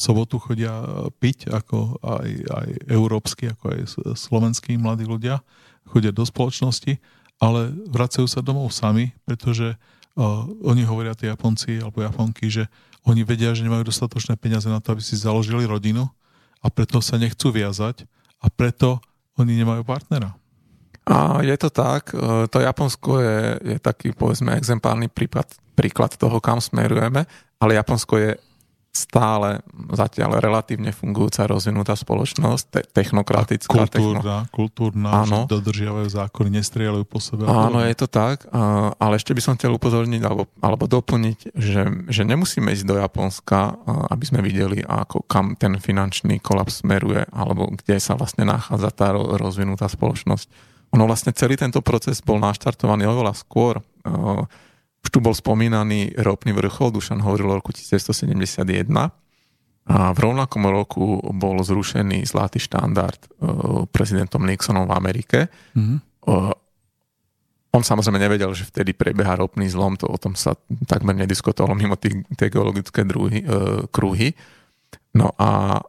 [0.00, 0.80] sobotu chodia
[1.20, 3.80] piť, ako aj, aj európsky, ako aj
[4.16, 5.44] slovenskí mladí ľudia,
[5.86, 6.98] chodia do spoločnosti,
[7.38, 12.64] ale vracajú sa domov sami, pretože uh, oni hovoria, tí Japonci alebo Japonky, že
[13.04, 16.08] oni vedia, že nemajú dostatočné peniaze na to, aby si založili rodinu
[16.64, 18.08] a preto sa nechcú viazať
[18.40, 19.04] a preto
[19.36, 20.32] oni nemajú partnera.
[21.04, 26.40] A je to tak, e, to Japonsko je, je taký povedzme exemplárny prípad, príklad toho,
[26.40, 27.28] kam smerujeme,
[27.60, 28.30] ale Japonsko je
[28.94, 29.58] stále
[29.90, 33.90] zatiaľ relatívne fungujúca rozvinutá spoločnosť, te- technokratická.
[33.90, 34.54] Kultúrna, techno...
[34.54, 35.50] kultúrna áno.
[35.50, 37.42] dodržiavajú zákony, nestrieľajú po sebe.
[37.42, 38.46] Áno, je to tak,
[39.02, 43.74] ale ešte by som chcel upozorniť alebo, alebo doplniť, že, že nemusíme ísť do Japonska,
[44.14, 49.10] aby sme videli, ako kam ten finančný kolaps smeruje, alebo kde sa vlastne nachádza tá
[49.12, 53.82] rozvinutá spoločnosť ono vlastne celý tento proces bol naštartovaný oveľa skôr.
[55.04, 58.62] Už tu bol spomínaný ropný vrchol, Dušan hovoril o roku 1971
[59.84, 65.38] a v rovnakom roku bol zrušený zlatý štandard uh, prezidentom Nixonom v Amerike.
[65.76, 65.98] Mm-hmm.
[67.74, 70.56] On samozrejme nevedel, že vtedy prebieha ropný zlom, to o tom sa
[70.88, 74.32] takmer nediskutovalo mimo tie geologické druhy, uh, kruhy.
[75.12, 75.82] No a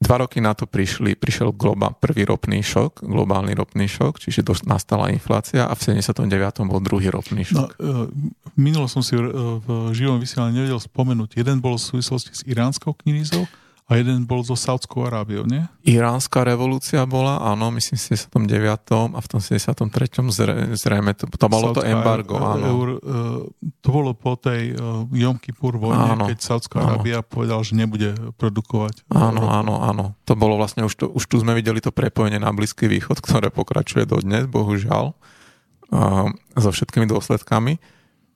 [0.00, 4.56] Dva roky na to prišli, prišiel globa, prvý ropný šok, globálny ropný šok, čiže do,
[4.64, 6.24] nastala inflácia a v 79.
[6.64, 7.76] bol druhý ropný šok.
[7.76, 8.08] No,
[8.56, 11.36] minulo som si v živom vysielaní nevedel spomenúť.
[11.36, 13.44] Jeden bol v súvislosti s iránskou knízou
[13.90, 15.66] a jeden bol so Saudskou Arábiou, nie?
[15.82, 18.86] Iránska revolúcia bola, áno, myslím v 79.
[19.10, 20.30] a v tom 73.
[20.78, 22.64] zrejme to, to bolo Saudská, to embargo, áno.
[22.70, 22.98] Eur, e,
[23.82, 28.14] to bolo po tej uh, Jom Kippur vojne, áno, keď Saudská Arábia povedal, že nebude
[28.38, 29.10] produkovať.
[29.10, 29.58] Áno, ropu.
[29.58, 30.04] áno, áno.
[30.22, 33.50] To bolo vlastne, už, to, už tu sme videli to prepojenie na Blízky východ, ktoré
[33.50, 37.82] pokračuje dodnes, bohužiaľ, uh, so všetkými dôsledkami.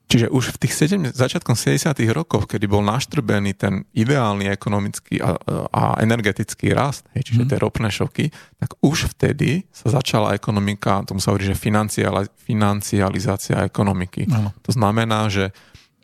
[0.05, 1.97] Čiže už v tých 7, začiatkom 70.
[2.13, 5.33] rokov, kedy bol naštrbený ten ideálny ekonomický a,
[5.73, 7.49] a energetický rast, hej, čiže mm.
[7.49, 8.29] tie ropné šoky,
[8.61, 14.29] tak už vtedy sa začala ekonomika, tomu sa hovorí, že financializácia ekonomiky.
[14.29, 14.53] Ano.
[14.61, 15.49] To znamená, že,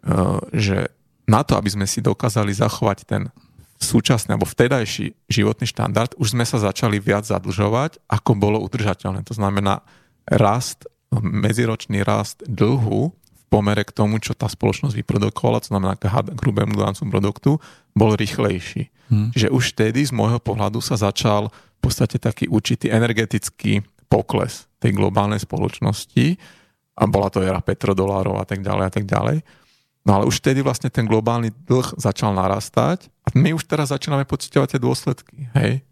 [0.01, 0.17] e,
[0.49, 0.89] že
[1.29, 3.29] na to, aby sme si dokázali zachovať ten
[3.77, 9.21] súčasný alebo vtedajší životný štandard, už sme sa začali viac zadlžovať, ako bolo udržateľné.
[9.29, 9.85] To znamená
[10.25, 13.20] rast, medziročný rast dlhu
[13.51, 16.07] pomere k tomu, čo tá spoločnosť vyprodukovala, to znamená k
[16.39, 17.59] hrubému domácemu produktu,
[17.91, 18.87] bol rýchlejší.
[19.11, 19.35] Hmm.
[19.35, 24.95] Čiže už vtedy z môjho pohľadu sa začal v podstate taký určitý energetický pokles tej
[24.95, 26.39] globálnej spoločnosti
[26.95, 29.43] a bola to era petrodolárov a tak ďalej a tak ďalej.
[30.07, 34.23] No ale už vtedy vlastne ten globálny dlh začal narastať a my už teraz začíname
[34.23, 35.51] pocitovať tie dôsledky.
[35.53, 35.85] Hej,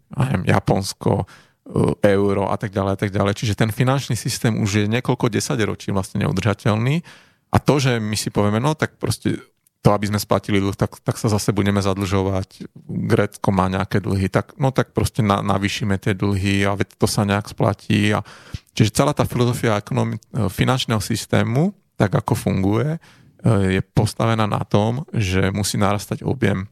[0.48, 3.38] Japonsko, e, euro a tak ďalej a tak ďalej.
[3.38, 7.06] Čiže ten finančný systém už je niekoľko desaťročí vlastne neudržateľný
[7.50, 9.38] a to, že my si povieme, no tak proste
[9.80, 12.68] to, aby sme splatili dlh, tak, tak sa zase budeme zadlžovať.
[12.84, 17.24] Grécko má nejaké dlhy, tak, no tak proste na, navýšime tie dlhy a to sa
[17.24, 18.12] nejak splatí.
[18.12, 18.20] A,
[18.76, 20.20] čiže celá tá filozofia ekonomi-
[20.52, 22.98] finančného systému, tak ako funguje, e,
[23.80, 26.68] je postavená na tom, že musí narastať objem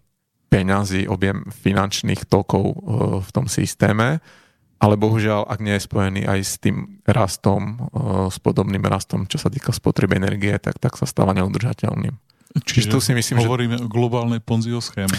[0.53, 2.77] peňazí, objem finančných tokov e,
[3.25, 4.21] v tom systéme
[4.79, 9.39] ale bohužiaľ, ak nie je spojený aj s tým rastom, eh, s podobným rastom, čo
[9.39, 12.15] sa týka spotreby energie, tak, tak sa stáva neudržateľným.
[12.65, 13.85] Čiže, Čiže tu si myslím, hovoríme že...
[13.85, 15.15] o globálnej Ponziho schéme.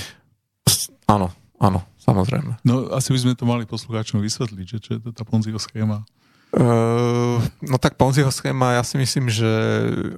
[1.05, 1.29] Áno,
[1.61, 2.57] áno, samozrejme.
[2.65, 6.01] No asi by sme to mali poslucháčom vysvetliť, že čo je to tá Ponziho schéma.
[6.49, 9.45] Uh, no tak Ponziho schéma, ja si myslím, že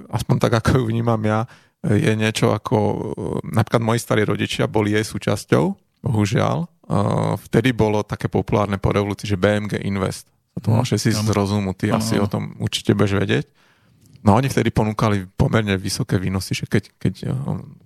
[0.07, 1.43] aspoň tak, ako ju vnímam ja,
[1.83, 2.77] je niečo ako,
[3.41, 6.65] napríklad moji starí rodičia boli jej súčasťou, bohužiaľ,
[7.47, 10.27] vtedy bolo také populárne po revolúcii, že BMG Invest.
[10.59, 13.45] To mal všetci z rozumu, ty asi o tom určite budeš vedieť.
[14.21, 17.13] No oni vtedy ponúkali pomerne vysoké výnosy, že keď, keď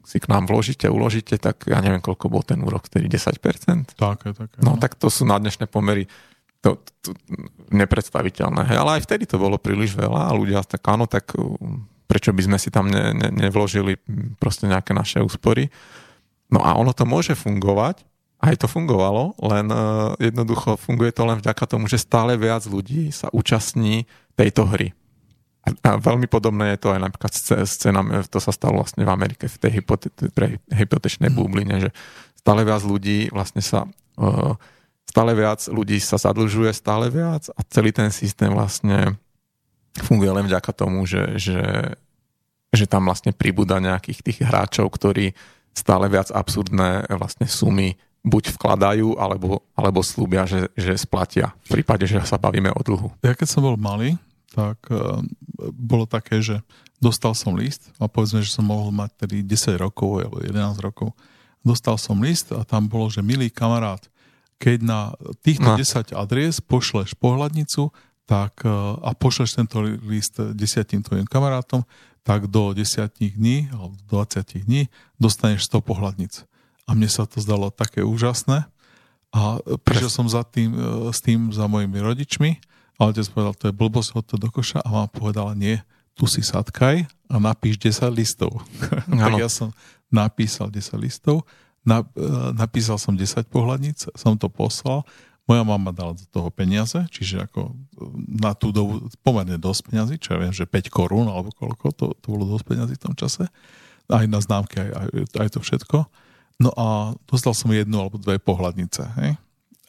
[0.04, 3.96] si k nám vložíte, uložíte, tak ja neviem, koľko bol ten úrok vtedy, 10%?
[3.96, 4.58] Také, také.
[4.60, 6.12] No, no tak to sú na dnešné pomery
[6.60, 7.16] to, to,
[7.72, 8.68] nepredstaviteľné.
[8.68, 11.32] Hej, ale aj vtedy to bolo príliš veľa a ľudia tak áno, tak
[12.10, 13.96] prečo by sme si tam ne, ne, nevložili
[14.36, 15.72] proste nejaké naše úspory.
[16.50, 18.06] No a ono to môže fungovať,
[18.44, 23.10] aj to fungovalo, len uh, jednoducho funguje to len vďaka tomu, že stále viac ľudí
[23.10, 24.06] sa účastní
[24.38, 24.94] tejto hry.
[25.66, 27.32] A, a veľmi podobné je to aj napríklad
[27.66, 31.36] s cenami, to sa stalo vlastne v Amerike v tej hypote- pre hypotečnej mm.
[31.36, 31.90] bubline, že
[32.38, 33.90] stále viac ľudí vlastne sa
[34.22, 34.54] uh,
[35.10, 39.18] stále viac ľudí sa zadlžuje stále viac a celý ten systém vlastne
[40.04, 41.62] funguje len vďaka tomu, že, že,
[42.70, 45.32] že tam vlastne pribúda nejakých tých hráčov, ktorí
[45.76, 51.54] stále viac absurdné vlastne sumy buď vkladajú, alebo, alebo slúbia, že, že splatia.
[51.70, 53.14] V prípade, že sa bavíme o dlhu.
[53.22, 54.18] Ja keď som bol malý,
[54.50, 55.22] tak uh,
[55.70, 56.58] bolo také, že
[56.98, 61.14] dostal som list a povedzme, že som mohol mať tedy 10 rokov alebo 11 rokov.
[61.62, 64.02] Dostal som list a tam bolo, že milý kamarát,
[64.58, 65.00] keď na
[65.46, 65.78] týchto no.
[65.78, 67.94] 10 adries pošleš pohľadnicu
[68.26, 71.86] tak, uh, a pošleš tento list desiatim tvojim kamarátom,
[72.26, 73.06] tak do 10
[73.38, 74.90] dní alebo 20 dní
[75.22, 76.34] dostaneš 100 pohľadnic
[76.86, 78.66] a mne sa to zdalo také úžasné.
[79.36, 82.58] A prišiel som za tým, e, s tým za mojimi rodičmi
[82.98, 85.78] a otec povedal, to je blbosť, hod to do koša a mama povedala, nie,
[86.16, 88.64] tu si sadkaj a napíš 10 listov.
[89.12, 89.76] tak ja som
[90.08, 91.44] napísal 10 listov,
[91.84, 92.26] na, e,
[92.56, 95.04] napísal som 10 pohľadníc, som to poslal,
[95.46, 97.74] moja mama dala do toho peniaze, čiže ako e,
[98.42, 102.06] na tú dobu pomerne dosť peniazy, čo ja viem, že 5 korún alebo koľko, to,
[102.18, 103.46] to bolo dosť peniazy v tom čase.
[104.10, 105.08] Aj na známky, aj, aj,
[105.38, 105.98] aj to všetko.
[106.62, 109.02] No a dostal som jednu alebo dve pohľadnice.
[109.22, 109.32] Hej?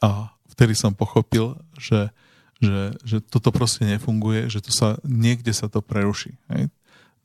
[0.05, 2.13] A vtedy som pochopil, že,
[2.61, 6.37] že, že toto proste nefunguje, že to sa, niekde sa to preruší.
[6.53, 6.69] Hej.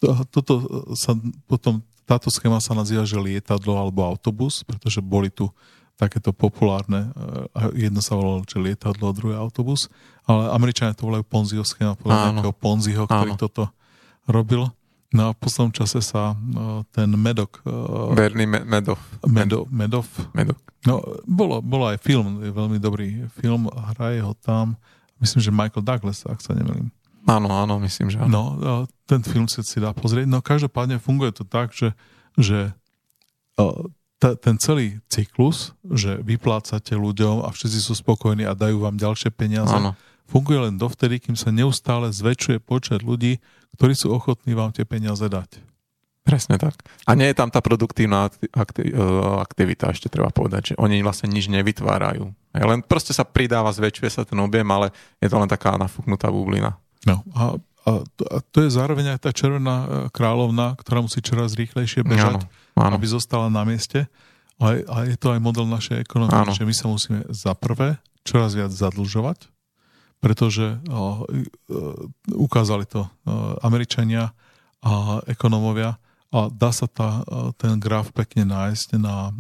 [0.00, 0.52] To, toto
[0.96, 1.12] sa
[1.44, 5.52] potom, táto schéma sa nazýva, že lietadlo alebo autobus, pretože boli tu
[6.02, 7.14] takéto populárne,
[7.54, 9.86] e, jedno sa volalo, že lietadlo, druhé autobus,
[10.26, 13.38] ale Američania to volajú Ponziho schéma, podľa nejakého Ponziho, ktorý Áno.
[13.38, 13.70] toto
[14.26, 14.66] robil.
[15.12, 16.36] No a v poslednom čase sa e,
[16.90, 17.62] ten Medok...
[17.62, 18.98] E, Bernie Medov.
[19.22, 19.70] Medov.
[19.70, 20.06] Medov.
[20.34, 20.58] Medov.
[20.82, 24.74] No, bolo, bolo aj film, je veľmi dobrý film, hraje ho tam,
[25.22, 26.90] myslím, že Michael Douglas, ak sa nemýlim.
[27.22, 28.58] Áno, áno, myslím, že áno.
[28.58, 28.74] No,
[29.06, 30.26] ten film si si dá pozrieť.
[30.26, 31.94] No každopádne funguje to tak, že,
[32.34, 32.74] že
[34.22, 39.34] t- ten celý cyklus, že vyplácate ľuďom a všetci sú spokojní a dajú vám ďalšie
[39.34, 39.98] peniaze, áno.
[40.30, 43.42] funguje len dovtedy, kým sa neustále zväčšuje počet ľudí,
[43.74, 45.58] ktorí sú ochotní vám tie peniaze dať.
[46.22, 46.78] Presne tak.
[47.02, 48.54] A nie je tam tá produktívna e,
[49.42, 52.30] aktivita, ešte treba povedať, že oni vlastne nič nevytvárajú.
[52.54, 56.78] Len proste sa pridáva, zväčšuje sa ten objem, ale je to len taká nafúknutá bublina.
[57.02, 61.18] No a, a, to, a to je zároveň aj tá červená e, kráľovna, ktorá musí
[61.18, 62.94] čoraz rýchlejšie bežať, áno, áno.
[62.94, 64.06] aby zostala na mieste.
[64.62, 68.54] A, a je to aj model našej ekonomiky, že my sa musíme za prvé čoraz
[68.54, 69.50] viac zadlžovať,
[70.22, 70.96] pretože e,
[72.30, 73.10] ukázali to o,
[73.66, 74.30] Američania
[74.82, 75.98] a ekonómovia,
[76.32, 77.20] a dá sa tá,
[77.60, 79.36] ten graf pekne nájsť na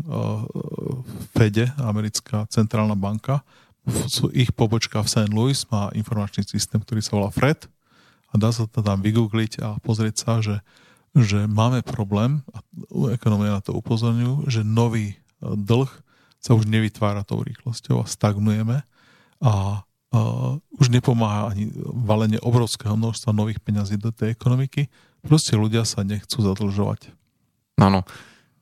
[1.32, 3.40] Fede, americká centrálna banka.
[4.36, 5.32] Ich pobočka v St.
[5.32, 7.64] Louis má informačný systém, ktorý sa volá FRED
[8.32, 10.64] a dá sa to tam vygoogliť a pozrieť sa, že,
[11.12, 12.64] že máme problém, a
[13.12, 15.90] ekonomia na to upozorňujú, že nový dlh
[16.40, 18.82] sa už nevytvára tou rýchlosťou a stagnujeme
[19.42, 19.52] a
[19.84, 24.90] uh, už nepomáha ani valenie obrovského množstva nových peňazí do tej ekonomiky,
[25.22, 27.14] Proste ľudia sa nechcú zadlžovať.
[27.78, 28.02] Áno.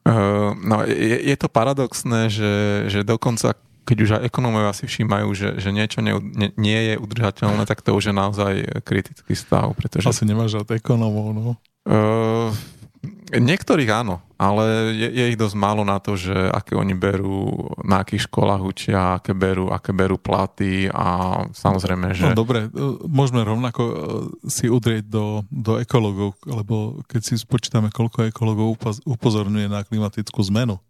[0.05, 2.53] Uh, no, je, je to paradoxné, že,
[2.89, 6.95] že dokonca keď už aj ekonómovia si všímajú, že, že niečo ne, ne, nie je
[7.01, 8.53] udržateľné, tak to už je naozaj
[8.87, 9.73] kritický stav.
[9.75, 10.07] Pretože...
[10.07, 11.55] Asi nemáš rád ekonómov, no?
[11.89, 12.53] Uh,
[13.31, 18.03] Niektorých áno, ale je, je ich dosť málo na to, že aké oni berú, na
[18.03, 22.27] akých školách učia, aké berú, aké berú platy a samozrejme, že...
[22.27, 22.69] No dobre, e,
[23.07, 23.95] môžeme rovnako e,
[24.51, 28.75] si udrieť do, do ekologov, lebo keď si spočítame, koľko ekologov
[29.07, 30.83] upozorňuje na klimatickú zmenu,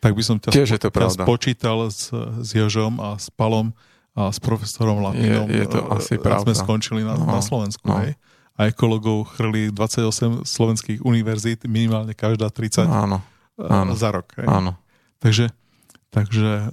[0.00, 3.76] tak by som ťa, Tiež spo, ťa spočítal s, s Jožom a s Palom
[4.16, 5.46] a s profesorom Latinom.
[5.46, 6.50] Je, je to asi pravda.
[6.50, 8.02] sme skončili na, no, na Slovensku, no.
[8.02, 8.18] hej?
[8.60, 13.24] a ekologov chrli 28 slovenských univerzít, minimálne každá 30 áno,
[13.56, 14.36] áno, za rok.
[14.36, 14.44] Hej.
[14.52, 14.76] Áno.
[15.16, 15.48] Takže,
[16.12, 16.68] takže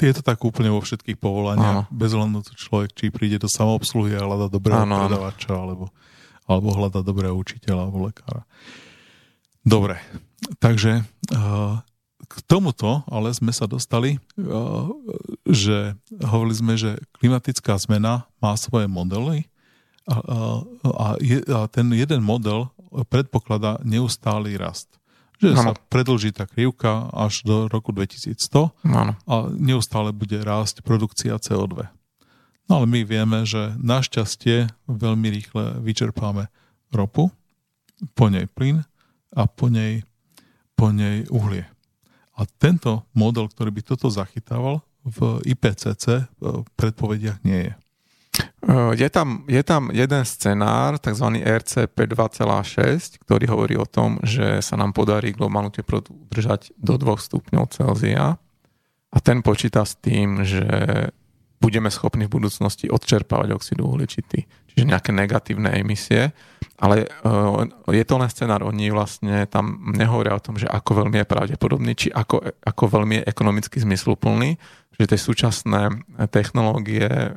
[0.00, 1.92] je to tak úplne vo všetkých povolaniach, áno.
[1.92, 5.92] bez len to človek, či príde do samoobsluhy a hľada dobrého áno, predavača, alebo,
[6.48, 8.48] alebo hľada dobrého učiteľa alebo lekára.
[9.60, 10.00] Dobre,
[10.56, 11.04] takže
[12.30, 14.22] k tomuto ale sme sa dostali,
[15.42, 19.50] že hovorili sme, že klimatická zmena má svoje modely,
[20.10, 20.16] a,
[20.82, 21.06] a,
[21.54, 22.72] a ten jeden model
[23.06, 24.90] predpokladá neustály rast.
[25.40, 25.62] Že ano.
[25.62, 29.16] sa predlží tá krivka až do roku 2100 ano.
[29.24, 31.88] a neustále bude rásť produkcia CO2.
[32.68, 36.52] No ale my vieme, že našťastie veľmi rýchle vyčerpáme
[36.92, 37.32] ropu,
[38.16, 38.84] po nej plyn
[39.32, 40.04] a po nej,
[40.76, 41.68] po nej uhlie.
[42.40, 47.74] A tento model, ktorý by toto zachytával, v IPCC v predpovediach nie je.
[48.96, 51.40] Je tam, je tam jeden scenár, tzv.
[51.40, 57.16] RCP 2,6, ktorý hovorí o tom, že sa nám podarí globálnu teplotu udržať do 2
[57.16, 58.40] stupňov Celzia
[59.10, 60.64] a ten počíta s tým, že
[61.60, 66.30] budeme schopní v budúcnosti odčerpávať oxidu uhličitý, čiže nejaké negatívne emisie,
[66.80, 67.04] ale
[67.92, 71.92] je to len scenár, oni vlastne tam nehovoria o tom, že ako veľmi je pravdepodobný,
[71.92, 74.56] či ako, ako veľmi je ekonomicky zmysluplný,
[74.96, 77.30] že tie súčasné technológie, e,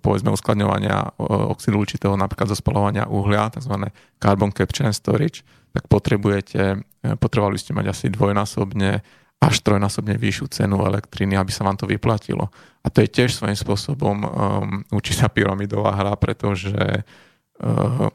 [0.00, 1.08] povedzme uskladňovania e,
[1.48, 3.92] oxidu určitého napríklad zo spalovania uhlia, tzv.
[4.16, 5.44] carbon capture and storage,
[5.76, 6.80] tak potrebujete,
[7.20, 9.04] potrebovali ste mať asi dvojnásobne
[9.36, 12.48] až trojnásobne vyššiu cenu elektriny, aby sa vám to vyplatilo.
[12.86, 14.30] A to je tiež svojím spôsobom um,
[14.94, 18.06] určitá pyramidová hra, pretože uh,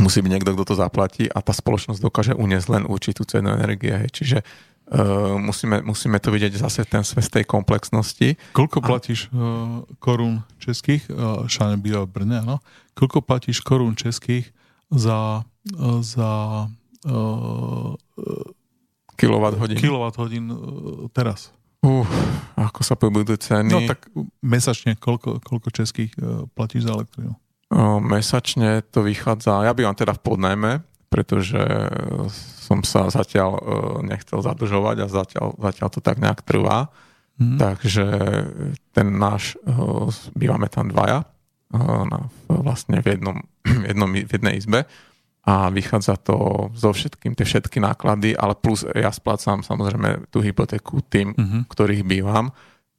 [0.00, 3.92] musí byť niekto, kto to zaplatí a tá spoločnosť dokáže uniesť len určitú cenu energie.
[4.08, 4.40] Čiže
[4.84, 8.36] Uh, musíme, musíme to vidieť zase ten svet tej komplexnosti.
[8.52, 12.60] Koľko platíš uh, korún českých, uh, Šane býva v Brne, no?
[12.92, 14.52] Koľko platíš korún českých
[14.92, 16.32] za, uh, za
[17.08, 17.96] uh,
[19.16, 21.48] kilowatt hodín, kilowatt hodín uh, teraz?
[21.84, 22.08] Uh,
[22.56, 23.68] ako sa pohybujú ceny?
[23.68, 24.08] No tak
[24.40, 27.36] mesačne koľko, koľko českých uh, platíš za elektrínu?
[27.68, 30.72] Uh, mesačne to vychádza, ja bývam teda v podnajme,
[31.12, 31.60] pretože
[32.64, 33.62] som sa zatiaľ uh,
[34.00, 36.88] nechcel zadržovať a zatiaľ, zatiaľ to tak nejak trvá.
[37.36, 37.58] Mm.
[37.60, 38.06] Takže
[38.96, 41.28] ten náš, uh, bývame tam dvaja
[41.74, 43.36] na, vlastne v, jednom,
[43.90, 44.86] jednom, v jednej izbe
[45.44, 51.04] a vychádza to so všetkým, tie všetky náklady, ale plus ja splácam samozrejme tú hypotéku
[51.04, 51.68] tým, uh-huh.
[51.68, 52.48] ktorých bývam,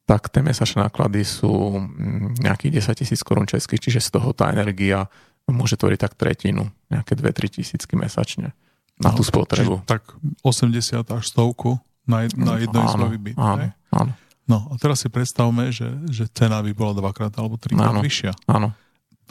[0.06, 4.54] tak tie mesačné náklady sú mm, nejakých 10 tisíc korún českých, čiže z toho tá
[4.54, 5.10] energia
[5.50, 8.54] môže tvoriť tak tretinu, nejaké 2-3 tisícky mesačne
[9.02, 9.82] na no, tú spotrebu.
[9.82, 10.14] Tak
[10.46, 13.36] 80 až stovku na, na jedno izbový byt.
[13.36, 14.12] Áno, áno.
[14.46, 18.32] No a teraz si predstavme, že, že cena by bola dvakrát alebo trikrát vyššia.
[18.46, 18.70] Áno.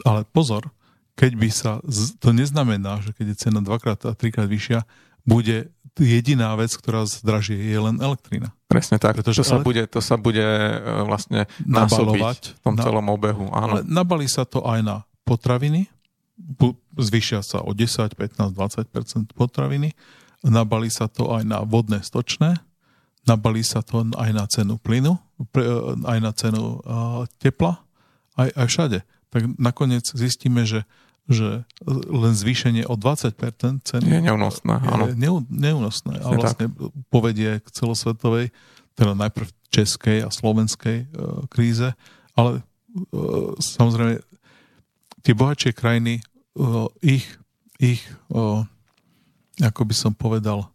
[0.04, 0.68] Ale pozor,
[1.16, 1.72] keď by sa,
[2.20, 4.84] to neznamená, že keď je cena dvakrát a trikrát vyššia,
[5.24, 8.52] bude jediná vec, ktorá zdraží, je len elektrina.
[8.68, 10.76] Presne tak, Pretože to, sa bude, to sa bude e,
[11.08, 13.48] vlastne násobiť v tom na, celom obehu.
[13.48, 13.80] Áno.
[13.80, 15.88] Ale nabalí sa to aj na potraviny,
[17.00, 19.96] zvyšia sa o 10, 15, 20% potraviny,
[20.44, 22.60] nabalí sa to aj na vodné stočné,
[23.24, 25.16] nabalí sa to aj na cenu plynu,
[25.56, 25.64] e,
[26.04, 26.84] aj na cenu
[27.40, 27.80] tepla,
[28.36, 28.98] aj, aj všade.
[29.32, 30.84] Tak nakoniec zistíme, že
[31.26, 33.34] že len zvýšenie o 20%
[33.82, 34.74] ceny je neúnosné.
[34.78, 35.10] Áno.
[35.10, 35.18] Je
[35.50, 36.78] neúnosné a vlastne tak.
[37.10, 38.54] povedie k celosvetovej,
[38.94, 41.06] teda najprv českej a slovenskej e,
[41.50, 41.92] kríze,
[42.38, 42.62] ale e,
[43.58, 44.22] samozrejme
[45.26, 46.22] tie bohatšie krajiny, e,
[47.02, 47.26] ich,
[47.82, 48.00] ich
[49.60, 50.68] ako by som povedal,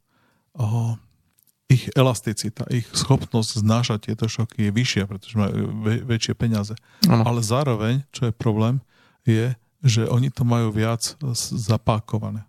[1.71, 5.71] ich elasticita, ich schopnosť znášať tieto šoky je vyššia, pretože majú
[6.03, 6.75] väčšie peniaze.
[7.07, 7.23] Ano.
[7.23, 8.83] Ale zároveň, čo je problém,
[9.23, 11.17] je, že oni to majú viac
[11.51, 12.45] zapákované.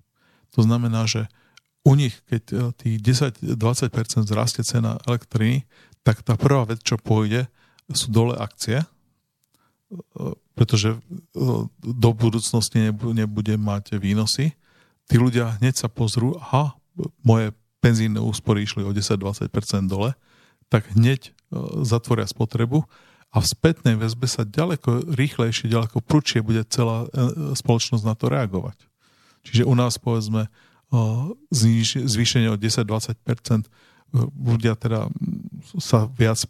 [0.52, 1.28] To znamená, že
[1.82, 5.66] u nich, keď e, tých 10-20% zrastie cena elektriny,
[6.06, 7.50] tak tá prvá vec, čo pôjde,
[7.90, 8.86] sú dole akcie, e,
[10.54, 10.98] pretože e,
[11.82, 14.54] do budúcnosti nebude mať výnosy.
[15.10, 16.78] Tí ľudia hneď sa pozrú, aha,
[17.26, 17.50] moje
[17.82, 20.14] penzíne úspory išli o 10-20% dole,
[20.70, 21.34] tak hneď
[21.84, 22.86] zatvoria spotrebu
[23.32, 28.28] a v spätnej väzbe sa ďaleko rýchlejšie, ďaleko prúčie bude celá e, spoločnosť na to
[28.28, 28.76] reagovať.
[29.48, 30.48] Čiže u nás povedzme e,
[32.04, 33.68] zvýšenie o 10-20% e,
[34.36, 35.08] ľudia teda
[35.80, 36.44] sa viac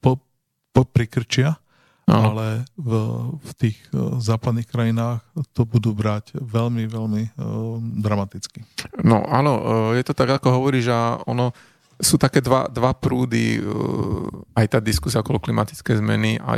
[0.00, 0.24] po,
[0.72, 1.60] po prikrčia,
[2.08, 2.32] no.
[2.32, 2.92] ale v,
[3.36, 3.76] v tých
[4.24, 5.20] západných krajinách
[5.52, 7.22] to budú brať veľmi, veľmi
[8.00, 8.64] dramaticky.
[9.04, 9.52] No áno,
[9.92, 10.96] je to tak, ako hovoríš, že
[11.28, 11.52] ono
[12.00, 16.56] sú také dva, dva prúdy, uh, aj tá diskusia okolo klimatické zmeny a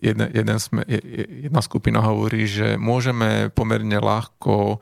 [0.00, 0.82] jedna, jeden sme,
[1.44, 4.80] jedna skupina hovorí, že môžeme pomerne ľahko uh,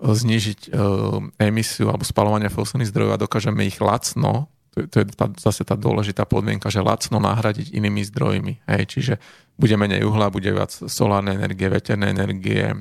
[0.00, 5.06] znižiť uh, emisiu alebo spalovanie fosilných zdrojov a dokážeme ich lacno, to je, to je
[5.12, 8.64] tá, zase tá dôležitá podmienka, že lacno nahradiť inými zdrojmi.
[8.72, 9.14] Hej, čiže
[9.60, 12.72] bude menej uhla, bude viac solárnej energie, veternej energie,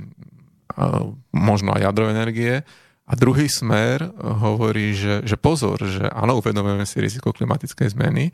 [1.35, 2.53] možno aj jadrovej energie
[3.11, 8.31] a druhý smer hovorí, že, že pozor, že áno, uvedomujeme si riziko klimatickej zmeny,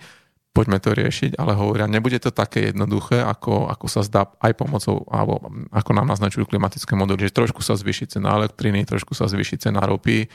[0.53, 5.01] poďme to riešiť, ale hovoria, nebude to také jednoduché, ako, ako sa zdá aj pomocou,
[5.09, 5.41] alebo
[5.73, 9.81] ako nám naznačujú klimatické modely, že trošku sa zvýši cena elektriny, trošku sa zvýši cena
[9.81, 10.29] ropy,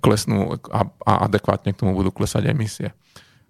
[0.00, 2.96] klesnú a, a adekvátne k tomu budú klesať emisie.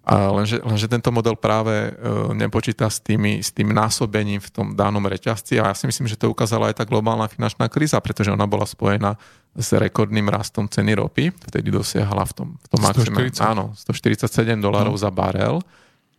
[0.04, 1.90] A lenže, lenže tento model práve e,
[2.36, 5.56] nepočíta s, tými, s tým násobením v tom danom reťazci.
[5.56, 8.68] A ja si myslím, že to ukázala aj tá globálna finančná kríza, pretože ona bola
[8.68, 9.16] spojená
[9.56, 14.92] s rekordným rastom ceny ropy, vtedy dosiahla v tom, v tom maxime, áno, 147 dolárov
[14.92, 15.00] no.
[15.00, 15.64] za barel.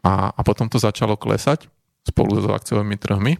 [0.01, 1.69] A, a potom to začalo klesať
[2.05, 3.37] spolu so akciovými trhmi.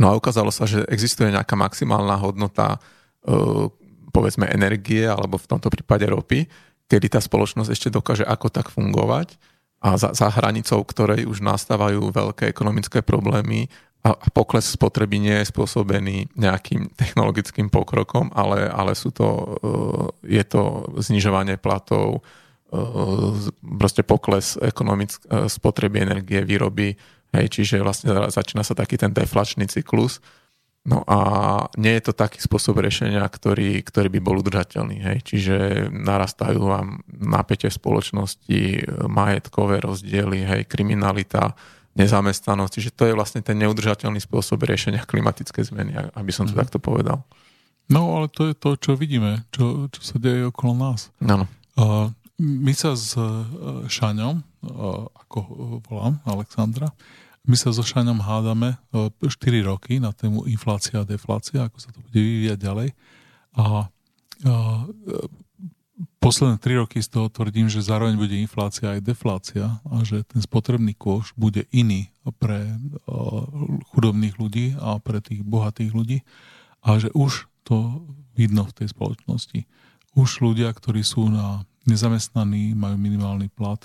[0.00, 2.80] No a ukázalo sa, že existuje nejaká maximálna hodnota
[3.24, 3.68] e,
[4.08, 6.48] povedzme energie alebo v tomto prípade ropy,
[6.92, 9.40] kedy tá spoločnosť ešte dokáže ako tak fungovať
[9.80, 15.50] a za, za hranicou ktorej už nastávajú veľké ekonomické problémy a pokles spotreby nie je
[15.54, 19.28] spôsobený nejakým technologickým pokrokom, ale, ale sú to,
[20.26, 22.20] e, je to znižovanie platov, e,
[23.62, 26.98] proste pokles ekonomick- e, spotreby energie, výroby,
[27.30, 30.18] hej, čiže vlastne začína sa taký ten deflačný cyklus,
[30.82, 31.18] No a
[31.78, 34.98] nie je to taký spôsob riešenia, ktorý, ktorý by bol udržateľný.
[34.98, 35.18] Hej.
[35.22, 35.56] Čiže
[35.94, 38.60] narastajú vám napätie v spoločnosti,
[39.06, 41.54] majetkové rozdiely, hej, kriminalita,
[41.94, 42.72] nezamestnanosť.
[42.74, 46.60] Čiže to je vlastne ten neudržateľný spôsob riešenia klimatické zmeny, aby som to mm.
[46.66, 47.22] takto povedal.
[47.86, 51.14] No, ale to je to, čo vidíme, čo, čo sa deje okolo nás.
[51.22, 51.46] Áno.
[51.78, 52.10] Uh,
[52.42, 53.46] my sa s uh,
[53.86, 55.38] Šaňom, uh, ako
[55.86, 56.90] volám, Alexandra,
[57.42, 61.90] my sa so Šaňom hádame 4 e, roky na tému inflácia a deflácia, ako sa
[61.90, 62.88] to bude vyvíjať ďalej.
[63.58, 63.66] A, a
[66.22, 70.38] posledné 3 roky z toho tvrdím, že zároveň bude inflácia aj deflácia a že ten
[70.38, 72.78] spotrebný kôš bude iný pre
[73.90, 76.18] chudobných ľudí a pre tých bohatých ľudí
[76.82, 78.06] a že už to
[78.38, 79.66] vidno v tej spoločnosti.
[80.14, 83.82] Už ľudia, ktorí sú na nezamestnaní, majú minimálny plat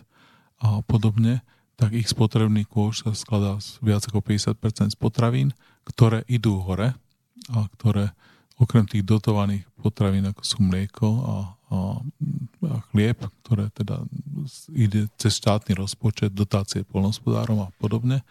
[0.61, 1.41] a podobne,
[1.77, 5.53] tak ich spotrebný kôš sa skladá z viac ako 50% z potravín,
[5.85, 6.97] ktoré idú hore
[7.53, 8.11] a ktoré
[8.57, 11.35] okrem tých dotovaných potravín, ako sú mlieko a,
[11.69, 11.77] a,
[12.65, 14.01] a chlieb, ktoré teda
[14.73, 18.25] ide cez štátny rozpočet, dotácie polnospodárom a podobne,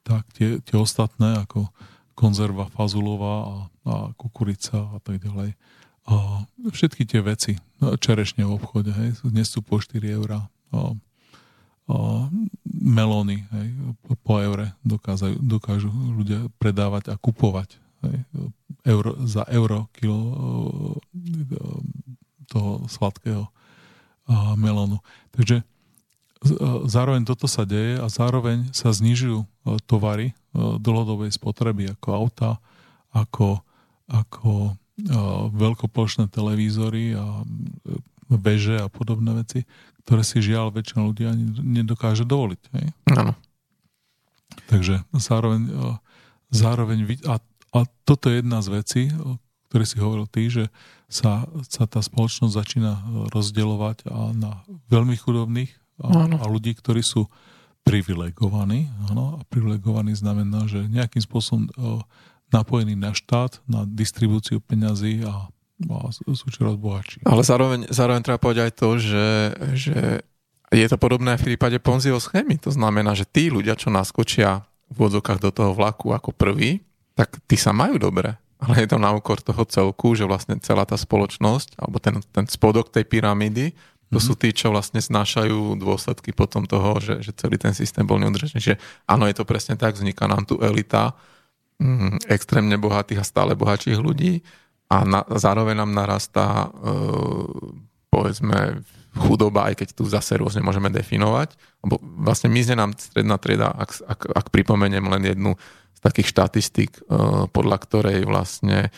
[0.00, 1.68] tak tie, tie ostatné, ako
[2.16, 3.54] konzerva fazulová a,
[3.84, 5.52] a kukurica a tak ďalej,
[6.06, 10.46] a všetky tie veci, no, čerešne v obchode, hej, dnes sú po 4 eurá,
[11.86, 11.98] a, a
[12.66, 13.68] melóny hej,
[14.22, 18.16] po eure dokážu, dokážu ľudia predávať a kupovať hej,
[18.86, 20.18] euro, za euro kilo
[22.46, 23.50] toho sladkého
[24.58, 25.02] melónu.
[25.34, 25.62] Takže
[26.86, 29.46] zároveň toto sa deje a zároveň sa znižujú
[29.86, 32.50] tovary dlhodobej spotreby ako auta,
[33.10, 33.62] ako,
[34.06, 34.76] ako
[35.52, 37.42] veľkoplošné televízory a
[38.30, 39.64] veže a podobné veci,
[40.06, 42.62] ktoré si žiaľ väčšina ľudí ani nedokáže dovoliť.
[42.78, 42.86] Hej?
[43.14, 43.32] Áno.
[44.70, 45.62] Takže zároveň,
[46.50, 47.42] zároveň a,
[47.74, 49.02] a toto je jedna z vecí,
[49.70, 50.70] ktoré si hovoril ty, že
[51.10, 52.92] sa, sa tá spoločnosť začína
[53.34, 55.70] rozdeľovať a na veľmi chudobných
[56.02, 57.26] a, a ľudí, ktorí sú
[57.86, 58.90] privilegovaní.
[59.10, 61.70] Áno, a privilegovaní znamená, že nejakým spôsobom
[62.50, 65.50] napojení na štát, na distribúciu peňazí a
[66.32, 67.24] sú čoraz bohatší.
[67.28, 69.28] Ale zároveň, zároveň treba povedať aj to, že,
[69.76, 69.96] že
[70.72, 72.56] je to podobné v prípade Ponziho schémy.
[72.64, 76.80] To znamená, že tí ľudia, čo naskočia v vodzokách do toho vlaku ako prvý,
[77.12, 78.34] tak tí sa majú dobre.
[78.56, 82.48] Ale je to na úkor toho celku, že vlastne celá tá spoločnosť, alebo ten, ten
[82.48, 83.76] spodok tej pyramídy,
[84.06, 84.22] to mm-hmm.
[84.22, 88.62] sú tí, čo vlastne znášajú dôsledky potom toho, že, že celý ten systém bol neudržaný.
[88.62, 88.74] Že
[89.04, 91.18] áno, je to presne tak, vzniká nám tu elita,
[91.82, 94.46] mm, extrémne bohatých a stále bohatších ľudí
[94.86, 96.88] a na, zároveň nám narastá e,
[98.06, 98.86] povedzme
[99.16, 101.56] chudoba, aj keď tu zase rôzne môžeme definovať.
[101.82, 105.50] Lebo vlastne mizne nám stredná trieda, ak, ak, ak pripomeniem len jednu
[105.96, 107.02] z takých štatistík, e,
[107.50, 108.94] podľa ktorej vlastne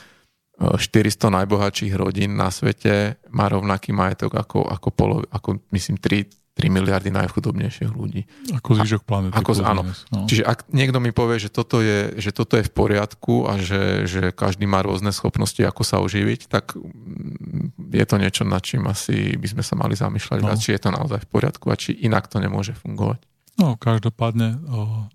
[0.59, 6.29] 400 e, najbohatších rodín na svete má rovnaký majetok ako, ako, polo, ako myslím 3,
[6.59, 8.27] 3 miliardy najchudobnejších ľudí.
[8.51, 9.39] Ako zvyšok planety.
[9.39, 9.87] Ako, áno.
[10.11, 10.27] No.
[10.27, 14.11] Čiže ak niekto mi povie, že toto je, že toto je v poriadku a že,
[14.11, 18.91] že každý má rôzne schopnosti, ako sa oživiť, tak mm, je to niečo, nad čím
[18.91, 20.59] asi by sme sa mali zamýšľať, no.
[20.59, 23.23] či je to naozaj v poriadku a či inak to nemôže fungovať.
[23.59, 25.07] No, každopádne o,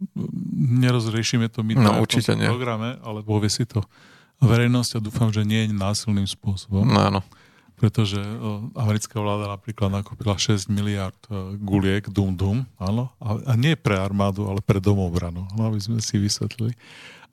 [0.79, 3.83] nerozriešime to my no, určite v programe, ale povie si to
[4.39, 6.87] verejnosť a dúfam, že nie je násilným spôsobom.
[6.87, 7.21] No, áno
[7.83, 8.15] pretože
[8.79, 14.47] americká vláda napríklad nakúpila 6 miliard e, guliek Dum Dum, áno, a, nie pre armádu,
[14.47, 16.79] ale pre domobranu, áno, aby sme si vysvetlili.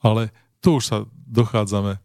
[0.03, 0.97] Ale tu už sa
[1.31, 1.99] dochádzame e,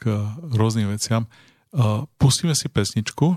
[0.00, 0.08] k
[0.56, 1.28] rôznym veciam.
[1.28, 3.36] E, pustíme si pesničku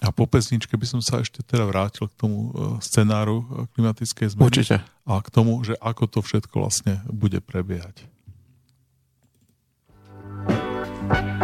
[0.00, 4.48] a po pesničke by som sa ešte teda vrátil k tomu scenáru klimatickej zmeny.
[4.48, 4.80] Určite.
[5.04, 8.08] A k tomu, že ako to všetko vlastne bude prebiehať.
[11.04, 11.43] thank you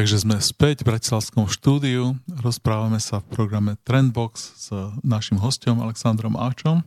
[0.00, 4.66] Takže sme späť v Bratislavskom štúdiu, rozprávame sa v programe Trendbox s
[5.04, 6.80] našim hostom Alexandrom Áčom,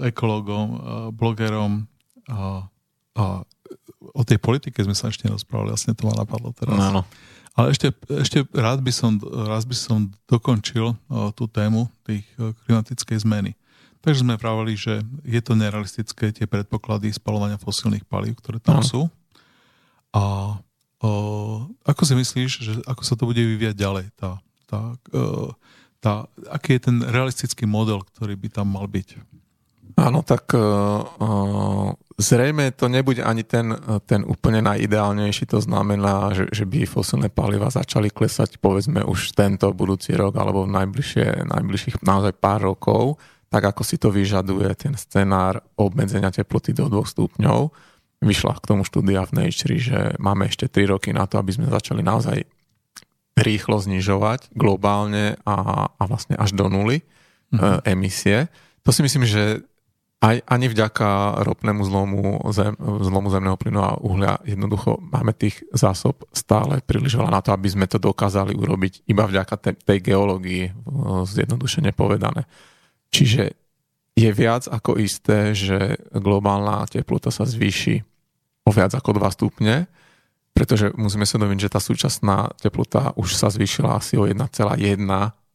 [0.00, 0.78] ekologom, eh,
[1.12, 1.84] blogerom
[2.32, 2.64] a,
[3.12, 3.44] a
[4.16, 6.80] o tej politike sme sa ešte nerozprávali, vlastne to ma napadlo teraz.
[6.80, 7.04] Áno.
[7.60, 12.56] Ale ešte, ešte rád, by som, rád by som dokončil uh, tú tému tých uh,
[12.64, 13.52] klimatickej zmeny.
[14.00, 18.88] Takže sme pravili, že je to nerealistické tie predpoklady spalovania fosílnych palív, ktoré tam Áno.
[18.88, 19.00] sú.
[20.16, 20.56] A
[21.04, 24.06] uh, ako si myslíš, že ako sa to bude vyvíjať ďalej?
[24.16, 24.80] Tá, tá,
[25.12, 25.50] uh,
[26.00, 29.20] tá, aký je ten realistický model, ktorý by tam mal byť?
[30.00, 30.60] Áno, tak uh,
[31.20, 33.72] uh, zrejme to nebude ani ten,
[34.04, 39.72] ten úplne najideálnejší, to znamená, že, že by fosilné paliva začali klesať povedzme už tento
[39.72, 43.16] budúci rok alebo v najbližšie, najbližších naozaj pár rokov,
[43.50, 47.89] tak ako si to vyžaduje ten scenár obmedzenia teploty do 2 stupňov.
[48.20, 51.72] Vyšla k tomu štúdia v Nature, že máme ešte 3 roky na to, aby sme
[51.72, 52.44] začali naozaj
[53.40, 57.00] rýchlo znižovať globálne a, a vlastne až do nuly
[57.52, 57.80] mm-hmm.
[57.88, 58.52] emisie.
[58.84, 59.64] To si myslím, že
[60.20, 66.28] aj, ani vďaka ropnému zlomu, zem, zlomu zemného plynu a uhlia jednoducho máme tých zásob
[66.36, 70.64] stále príliš veľa na to, aby sme to dokázali urobiť iba vďaka te, tej geológii,
[70.68, 70.72] eh,
[71.24, 72.44] zjednodušene povedané.
[73.08, 73.56] Čiže
[74.12, 78.09] je viac ako isté, že globálna teplota sa zvýši
[78.70, 79.90] o viac ako 2 stupne,
[80.54, 84.46] pretože musíme sa doviť, že tá súčasná teplota už sa zvýšila asi o 1,1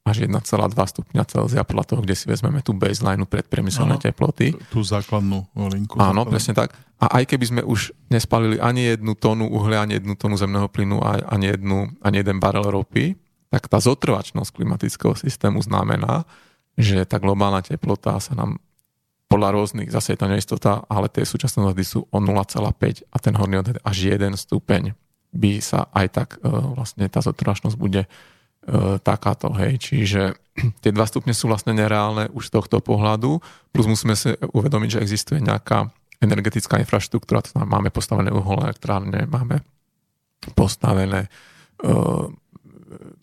[0.06, 0.38] až 1,2
[0.78, 4.04] stupňa Celzia podľa toho, kde si vezmeme tú baseline predpriemyselné Áno.
[4.06, 4.54] teploty.
[4.70, 5.98] Tú základnú linku.
[5.98, 6.30] Áno, základnú.
[6.30, 6.78] presne tak.
[7.02, 11.02] A aj keby sme už nespalili ani jednu tónu uhlia, ani jednu tónu zemného plynu,
[11.02, 13.18] ani, jednu, ani jeden barel ropy,
[13.50, 16.24] tak tá zotrvačnosť klimatického systému znamená,
[16.78, 18.62] že tá globálna teplota sa nám
[19.26, 23.34] podľa rôznych, zase je to neistota, ale tie súčasné odhady sú o 0,5 a ten
[23.34, 24.94] horný odhad až 1 stupeň
[25.36, 28.10] by sa aj tak e, vlastne tá zotrvačnosť bude e,
[29.04, 30.38] takáto, hej, čiže
[30.86, 33.42] tie dva stupne sú vlastne nereálne už z tohto pohľadu,
[33.74, 35.92] plus musíme si uvedomiť, že existuje nejaká
[36.24, 39.60] energetická infraštruktúra, to znamená, máme postavené uholné elektrárne, máme
[40.56, 41.28] postavené
[41.84, 42.32] uh,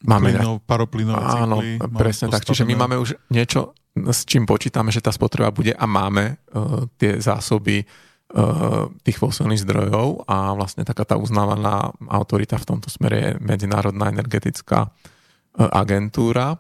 [0.05, 1.79] máme Plynov, paroplynové Áno, cykly.
[1.81, 2.45] máme presne tak.
[2.45, 6.89] Čiže my máme už niečo, s čím počítame, že tá spotreba bude a máme uh,
[6.97, 13.17] tie zásoby uh, tých fosilných zdrojov a vlastne taká tá uznávaná autorita v tomto smere
[13.21, 16.57] je Medzinárodná energetická uh, agentúra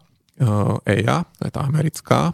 [0.88, 2.32] EIA, to je tá americká.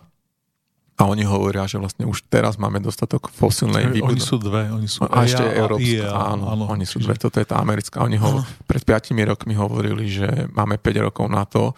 [0.99, 4.89] A oni hovoria, že vlastne už teraz máme dostatok fosilnej Čiže Oni sú dve, oni
[4.91, 7.62] sú a ešte EIA európska, IEA, áno, áno, oni sú čiže- dve, toto je tá
[7.62, 8.03] americká.
[8.03, 11.70] Oni ho, pred 5 rokmi hovorili, že máme 5 rokov na to,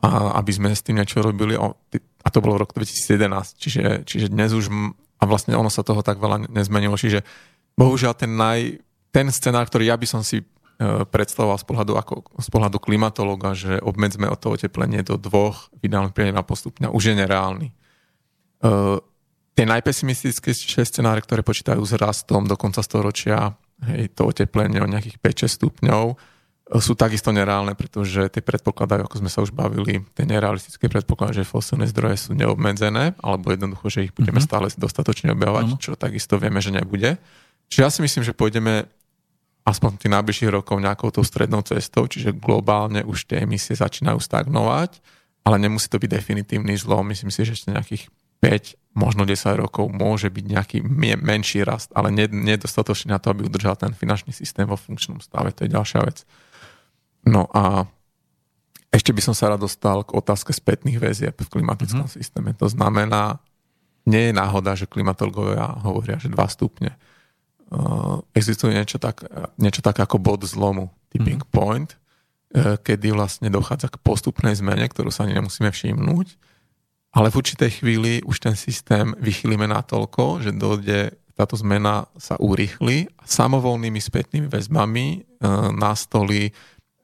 [0.00, 1.58] a aby sme s tým niečo robili.
[1.58, 1.76] O,
[2.28, 4.68] A to bolo v roku 2011, čiže, čiže dnes už,
[5.16, 7.24] a vlastne ono sa toho tak veľa nezmenilo, čiže
[7.72, 10.46] bohužiaľ ten, naj, ten scenár, ktorý ja by som si e,
[11.08, 15.88] predstavoval z pohľadu, ako, z pohľadu klimatológa, že obmedzme o to oteplenie do dvoch, v
[15.88, 17.72] ideálnom prípade na postupňa, už je nereálny.
[18.58, 19.00] Uh,
[19.54, 23.56] tie najpesimistickejšie scenáre, ktoré počítajú s rastom do konca storočia,
[23.86, 26.18] hej, to oteplenie o nejakých 5-6 stupňov,
[26.76, 31.48] sú takisto nereálne, pretože tie predpokladajú, ako sme sa už bavili, tie nerealistické predpoklady, že
[31.48, 34.44] fosilné zdroje sú neobmedzené, alebo jednoducho, že ich budeme Mhm.
[34.44, 35.80] stále dostatočne objavovať, Áno.
[35.80, 37.16] čo takisto vieme, že nebude.
[37.68, 38.84] Čiže ja si myslím, že pôjdeme
[39.64, 45.00] aspoň tých najbližších rokov nejakou tou strednou cestou, čiže globálne už tie emisie začínajú stagnovať,
[45.44, 47.08] ale nemusí to byť definitívny zlom.
[47.08, 48.08] Myslím si, že ešte nejakých
[48.40, 53.44] 5, možno 10 rokov môže byť nejaký me- menší rast, ale nedostatočný na to, aby
[53.44, 55.52] udržal ten finančný systém vo funkčnom stave.
[55.52, 56.24] To je ďalšia vec.
[57.28, 57.84] No a
[58.88, 62.18] ešte by som sa rád dostal k otázke spätných väzieb v klimatickom mm-hmm.
[62.24, 62.50] systéme.
[62.56, 63.36] To znamená,
[64.08, 66.96] nie je náhoda, že klimatológovia hovoria, že 2 stupne.
[67.68, 69.28] Uh, existuje niečo tak,
[69.60, 71.52] niečo tak ako bod zlomu, tipping mm-hmm.
[71.52, 76.40] point, uh, kedy vlastne dochádza k postupnej zmene, ktorú sa ani nemusíme všimnúť,
[77.12, 83.12] ale v určitej chvíli už ten systém vychýlime natoľko, že dojde, táto zmena sa urýchli
[83.20, 85.06] a samovolnými spätnými väzbami
[85.44, 86.56] uh, nastolí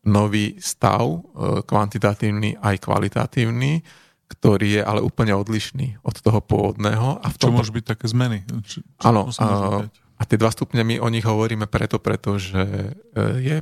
[0.04, 3.80] nový stav, uh, kvantitatívny aj kvalitatívny,
[4.28, 7.20] ktorý je ale úplne odlišný od toho pôvodného.
[7.20, 8.44] A v Čo tom môžu byť také zmeny?
[8.64, 9.46] Č- čo Áno, a,
[9.84, 9.96] diať?
[10.16, 12.90] a tie dva stupne my o nich hovoríme preto, pretože e,
[13.40, 13.56] je,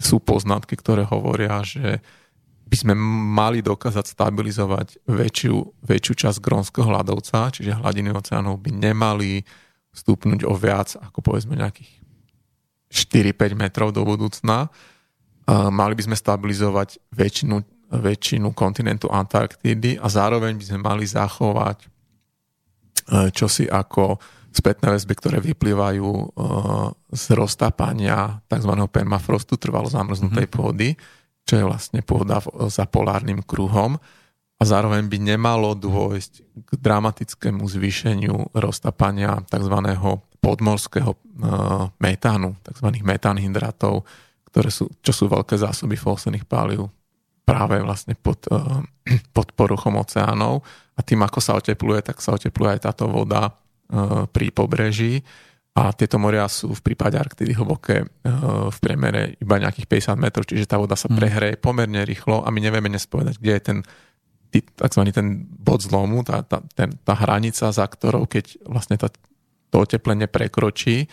[0.00, 2.00] sú poznatky, ktoré hovoria, že
[2.70, 2.94] by sme
[3.34, 9.42] mali dokázať stabilizovať väčšiu, väčšiu časť grónskeho hľadovca, čiže hladiny oceánov by nemali
[9.90, 11.90] stúpnuť o viac ako povedzme nejakých
[12.94, 14.70] 4-5 metrov do budúcna.
[15.50, 17.56] Mali by sme stabilizovať väčšinu,
[17.90, 21.90] väčšinu kontinentu Antarktídy a zároveň by sme mali zachovať
[23.34, 26.24] čosi ako spätné väzby, ktoré vyplývajú e,
[27.14, 28.72] z roztápania tzv.
[28.90, 30.58] permafrostu, trvalo zamrznutej mm-hmm.
[30.58, 30.88] pôdy,
[31.46, 33.96] čo je vlastne pôda za polárnym kruhom
[34.60, 36.32] a zároveň by nemalo dôjsť
[36.66, 39.76] k dramatickému zvýšeniu roztápania tzv.
[40.42, 41.18] podmorského e,
[42.02, 42.86] metánu, tzv.
[43.06, 44.02] metánhydratov,
[44.50, 46.90] ktoré sú, čo sú veľké zásoby fosílnych palív
[47.46, 48.58] práve vlastne pod, e,
[49.36, 50.62] pod poruchom oceánov.
[50.94, 53.54] A tým, ako sa otepluje, tak sa otepluje aj táto voda
[53.90, 55.18] Eh, pri pobreží.
[55.74, 58.30] A tieto moria sú v prípade Arktidy hlboké eh,
[58.70, 61.18] v priemere iba nejakých 50 metrov, čiže tá voda sa hmm.
[61.18, 63.78] prehreje pomerne rýchlo a my nevieme dnes povedať, kde je ten
[64.78, 69.10] takzvaný ten bod zlomu, tá, tá, ten, tá hranica, za ktorou keď vlastne tá,
[69.70, 71.10] to oteplenie prekročí,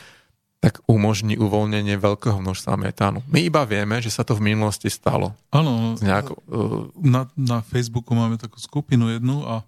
[0.58, 3.22] tak umožní uvoľnenie veľkého množstva metánu.
[3.30, 5.38] My iba vieme, že sa to v minulosti stalo.
[5.54, 9.62] Áno, nejako, uh, na, na Facebooku máme takú skupinu jednu a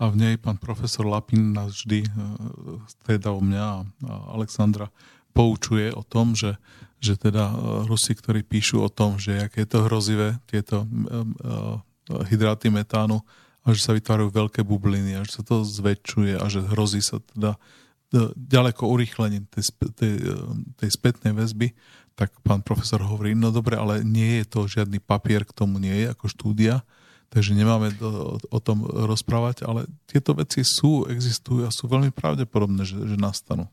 [0.00, 2.10] a v nej pán profesor Lapin nás vždy, e,
[3.04, 3.80] teda o mňa a
[4.32, 4.88] Alexandra,
[5.36, 6.56] poučuje o tom, že,
[7.04, 7.54] že teda e,
[7.84, 13.20] Rusi, ktorí píšu o tom, že aké je to hrozivé, tieto e, hydráty metánu,
[13.60, 17.20] a že sa vytvárajú veľké bubliny a že sa to zväčšuje a že hrozí sa
[17.36, 17.60] teda
[18.34, 20.14] ďaleko urýchlením tej, tej,
[20.76, 21.70] tej spätnej väzby,
[22.18, 26.04] tak pán profesor hovorí, no dobre, ale nie je to žiadny papier k tomu nie
[26.04, 26.82] je ako štúdia,
[27.30, 32.82] takže nemáme do, o tom rozprávať, ale tieto veci sú, existujú a sú veľmi pravdepodobné,
[32.82, 33.70] že, že nastanú.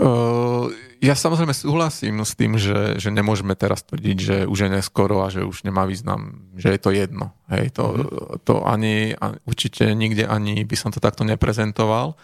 [0.00, 0.72] Uh,
[1.04, 5.28] ja samozrejme súhlasím s tým, že, že nemôžeme teraz tvrdiť, že už je neskoro a
[5.28, 7.36] že už nemá význam, že je to jedno.
[7.52, 8.08] Hej, to, mm-hmm.
[8.48, 9.12] to ani,
[9.44, 12.16] určite nikde ani by som to takto neprezentoval,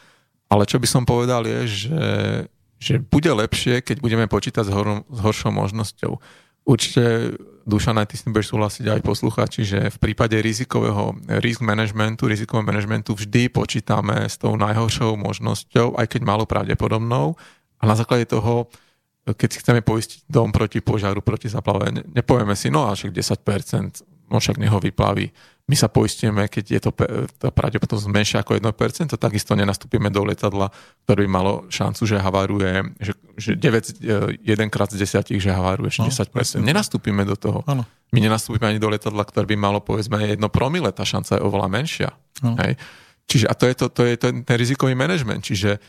[0.47, 2.03] ale čo by som povedal je, že,
[2.79, 6.13] že bude lepšie, keď budeme počítať s, hor, s horšou možnosťou.
[6.67, 7.35] Určite
[7.67, 12.31] Dušan, aj ty s tým budeš súhlasiť aj posluchači, že v prípade rizikového risk managementu,
[12.31, 17.35] rizikového managementu vždy počítame s tou najhoršou možnosťou, aj keď málo pravdepodobnou.
[17.79, 18.71] A na základe toho,
[19.27, 24.39] keď si chceme poistiť dom proti požiaru, proti zaplave, nepovieme si, no až 10%, no
[24.39, 25.35] však neho vyplaví
[25.67, 26.91] my sa poistíme, keď je to
[27.43, 30.71] tá pravdepodobnosť menšia ako 1%, takisto nenastúpime do letadla,
[31.03, 35.51] ktoré by malo šancu, že havaruje, že, že 9, 1 e, krát z 10, že
[35.51, 36.31] havaruje no, 10%.
[36.31, 36.63] Presne.
[36.63, 37.67] Nenastúpime do toho.
[37.67, 37.83] Ano.
[38.15, 41.67] My nenastúpime ani do letadla, ktoré by malo povedzme 1 promile, tá šanca je oveľa
[41.67, 42.15] menšia.
[42.63, 42.79] Hej?
[43.27, 45.43] Čiže a to je, to, to je ten, ten rizikový manažment.
[45.43, 45.83] Čiže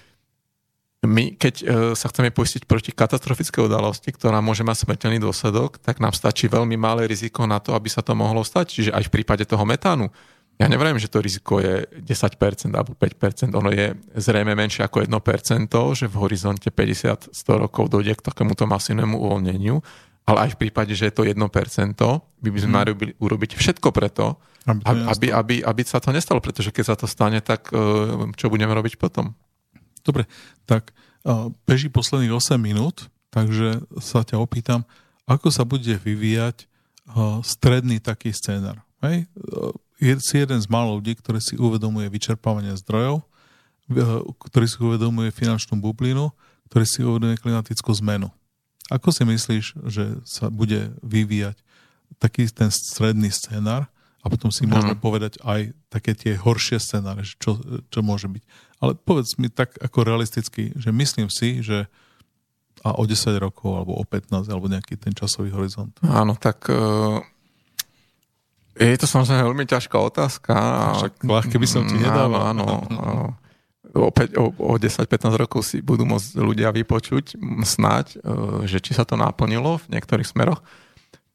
[1.06, 6.02] my, keď e, sa chceme poistiť proti katastrofické udalosti, ktorá môže mať smrteľný dôsledok, tak
[6.02, 8.66] nám stačí veľmi malé riziko na to, aby sa to mohlo stať.
[8.74, 10.10] Čiže aj v prípade toho metánu.
[10.58, 15.70] Ja neviem, že to riziko je 10% alebo 5%, ono je zrejme menšie ako 1%,
[15.94, 17.30] že v horizonte 50-100
[17.62, 19.78] rokov dojde k takémuto masívnemu uvoľneniu,
[20.26, 22.74] ale aj v prípade, že je to 1%, by by sme hmm.
[22.74, 22.92] mali
[23.22, 27.38] urobiť všetko preto, aby, aby, aby, aby sa to nestalo, pretože keď sa to stane,
[27.40, 27.78] tak e,
[28.34, 29.38] čo budeme robiť potom?
[30.08, 30.24] Dobre,
[30.64, 30.96] tak
[31.68, 34.88] beží posledných 8 minút, takže sa ťa opýtam,
[35.28, 36.64] ako sa bude vyvíjať
[37.44, 38.80] stredný taký scénar.
[39.04, 39.28] Hej?
[40.24, 43.28] Si jeden z málo ľudí, ktorý si uvedomuje vyčerpávanie zdrojov,
[44.40, 46.32] ktorý si uvedomuje finančnú bublinu,
[46.72, 48.32] ktorý si uvedomuje klimatickú zmenu.
[48.88, 51.60] Ako si myslíš, že sa bude vyvíjať
[52.24, 53.92] taký ten stredný scénar
[54.28, 57.56] a potom si môžeme povedať aj také tie horšie scenáre, čo,
[57.88, 58.44] čo môže byť.
[58.84, 61.88] Ale povedz mi tak ako realisticky, že myslím si, že
[62.84, 65.90] a o 10 rokov, alebo o 15, alebo nejaký ten časový horizont.
[66.06, 67.18] Áno, tak uh,
[68.78, 70.54] je to samozrejme veľmi ťažká otázka.
[71.02, 72.54] Však ľahké by som ti nedával.
[72.54, 73.34] Áno, áno.
[73.98, 79.08] Opäť o, o 10-15 rokov si budú môcť ľudia vypočuť snáď, uh, že či sa
[79.08, 80.62] to naplnilo v niektorých smeroch.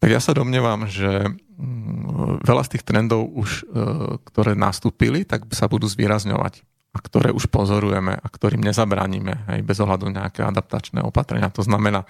[0.03, 5.47] Tak ja sa domnievam, že mm, veľa z tých trendov už, uh, ktoré nastúpili, tak
[5.55, 11.01] sa budú zvýrazňovať a ktoré už pozorujeme a ktorým nezabránime aj bez ohľadu nejaké adaptačné
[11.01, 11.55] opatrenia.
[11.55, 12.05] To znamená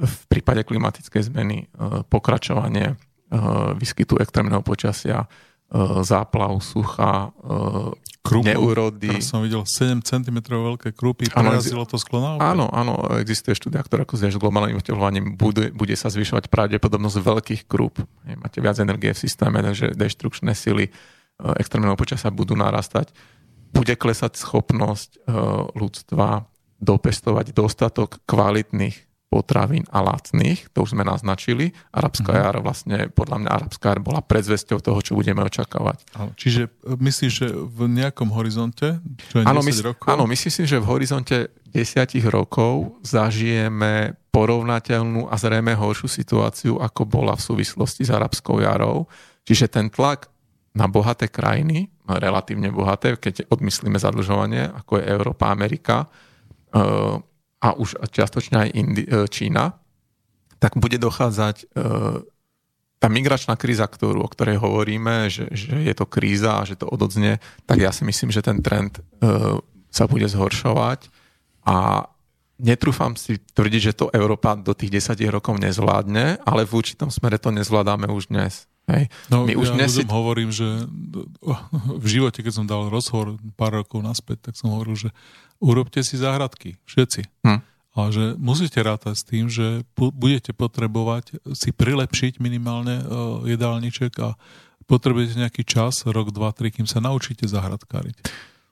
[0.00, 1.66] v prípade klimatickej zmeny e,
[2.08, 2.94] pokračovanie e,
[3.76, 5.28] výskytu extrémneho počasia, e,
[6.04, 7.32] záplav, sucha,
[8.20, 9.08] Krúpov, neúrody.
[9.08, 13.80] Teraz som videl 7 cm veľké krúpy, prerazilo to sklo na Áno, áno, existuje štúdia,
[13.80, 18.04] ktorá ako s globálnym oteľovaním bude, bude sa zvyšovať pravdepodobnosť veľkých krúp.
[18.36, 20.92] Máte viac energie v systéme, takže deštrukčné sily
[21.56, 23.08] extrémneho počasia budú narastať
[23.70, 25.20] bude klesať schopnosť eh,
[25.78, 26.46] ľudstva
[26.80, 31.70] dopestovať dostatok kvalitných potravín a lacných, to už sme naznačili.
[31.94, 32.44] Arabská mm-hmm.
[32.50, 36.02] jar vlastne, podľa mňa arabská jar bola predzvesťou toho, čo budeme očakávať.
[36.34, 38.98] čiže eh, myslíš, že v nejakom horizonte,
[39.30, 40.06] čo je áno, 10 mys- rokov?
[40.10, 41.36] Áno, myslím si, že v horizonte
[41.70, 49.06] 10 rokov zažijeme porovnateľnú a zrejme horšiu situáciu, ako bola v súvislosti s arabskou jarou.
[49.46, 50.26] Čiže ten tlak
[50.74, 57.22] na bohaté krajiny relatívne bohaté, keď odmyslíme zadlžovanie, ako je Európa, Amerika uh,
[57.60, 59.76] a už čiastočne aj Indi- uh, Čína,
[60.60, 62.24] tak bude dochádzať uh,
[63.00, 66.84] tá migračná kríza, ktorú, o ktorej hovoríme, že, že je to kríza a že to
[66.84, 69.56] ododznie, tak ja si myslím, že ten trend uh,
[69.88, 71.08] sa bude zhoršovať
[71.64, 72.08] a
[72.60, 77.40] netrúfam si tvrdiť, že to Európa do tých 10 rokov nezvládne, ale v určitom smere
[77.40, 78.70] to nezvládame už dnes.
[78.90, 79.06] Hej.
[79.30, 80.66] No, My už ja dnes hovorím, že
[82.04, 85.10] v živote, keď som dal rozhovor pár rokov naspäť, tak som hovoril, že
[85.62, 87.46] urobte si záhradky, všetci.
[87.46, 87.60] Hm.
[87.90, 93.04] A že musíte rátať s tým, že budete potrebovať si prilepšiť minimálne e,
[93.50, 94.38] jedálniček a
[94.86, 98.26] potrebujete nejaký čas, rok, dva, tri, kým sa naučíte zahradkáriť.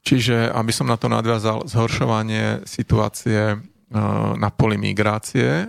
[0.06, 3.58] Čiže, aby som na to nadviazal, zhoršovanie situácie
[4.36, 5.66] na poli migrácie e,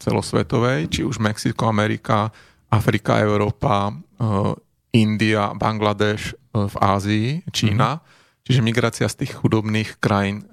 [0.00, 2.32] celosvetovej, či už Mexiko, Amerika,
[2.68, 4.24] Afrika, Európa, eh,
[4.96, 8.00] India, Bangladeš v Ázii, Čína.
[8.00, 8.16] Mm-hmm.
[8.48, 10.48] Čiže migrácia z tých chudobných krajín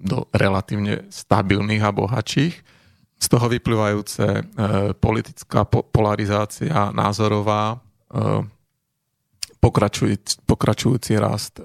[0.00, 2.54] do relatívne stabilných a bohatších.
[3.20, 4.48] Z toho vyplývajúce
[4.96, 7.84] politická polarizácia názorová,
[9.60, 11.60] pokračujúci, pokračujúci rast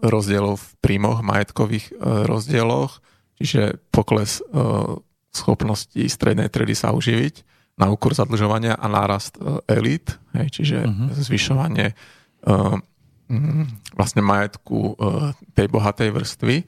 [0.00, 3.04] rozdielov v príjmoch, majetkových rozdieloch,
[3.40, 4.44] čiže pokles
[5.30, 7.34] schopnosti strednej tredy sa uživiť
[7.80, 11.16] na úkor zadlžovania a nárast e, elít, hej, čiže uh-huh.
[11.16, 12.76] zvyšovanie uh,
[13.94, 14.98] vlastne majetku
[15.54, 16.66] tej bohatej vrstvy.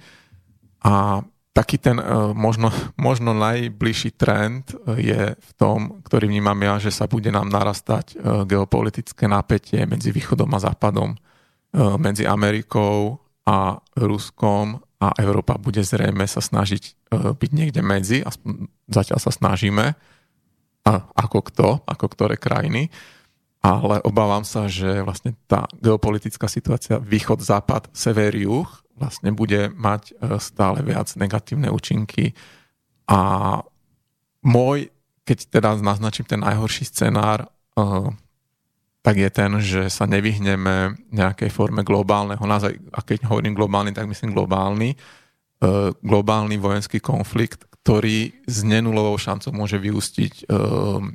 [0.86, 1.98] A taký ten
[2.38, 8.14] možno, možno najbližší trend je v tom, ktorý vnímam ja, že sa bude nám narastať
[8.46, 11.18] geopolitické napätie medzi východom a západom,
[11.98, 18.70] medzi Amerikou a Ruskom a Európa bude zrejme sa snažiť uh, byť niekde medzi, aspoň
[18.86, 19.98] zatiaľ sa snažíme,
[20.82, 22.90] a ako kto, ako ktoré krajiny,
[23.62, 28.66] ale obávam sa, že vlastne tá geopolitická situácia východ, západ, sever, juh
[28.98, 32.34] vlastne bude mať e, stále viac negatívne účinky.
[33.06, 33.62] A
[34.42, 34.90] môj,
[35.22, 37.88] keď teda naznačím ten najhorší scenár, e,
[39.02, 42.38] tak je ten, že sa nevyhneme nejakej forme globálneho,
[42.94, 44.96] a keď hovorím globálny, tak myslím globálny, e,
[45.98, 51.10] globálny vojenský konflikt, ktorý s nenulovou šancou môže vyústiť um,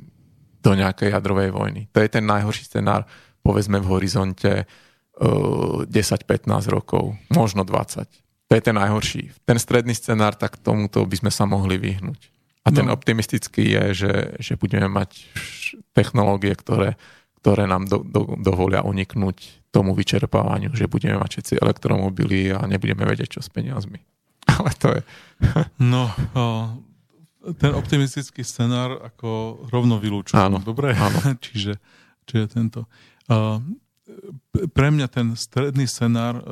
[0.60, 1.88] do nejakej jadrovej vojny.
[1.96, 3.08] To je ten najhorší scenár,
[3.40, 8.04] povedzme v horizonte uh, 10-15 rokov, možno 20.
[8.48, 9.32] To je ten najhorší.
[9.48, 12.20] Ten stredný scenár, tak tomuto by sme sa mohli vyhnúť.
[12.64, 12.92] A ten no.
[12.92, 15.24] optimistický je, že, že budeme mať
[15.96, 17.00] technológie, ktoré,
[17.38, 23.06] ktoré nám do, do, dovolia uniknúť tomu vyčerpávaniu, že budeme mať všetci elektromobily a nebudeme
[23.06, 24.02] vedieť, čo s peniazmi.
[24.58, 25.00] Ale to je...
[25.92, 26.10] no,
[27.62, 30.40] ten optimistický scenár ako rovno vylúčujem.
[30.40, 30.92] Áno, Dobre?
[30.98, 31.18] Áno.
[31.44, 31.78] čiže,
[32.26, 32.90] čiže tento.
[34.50, 36.42] Pre mňa ten stredný scenár,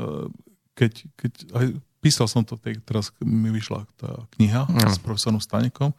[0.77, 1.67] keď, keď aj
[2.05, 2.55] písal som to,
[2.87, 4.87] teraz mi vyšla tá kniha no.
[4.87, 5.91] s profesorom Stanekom,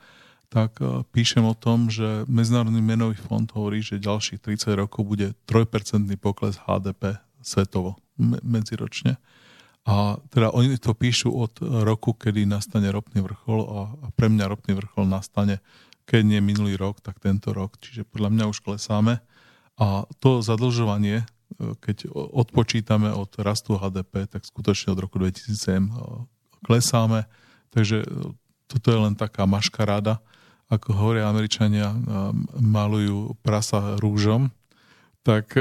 [0.47, 0.79] tak
[1.11, 6.55] píšem o tom, že Medzinárodný menový fond hovorí, že ďalších 30 rokov bude 3% pokles
[6.63, 7.99] HDP svetovo
[8.43, 9.19] medziročne.
[9.87, 13.79] A teda oni to píšu od roku, kedy nastane ropný vrchol a,
[14.11, 15.63] pre mňa ropný vrchol nastane,
[16.03, 17.79] keď nie minulý rok, tak tento rok.
[17.79, 19.23] Čiže podľa mňa už klesáme.
[19.79, 21.25] A to zadlžovanie, e,
[21.79, 25.91] keď odpočítame od rastu HDP, tak skutočne od roku 2007 e,
[26.67, 27.23] klesáme.
[27.71, 28.07] Takže e,
[28.67, 30.19] toto je len taká maškaráda.
[30.67, 31.95] Ako hovoria Američania,
[32.59, 34.51] malujú prasa rúžom,
[35.23, 35.55] tak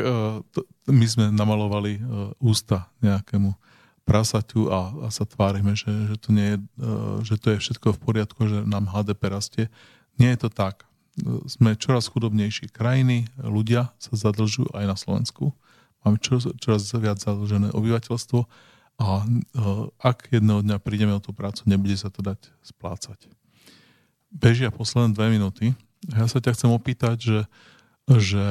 [0.91, 2.03] my sme namalovali
[2.43, 3.55] ústa nejakému
[4.07, 6.89] prasaťu a, a sa tvárime, že, že, to nie je, e,
[7.27, 9.65] že to je všetko v poriadku, že nám HDP rastie.
[10.17, 10.87] Nie je to tak.
[11.51, 15.51] Sme čoraz chudobnejší krajiny, ľudia sa zadlžujú aj na Slovensku.
[16.07, 18.47] Máme čoraz, čoraz viac zadlžené obyvateľstvo
[19.03, 19.29] a e,
[19.99, 23.27] ak jedného dňa prídeme o tú prácu, nebude sa to dať splácať.
[24.37, 25.73] Bežia posledné dve minúty.
[26.13, 27.41] Ja sa ťa chcem opýtať, že,
[28.05, 28.45] že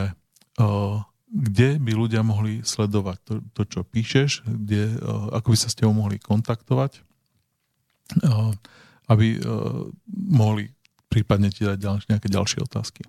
[0.58, 0.98] uh,
[1.30, 5.78] kde by ľudia mohli sledovať to, to čo píšeš, kde, uh, ako by sa s
[5.78, 7.06] tebou mohli kontaktovať,
[8.26, 8.50] uh,
[9.14, 10.74] aby uh, mohli
[11.06, 13.06] prípadne ti dať ďalšie, nejaké ďalšie otázky.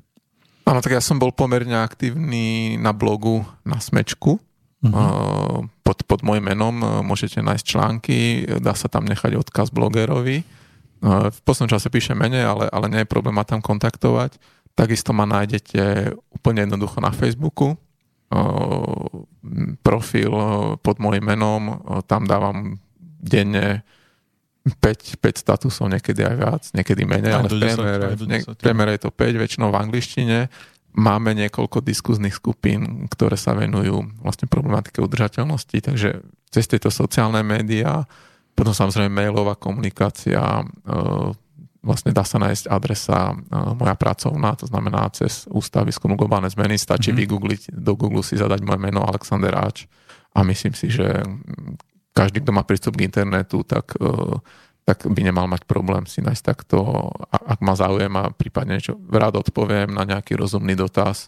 [0.66, 4.42] Áno, tak ja som bol pomerne aktívny na blogu na Smečku.
[4.82, 5.62] Uh-huh.
[5.86, 6.74] Pod, pod môjim menom
[7.06, 8.18] môžete nájsť články,
[8.58, 10.42] dá sa tam nechať odkaz blogerovi.
[11.06, 14.42] V poslednom čase píšem menej, ale, ale nie je problém ma tam kontaktovať.
[14.74, 17.78] Takisto ma nájdete úplne jednoducho na Facebooku
[19.86, 20.32] profil
[20.82, 21.78] pod môjim menom,
[22.10, 22.74] tam dávam
[23.22, 23.86] denne
[24.66, 28.06] 5, 5 statusov, niekedy aj viac, niekedy menej, ale v priemere,
[28.42, 30.38] v priemere je to 5, väčšinou v angličtine.
[30.96, 38.08] máme niekoľko diskuzných skupín, ktoré sa venujú vlastne problematike udržateľnosti, takže cez tieto sociálne médiá,
[38.56, 40.64] potom samozrejme mailová komunikácia, e,
[41.84, 43.34] vlastne dá sa nájsť adresa e,
[43.76, 47.22] moja pracovná, to znamená cez Ústav výskumu globálne zmeny, stačí mm-hmm.
[47.28, 49.84] vygoogliť, do Google si zadať moje meno Alexander Áč
[50.32, 51.20] a myslím si, že
[52.16, 54.40] každý, kto má prístup k internetu, tak uh,
[54.86, 59.42] tak by nemal mať problém si nájsť takto, ak ma záujem a prípadne niečo, rád
[59.42, 61.26] odpoviem na nejaký rozumný dotaz,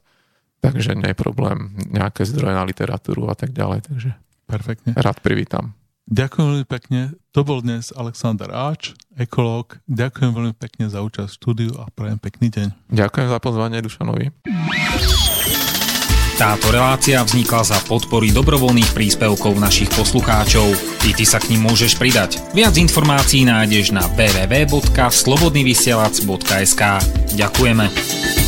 [0.62, 4.10] takže nie je problém nejaké zdroje na literatúru a tak ďalej, takže
[4.46, 4.94] Perfektne.
[4.94, 5.74] rád privítam.
[6.09, 7.12] Ďakujem veľmi pekne.
[7.36, 9.76] To bol dnes Alexander Áč, ekológ.
[9.85, 12.72] Ďakujem veľmi pekne za účasť v štúdiu a prajem pekný deň.
[12.89, 14.32] Ďakujem za pozvanie Dušanovi.
[16.39, 20.70] Táto relácia vznikla za podpory dobrovoľných príspevkov našich poslucháčov.
[21.02, 22.39] Ty, ty sa k ním môžeš pridať.
[22.55, 26.82] Viac informácií nájdeš na www.slobodnyvysielac.sk
[27.35, 28.47] Ďakujeme.